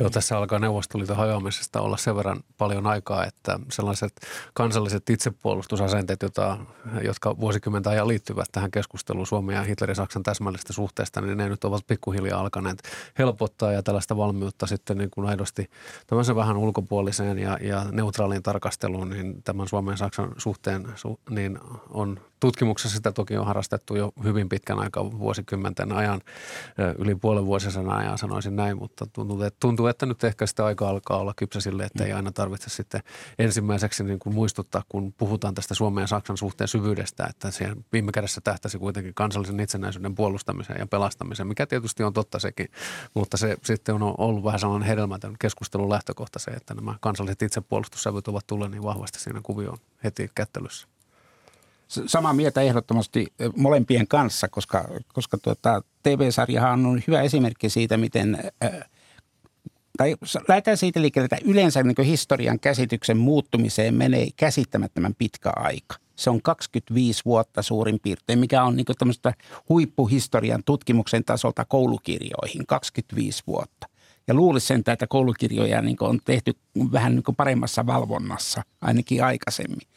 Joo, 0.00 0.10
tässä 0.10 0.38
alkaa 0.38 0.58
Neuvostoliiton 0.58 1.16
hajoamisesta 1.16 1.80
olla 1.80 1.96
sen 1.96 2.16
verran 2.16 2.40
paljon 2.58 2.86
aikaa, 2.86 3.24
että 3.24 3.60
sellaiset 3.72 4.12
kansalliset 4.54 5.10
itsepuolustusasenteet, 5.10 6.22
jota, 6.22 6.58
jotka 7.02 7.40
vuosikymmentä 7.40 7.90
ajan 7.90 8.08
liittyvät 8.08 8.48
tähän 8.52 8.70
keskusteluun 8.70 9.26
Suomen 9.26 9.56
ja 9.56 9.62
Hitlerin 9.62 9.96
Saksan 9.96 10.22
täsmällistä 10.22 10.72
suhteesta, 10.72 11.20
niin 11.20 11.38
ne 11.38 11.48
nyt 11.48 11.64
ovat 11.64 11.86
pikkuhiljaa 11.86 12.40
alkaneet 12.40 12.82
helpottaa 13.18 13.72
ja 13.72 13.82
tällaista 13.82 14.16
valmiutta 14.16 14.66
sitten 14.66 14.98
niin 14.98 15.10
kuin 15.10 15.28
aidosti 15.28 15.70
tämmöisen 16.06 16.36
vähän 16.36 16.56
ulkopuoliseen 16.56 17.38
ja, 17.38 17.58
ja 17.60 17.86
neutraaliin 17.92 18.42
tarkasteluun, 18.42 19.10
niin 19.10 19.42
tämän 19.42 19.68
Suomen 19.68 19.92
ja 19.92 19.96
Saksan 19.96 20.32
suhteen 20.36 20.88
niin 21.30 21.58
on 21.90 22.20
tutkimuksessa 22.40 22.96
sitä 22.96 23.12
toki 23.12 23.36
on 23.36 23.46
harrastettu 23.46 23.96
jo 23.96 24.12
hyvin 24.24 24.48
pitkän 24.48 24.78
aikaa 24.78 25.18
vuosikymmenten 25.18 25.92
ajan, 25.92 26.20
yli 26.98 27.14
puolen 27.14 27.46
vuosisadan 27.46 27.90
ajan 27.90 28.18
sanoisin 28.18 28.56
näin, 28.56 28.78
mutta 28.78 29.06
tuntuu, 29.12 29.42
että, 29.42 29.56
tuntuu, 29.88 30.10
että 30.12 30.24
nyt 30.24 30.24
ehkä 30.24 30.46
sitä 30.46 30.64
aika 30.64 30.88
alkaa 30.88 31.18
olla 31.18 31.34
kypsä 31.36 31.60
sille, 31.60 31.84
että 31.84 32.04
ei 32.04 32.12
aina 32.12 32.32
tarvitse 32.32 32.70
sitten 32.70 33.02
ensimmäiseksi 33.38 34.04
niin 34.04 34.18
kuin 34.18 34.34
muistuttaa, 34.34 34.82
kun 34.88 35.12
puhutaan 35.12 35.54
tästä 35.54 35.74
Suomen 35.74 36.02
ja 36.02 36.06
Saksan 36.06 36.36
suhteen 36.36 36.68
syvyydestä, 36.68 37.26
että 37.26 37.50
siihen 37.50 37.84
viime 37.92 38.12
kädessä 38.12 38.40
tähtäisi 38.40 38.78
kuitenkin 38.78 39.14
kansallisen 39.14 39.60
itsenäisyyden 39.60 40.14
puolustamiseen 40.14 40.78
ja 40.78 40.86
pelastamiseen, 40.86 41.46
mikä 41.46 41.66
tietysti 41.66 42.02
on 42.02 42.12
totta 42.12 42.38
sekin, 42.38 42.68
mutta 43.14 43.36
se 43.36 43.56
sitten 43.64 43.94
on 43.94 44.14
ollut 44.18 44.44
vähän 44.44 44.60
sellainen 44.60 44.88
hedelmätön 44.88 45.34
keskustelun 45.38 45.90
lähtökohta 45.90 46.38
se, 46.38 46.50
että 46.50 46.74
nämä 46.74 46.94
kansalliset 47.00 47.42
itsepuolustussävyt 47.42 48.28
ovat 48.28 48.46
tulleet 48.46 48.70
niin 48.70 48.82
vahvasti 48.82 49.18
siinä 49.20 49.40
kuvioon 49.42 49.78
heti 50.04 50.30
kättelyssä. 50.34 50.88
Samaa 51.88 52.32
mieltä 52.32 52.60
ehdottomasti 52.60 53.26
molempien 53.56 54.08
kanssa, 54.08 54.48
koska, 54.48 54.88
koska 55.12 55.38
tuota, 55.38 55.82
TV-sarjahan 56.02 56.86
on 56.86 57.02
hyvä 57.06 57.22
esimerkki 57.22 57.70
siitä, 57.70 57.96
miten 57.96 58.38
tai 59.98 60.16
lähdetään 60.48 60.76
siitä 60.76 61.02
liikkeelle, 61.02 61.24
että 61.24 61.50
yleensä 61.50 61.82
niin 61.82 62.06
historian 62.06 62.60
käsityksen 62.60 63.16
muuttumiseen 63.16 63.94
menee 63.94 64.28
käsittämättömän 64.36 65.14
pitkä 65.18 65.50
aika. 65.56 65.96
Se 66.16 66.30
on 66.30 66.42
25 66.42 67.24
vuotta 67.24 67.62
suurin 67.62 68.00
piirtein, 68.02 68.38
mikä 68.38 68.62
on 68.62 68.76
niin 68.76 68.86
tämmöistä 68.98 69.34
huippuhistorian 69.68 70.64
tutkimuksen 70.64 71.24
tasolta 71.24 71.64
koulukirjoihin, 71.64 72.66
25 72.66 73.42
vuotta. 73.46 73.86
Ja 74.28 74.34
luulisin, 74.34 74.82
että 74.86 75.06
koulukirjoja 75.06 75.82
niin 75.82 75.96
on 76.00 76.18
tehty 76.24 76.52
vähän 76.92 77.14
niin 77.14 77.36
paremmassa 77.36 77.86
valvonnassa, 77.86 78.62
ainakin 78.80 79.24
aikaisemmin. 79.24 79.88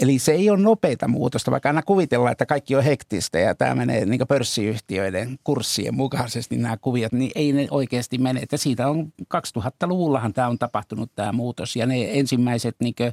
Eli 0.00 0.18
se 0.18 0.32
ei 0.32 0.50
ole 0.50 0.58
nopeita 0.58 1.08
muutosta, 1.08 1.50
vaikka 1.50 1.68
aina 1.68 1.82
kuvitellaan, 1.82 2.32
että 2.32 2.46
kaikki 2.46 2.76
on 2.76 2.84
hektistä 2.84 3.38
ja 3.38 3.54
tämä 3.54 3.74
menee 3.74 4.06
niin 4.06 4.20
pörssiyhtiöiden 4.28 5.38
kurssien 5.44 5.94
mukaisesti 5.94 6.56
nämä 6.56 6.76
kuviot, 6.76 7.12
niin 7.12 7.30
ei 7.34 7.52
ne 7.52 7.66
oikeasti 7.70 8.18
mene. 8.18 8.40
Että 8.40 8.56
siitä 8.56 8.88
on 8.88 9.12
2000-luvullahan 9.22 10.32
tämä 10.32 10.48
on 10.48 10.58
tapahtunut 10.58 11.10
tämä 11.14 11.32
muutos 11.32 11.76
ja 11.76 11.86
ne 11.86 12.18
ensimmäiset 12.18 12.76
niin 12.80 12.94
kuin, 12.94 13.12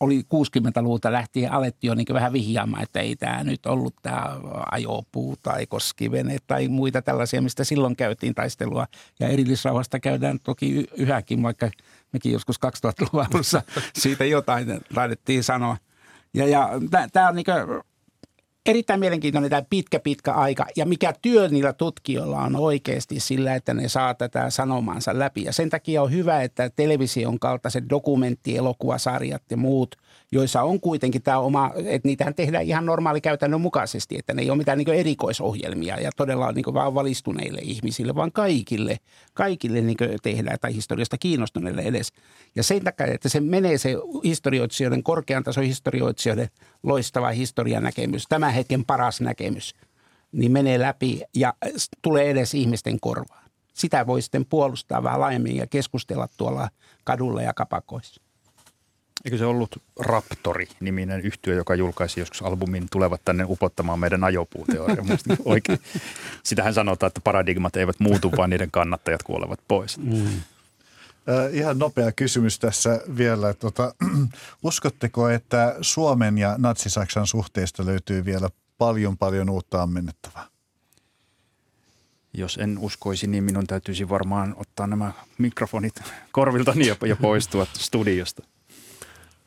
oli 0.00 0.20
60-luvulta 0.20 1.12
lähtien 1.12 1.52
alettiin 1.52 1.88
jo 1.88 1.94
niin 1.94 2.06
vähän 2.12 2.32
vihjaamaan, 2.32 2.82
että 2.82 3.00
ei 3.00 3.16
tämä 3.16 3.44
nyt 3.44 3.66
ollut 3.66 3.94
tämä 4.02 4.36
ajopuu 4.70 5.36
tai 5.42 5.66
koskivene 5.66 6.36
tai 6.46 6.68
muita 6.68 7.02
tällaisia, 7.02 7.42
mistä 7.42 7.64
silloin 7.64 7.96
käytiin 7.96 8.34
taistelua. 8.34 8.86
Ja 9.20 9.28
erillisrauhasta 9.28 10.00
käydään 10.00 10.40
toki 10.40 10.86
yhäkin, 10.96 11.42
vaikka– 11.42 11.70
mekin 12.12 12.32
joskus 12.32 12.56
2000-luvun 12.66 13.26
alussa 13.32 13.62
siitä 14.02 14.24
jotain 14.24 14.80
taidettiin 14.94 15.44
sanoa. 15.44 15.76
Ja, 16.34 16.48
ja 16.48 16.68
tämä 17.12 17.28
on 17.28 17.34
niin 17.34 17.46
erittäin 18.66 19.00
mielenkiintoinen 19.00 19.50
tämä 19.50 19.62
pitkä, 19.70 20.00
pitkä 20.00 20.32
aika 20.32 20.66
ja 20.76 20.86
mikä 20.86 21.14
työ 21.22 21.48
niillä 21.48 21.72
tutkijoilla 21.72 22.40
on 22.40 22.56
oikeasti 22.56 23.20
sillä, 23.20 23.54
että 23.54 23.74
ne 23.74 23.88
saa 23.88 24.14
tätä 24.14 24.50
sanomansa 24.50 25.18
läpi. 25.18 25.44
Ja 25.44 25.52
sen 25.52 25.70
takia 25.70 26.02
on 26.02 26.12
hyvä, 26.12 26.42
että 26.42 26.70
television 26.70 27.38
kaltaiset 27.38 27.84
dokumenttielokuvasarjat 27.90 29.42
ja 29.50 29.56
muut, 29.56 29.96
joissa 30.32 30.62
on 30.62 30.80
kuitenkin 30.80 31.22
tämä 31.22 31.38
oma, 31.38 31.70
että 31.84 32.08
niitähän 32.08 32.34
tehdään 32.34 32.64
ihan 32.64 32.86
normaali 32.86 33.20
käytännön 33.20 33.60
mukaisesti, 33.60 34.18
että 34.18 34.34
ne 34.34 34.42
ei 34.42 34.50
ole 34.50 34.58
mitään 34.58 34.78
niin 34.78 34.88
erikoisohjelmia 34.88 36.00
ja 36.00 36.10
todella 36.16 36.52
niin 36.52 36.74
vaan 36.74 36.94
valistuneille 36.94 37.60
ihmisille, 37.62 38.14
vaan 38.14 38.32
kaikille, 38.32 38.96
kaikille 39.34 39.80
niin 39.80 39.96
tehdään 40.22 40.58
tai 40.60 40.74
historiasta 40.74 41.18
kiinnostuneille 41.18 41.82
edes. 41.82 42.12
Ja 42.54 42.62
sen 42.62 42.84
takia, 42.84 43.06
että 43.06 43.28
se 43.28 43.40
menee 43.40 43.78
se 43.78 43.94
historioitsijoiden, 44.24 45.02
korkean 45.02 45.44
tason 45.44 45.64
historioitsijoiden 45.64 46.48
loistava 46.82 47.28
historianäkemys, 47.28 48.24
tämä 48.28 48.50
hetken 48.50 48.84
paras 48.84 49.20
näkemys, 49.20 49.74
niin 50.32 50.52
menee 50.52 50.80
läpi 50.80 51.20
ja 51.34 51.54
tulee 52.02 52.30
edes 52.30 52.54
ihmisten 52.54 53.00
korvaan. 53.00 53.46
Sitä 53.74 54.06
voi 54.06 54.22
sitten 54.22 54.46
puolustaa 54.46 55.02
vähän 55.02 55.20
laajemmin 55.20 55.56
ja 55.56 55.66
keskustella 55.66 56.28
tuolla 56.36 56.68
kadulla 57.04 57.42
ja 57.42 57.54
kapakoissa. 57.54 58.25
Eikö 59.24 59.38
se 59.38 59.46
ollut 59.46 59.82
Raptori-niminen 60.00 61.20
yhtiö, 61.20 61.54
joka 61.54 61.74
julkaisi 61.74 62.20
joskus 62.20 62.42
albumin 62.42 62.86
Tulevat 62.90 63.20
tänne 63.24 63.44
upottamaan 63.48 63.98
meidän 63.98 64.24
ajopuuteoria? 64.24 65.04
oikein. 65.44 65.78
Sitähän 66.42 66.74
sanotaan, 66.74 67.08
että 67.08 67.20
paradigmat 67.20 67.76
eivät 67.76 68.00
muutu, 68.00 68.32
vaan 68.36 68.50
niiden 68.50 68.70
kannattajat 68.70 69.22
kuolevat 69.22 69.60
pois. 69.68 69.98
Mm. 69.98 70.26
Äh, 71.28 71.54
ihan 71.54 71.78
nopea 71.78 72.12
kysymys 72.12 72.58
tässä 72.58 73.00
vielä. 73.16 73.54
Tota, 73.54 73.94
uskotteko, 74.62 75.28
että 75.28 75.76
Suomen 75.80 76.38
ja 76.38 76.54
Natsi-Saksan 76.58 77.26
suhteesta 77.26 77.86
löytyy 77.86 78.24
vielä 78.24 78.50
paljon 78.78 79.16
paljon 79.16 79.50
uutta 79.50 79.82
ammennettavaa? 79.82 80.48
Jos 82.32 82.56
en 82.56 82.78
uskoisi, 82.78 83.26
niin 83.26 83.44
minun 83.44 83.66
täytyisi 83.66 84.08
varmaan 84.08 84.54
ottaa 84.58 84.86
nämä 84.86 85.12
mikrofonit 85.38 86.02
korviltani 86.32 86.86
ja 86.86 87.16
poistua 87.22 87.66
studiosta. 87.72 88.42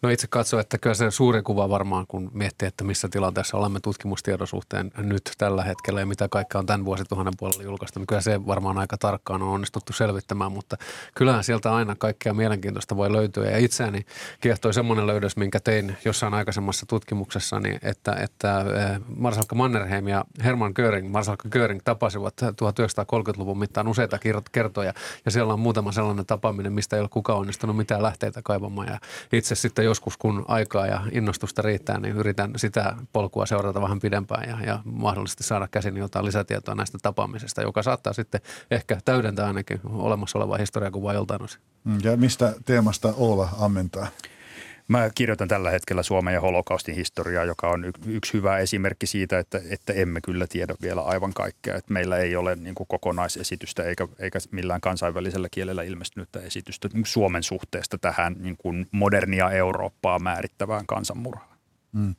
No 0.02 0.10
itse 0.10 0.28
katso, 0.28 0.60
että 0.60 0.78
kyllä 0.78 0.94
se 0.94 1.12
suuri 1.12 1.42
kuva 1.42 1.70
varmaan, 1.70 2.06
kun 2.08 2.32
miettii, 2.34 2.68
että 2.68 2.84
missä 2.84 3.10
tilanteessa 3.10 3.58
olemme 3.58 3.80
tutkimustiedon 3.80 4.48
suhteen 4.48 4.92
nyt 4.98 5.32
tällä 5.38 5.64
hetkellä 5.64 6.00
ja 6.00 6.06
mitä 6.06 6.28
kaikkea 6.28 6.60
on 6.60 6.66
tämän 6.66 6.86
vuosituhannen 6.86 7.34
puolella 7.40 7.64
julkaista, 7.64 8.00
niin 8.00 8.08
kyllä 8.08 8.22
se 8.22 8.46
varmaan 8.46 8.78
aika 8.78 8.98
tarkkaan 8.98 9.42
on 9.42 9.50
onnistuttu 9.50 9.94
selvittämään, 9.94 10.52
mutta 10.52 10.78
kyllähän 11.16 11.44
sieltä 11.44 11.76
aina 11.76 11.96
kaikkea 11.96 12.34
mielenkiintoista 12.34 12.98
voi 12.98 13.12
löytyä. 13.12 13.50
Ja 13.50 13.58
itseäni 13.58 14.06
kiehtoi 14.42 14.74
semmoinen 14.74 15.08
löydös, 15.08 15.38
minkä 15.38 15.60
tein 15.60 15.98
jossain 16.06 16.34
aikaisemmassa 16.34 16.86
tutkimuksessa, 16.86 17.60
niin 17.60 17.80
että, 17.84 18.14
että 18.14 18.60
eh, 18.60 19.00
Marsalkka 19.16 19.56
Mannerheim 19.56 20.08
ja 20.08 20.26
Hermann 20.44 20.74
Göring, 20.76 21.12
Marsalkka 21.12 21.50
Göring 21.50 21.80
tapasivat 21.84 22.42
1930-luvun 22.42 23.60
mittaan 23.60 23.88
useita 23.88 24.20
kertoja 24.52 24.94
ja 25.26 25.32
siellä 25.32 25.54
on 25.54 25.60
muutama 25.60 25.92
sellainen 25.92 26.26
tapaaminen, 26.26 26.74
mistä 26.74 26.96
ei 26.96 27.02
ole 27.02 27.10
kukaan 27.10 27.40
onnistunut 27.40 27.78
mitään 27.78 28.04
lähteitä 28.04 28.42
kaivamaan 28.44 28.88
ja 28.88 29.00
itse 29.34 29.56
sitten 29.56 29.89
joskus, 29.90 30.18
kun 30.18 30.46
aikaa 30.48 30.88
ja 30.88 31.02
innostusta 31.12 31.62
riittää, 31.62 32.00
niin 32.00 32.16
yritän 32.16 32.52
sitä 32.56 32.96
polkua 33.14 33.46
seurata 33.46 33.82
vähän 33.82 34.00
pidempään 34.00 34.50
ja, 34.50 34.66
ja 34.66 34.80
mahdollisesti 34.86 35.44
saada 35.44 35.68
käsin 35.68 35.98
jotain 35.98 36.26
lisätietoa 36.26 36.76
näistä 36.76 36.98
tapaamisista, 37.02 37.62
joka 37.62 37.84
saattaa 37.84 38.14
sitten 38.14 38.42
ehkä 38.72 38.98
täydentää 39.06 39.48
ainakin 39.48 39.80
olemassa 39.84 40.38
olevaa 40.38 40.58
historiakuvaa 40.58 41.14
joltain 41.14 41.44
osin. 41.44 41.62
Ja 42.04 42.18
mistä 42.18 42.54
teemasta 42.66 43.14
Oola 43.18 43.50
ammentaa? 43.60 44.08
Mä 44.90 45.10
kirjoitan 45.16 45.48
tällä 45.48 45.70
hetkellä 45.70 46.04
Suomen 46.04 46.34
ja 46.34 46.42
holokaustin 46.42 46.96
historiaa, 46.96 47.46
joka 47.46 47.70
on 47.70 47.86
yksi 48.06 48.34
hyvä 48.34 48.58
esimerkki 48.58 49.08
siitä, 49.08 49.40
että, 49.40 49.62
että 49.70 49.94
emme 49.94 50.22
kyllä 50.22 50.48
tiedä 50.50 50.76
vielä 50.82 51.02
aivan 51.02 51.34
kaikkea. 51.34 51.76
Että 51.76 51.94
meillä 51.94 52.18
ei 52.18 52.36
ole 52.36 52.56
niin 52.56 52.76
kuin 52.76 52.88
kokonaisesitystä 52.88 53.84
eikä, 53.84 54.08
eikä 54.20 54.40
millään 54.52 54.82
kansainvälisellä 54.82 55.48
kielellä 55.52 55.84
ilmestynyttä 55.84 56.40
esitystä 56.40 56.90
Suomen 57.06 57.44
suhteesta 57.44 57.98
tähän 57.98 58.36
niin 58.40 58.58
kuin 58.58 58.88
modernia 58.92 59.52
Eurooppaa 59.52 60.20
määrittävään 60.20 60.86
kansanmurhaan. 60.86 61.58
Mm. 61.92 62.16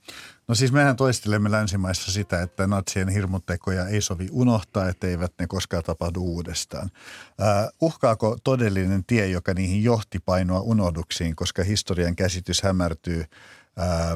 No 0.51 0.55
siis 0.55 0.73
mehän 0.73 0.97
toistelemme 0.97 1.51
länsimaissa 1.51 2.13
sitä, 2.13 2.43
että 2.43 2.67
natsien 2.67 3.09
hirmutekoja 3.09 3.87
ei 3.87 4.01
sovi 4.01 4.29
unohtaa, 4.31 4.89
etteivät 4.89 5.33
ne 5.39 5.47
koskaan 5.47 5.83
tapahdu 5.83 6.21
uudestaan. 6.21 6.91
Uh, 7.39 7.73
uhkaako 7.81 8.39
todellinen 8.45 9.05
tie, 9.05 9.27
joka 9.27 9.55
niihin 9.55 9.85
johti 9.85 10.19
painoa 10.19 10.61
unohduksiin, 10.61 11.37
koska 11.37 11.65
historian 11.65 12.17
käsitys 12.17 12.63
hämärtyy, 12.63 13.25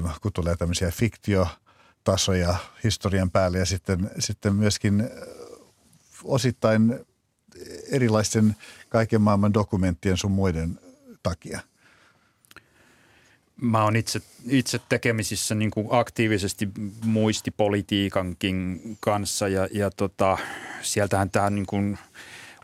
uh, 0.05 0.21
kun 0.23 0.33
tulee 0.33 0.57
tämmöisiä 0.57 0.91
fiktiotasoja 0.91 2.55
historian 2.85 3.31
päälle 3.31 3.59
ja 3.59 3.67
sitten, 3.67 4.11
sitten 4.19 4.55
myöskin 4.55 5.11
osittain 6.25 7.01
erilaisten 7.91 8.57
kaiken 8.89 9.21
maailman 9.21 9.55
dokumenttien 9.55 10.17
sun 10.17 10.33
muiden 10.33 10.81
takia– 11.23 11.61
mä 13.61 13.85
oon 13.85 13.97
itse, 13.97 14.21
itse 14.49 14.81
tekemisissä 14.89 15.55
niin 15.55 15.71
kuin 15.71 15.87
aktiivisesti 15.91 16.69
muistipolitiikankin 17.05 18.81
kanssa 19.01 19.49
ja, 19.49 19.69
ja 19.73 19.91
tota, 19.91 20.39
sieltähän 20.83 21.31
tämä 21.31 21.51
niin 21.51 21.67
kuin– 21.67 21.99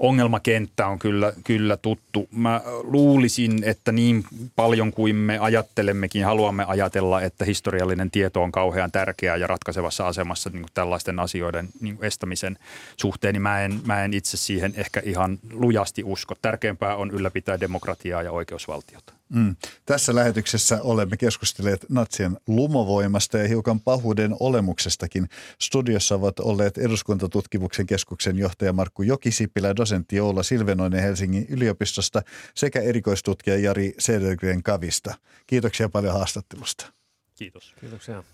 ongelmakenttä 0.01 0.86
on 0.86 0.99
kyllä, 0.99 1.32
kyllä 1.45 1.76
tuttu. 1.76 2.28
Mä 2.32 2.61
luulisin, 2.82 3.64
että 3.64 3.93
niin 3.93 4.24
paljon 4.57 4.93
kuin 4.93 5.16
me 5.16 5.38
ajattelemmekin, 5.38 6.24
haluamme 6.24 6.64
ajatella, 6.64 7.20
että 7.20 7.45
historiallinen 7.45 8.11
tieto 8.11 8.43
on 8.43 8.53
kauhean 8.53 8.93
tärkeää 8.93 9.36
ja 9.36 9.47
ratkaisevassa 9.47 10.07
asemassa 10.07 10.51
niin 10.51 10.62
kuin 10.62 10.70
tällaisten 10.74 11.18
asioiden 11.18 11.68
niin 11.80 11.97
kuin 11.97 12.07
estämisen 12.07 12.59
suhteen, 12.97 13.32
niin 13.32 13.43
mä 13.43 13.61
en, 13.61 13.80
mä 13.86 14.05
en 14.05 14.14
itse 14.14 14.36
siihen 14.36 14.72
ehkä 14.76 15.03
ihan 15.05 15.38
lujasti 15.53 16.05
usko. 16.05 16.34
Tärkeämpää 16.43 16.97
on 16.97 17.11
ylläpitää 17.11 17.61
demokratiaa 17.61 18.22
ja 18.22 18.32
oikeusvaltiota. 18.32 19.20
Mm. 19.35 19.57
Tässä 19.87 20.14
lähetyksessä 20.14 20.83
olemme 20.83 21.16
keskustelleet 21.16 21.87
natsien 21.89 22.37
lumovoimasta 22.47 23.39
ja 23.39 23.49
hiukan 23.49 23.81
pahuuden 23.81 24.37
olemuksestakin. 24.41 25.28
Studiossa 25.61 26.14
ovat 26.14 26.41
olleet 26.41 26.78
eduskuntatutkimuksen 26.78 27.87
keskuksen 27.87 28.39
johtaja 28.39 28.72
Markku 28.72 29.03
Jokisipilä, 29.03 29.76
dosentti 29.76 30.20
Oula 30.20 30.43
Silvenoinen 30.43 31.03
Helsingin 31.03 31.47
yliopistosta 31.49 32.22
sekä 32.55 32.81
erikoistutkija 32.81 33.59
Jari 33.59 33.95
Sedergren 33.99 34.62
Kavista. 34.62 35.14
Kiitoksia 35.47 35.89
paljon 35.89 36.14
haastattelusta. 36.14 36.93
Kiitos. 37.35 37.74
Kiitoksia. 37.81 38.24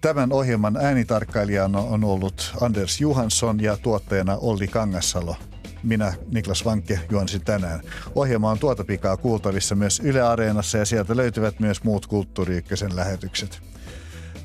Tämän 0.00 0.32
ohjelman 0.32 0.76
äänitarkkailijana 0.76 1.78
on 1.78 2.04
ollut 2.04 2.52
Anders 2.60 3.00
Johansson 3.00 3.60
ja 3.60 3.76
tuottajana 3.76 4.36
Olli 4.36 4.68
Kangassalo. 4.68 5.36
Minä, 5.82 6.14
Niklas 6.30 6.64
Vankke, 6.64 7.00
juonsin 7.10 7.44
tänään. 7.44 7.80
Ohjelma 8.14 8.50
on 8.50 8.58
tuota 8.58 8.84
pikaa 8.84 9.16
kuultavissa 9.16 9.74
myös 9.74 10.00
Yle 10.00 10.22
Areenassa 10.22 10.78
ja 10.78 10.84
sieltä 10.84 11.16
löytyvät 11.16 11.60
myös 11.60 11.84
muut 11.84 12.06
Kulttuuri 12.06 12.64
lähetykset. 12.94 13.62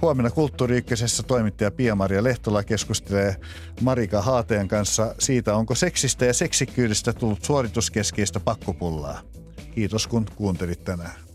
Huomenna 0.02 0.32
Kulttuuri 0.32 0.86
toimittaja 1.28 1.72
Pia-Maria 1.72 2.24
Lehtola 2.24 2.64
keskustelee 2.64 3.36
Marika 3.82 4.22
Haateen 4.22 4.68
kanssa 4.68 5.16
siitä, 5.20 5.56
onko 5.56 5.76
seksistä 5.76 6.26
ja 6.26 6.34
seksikkyydestä 6.34 7.14
tullut 7.14 7.44
suorituskeskeistä 7.44 8.40
pakkopullaa. 8.40 9.22
Kiitos 9.76 10.08
kun 10.08 10.26
kuuntelit 10.36 10.84
tänään. 10.84 11.27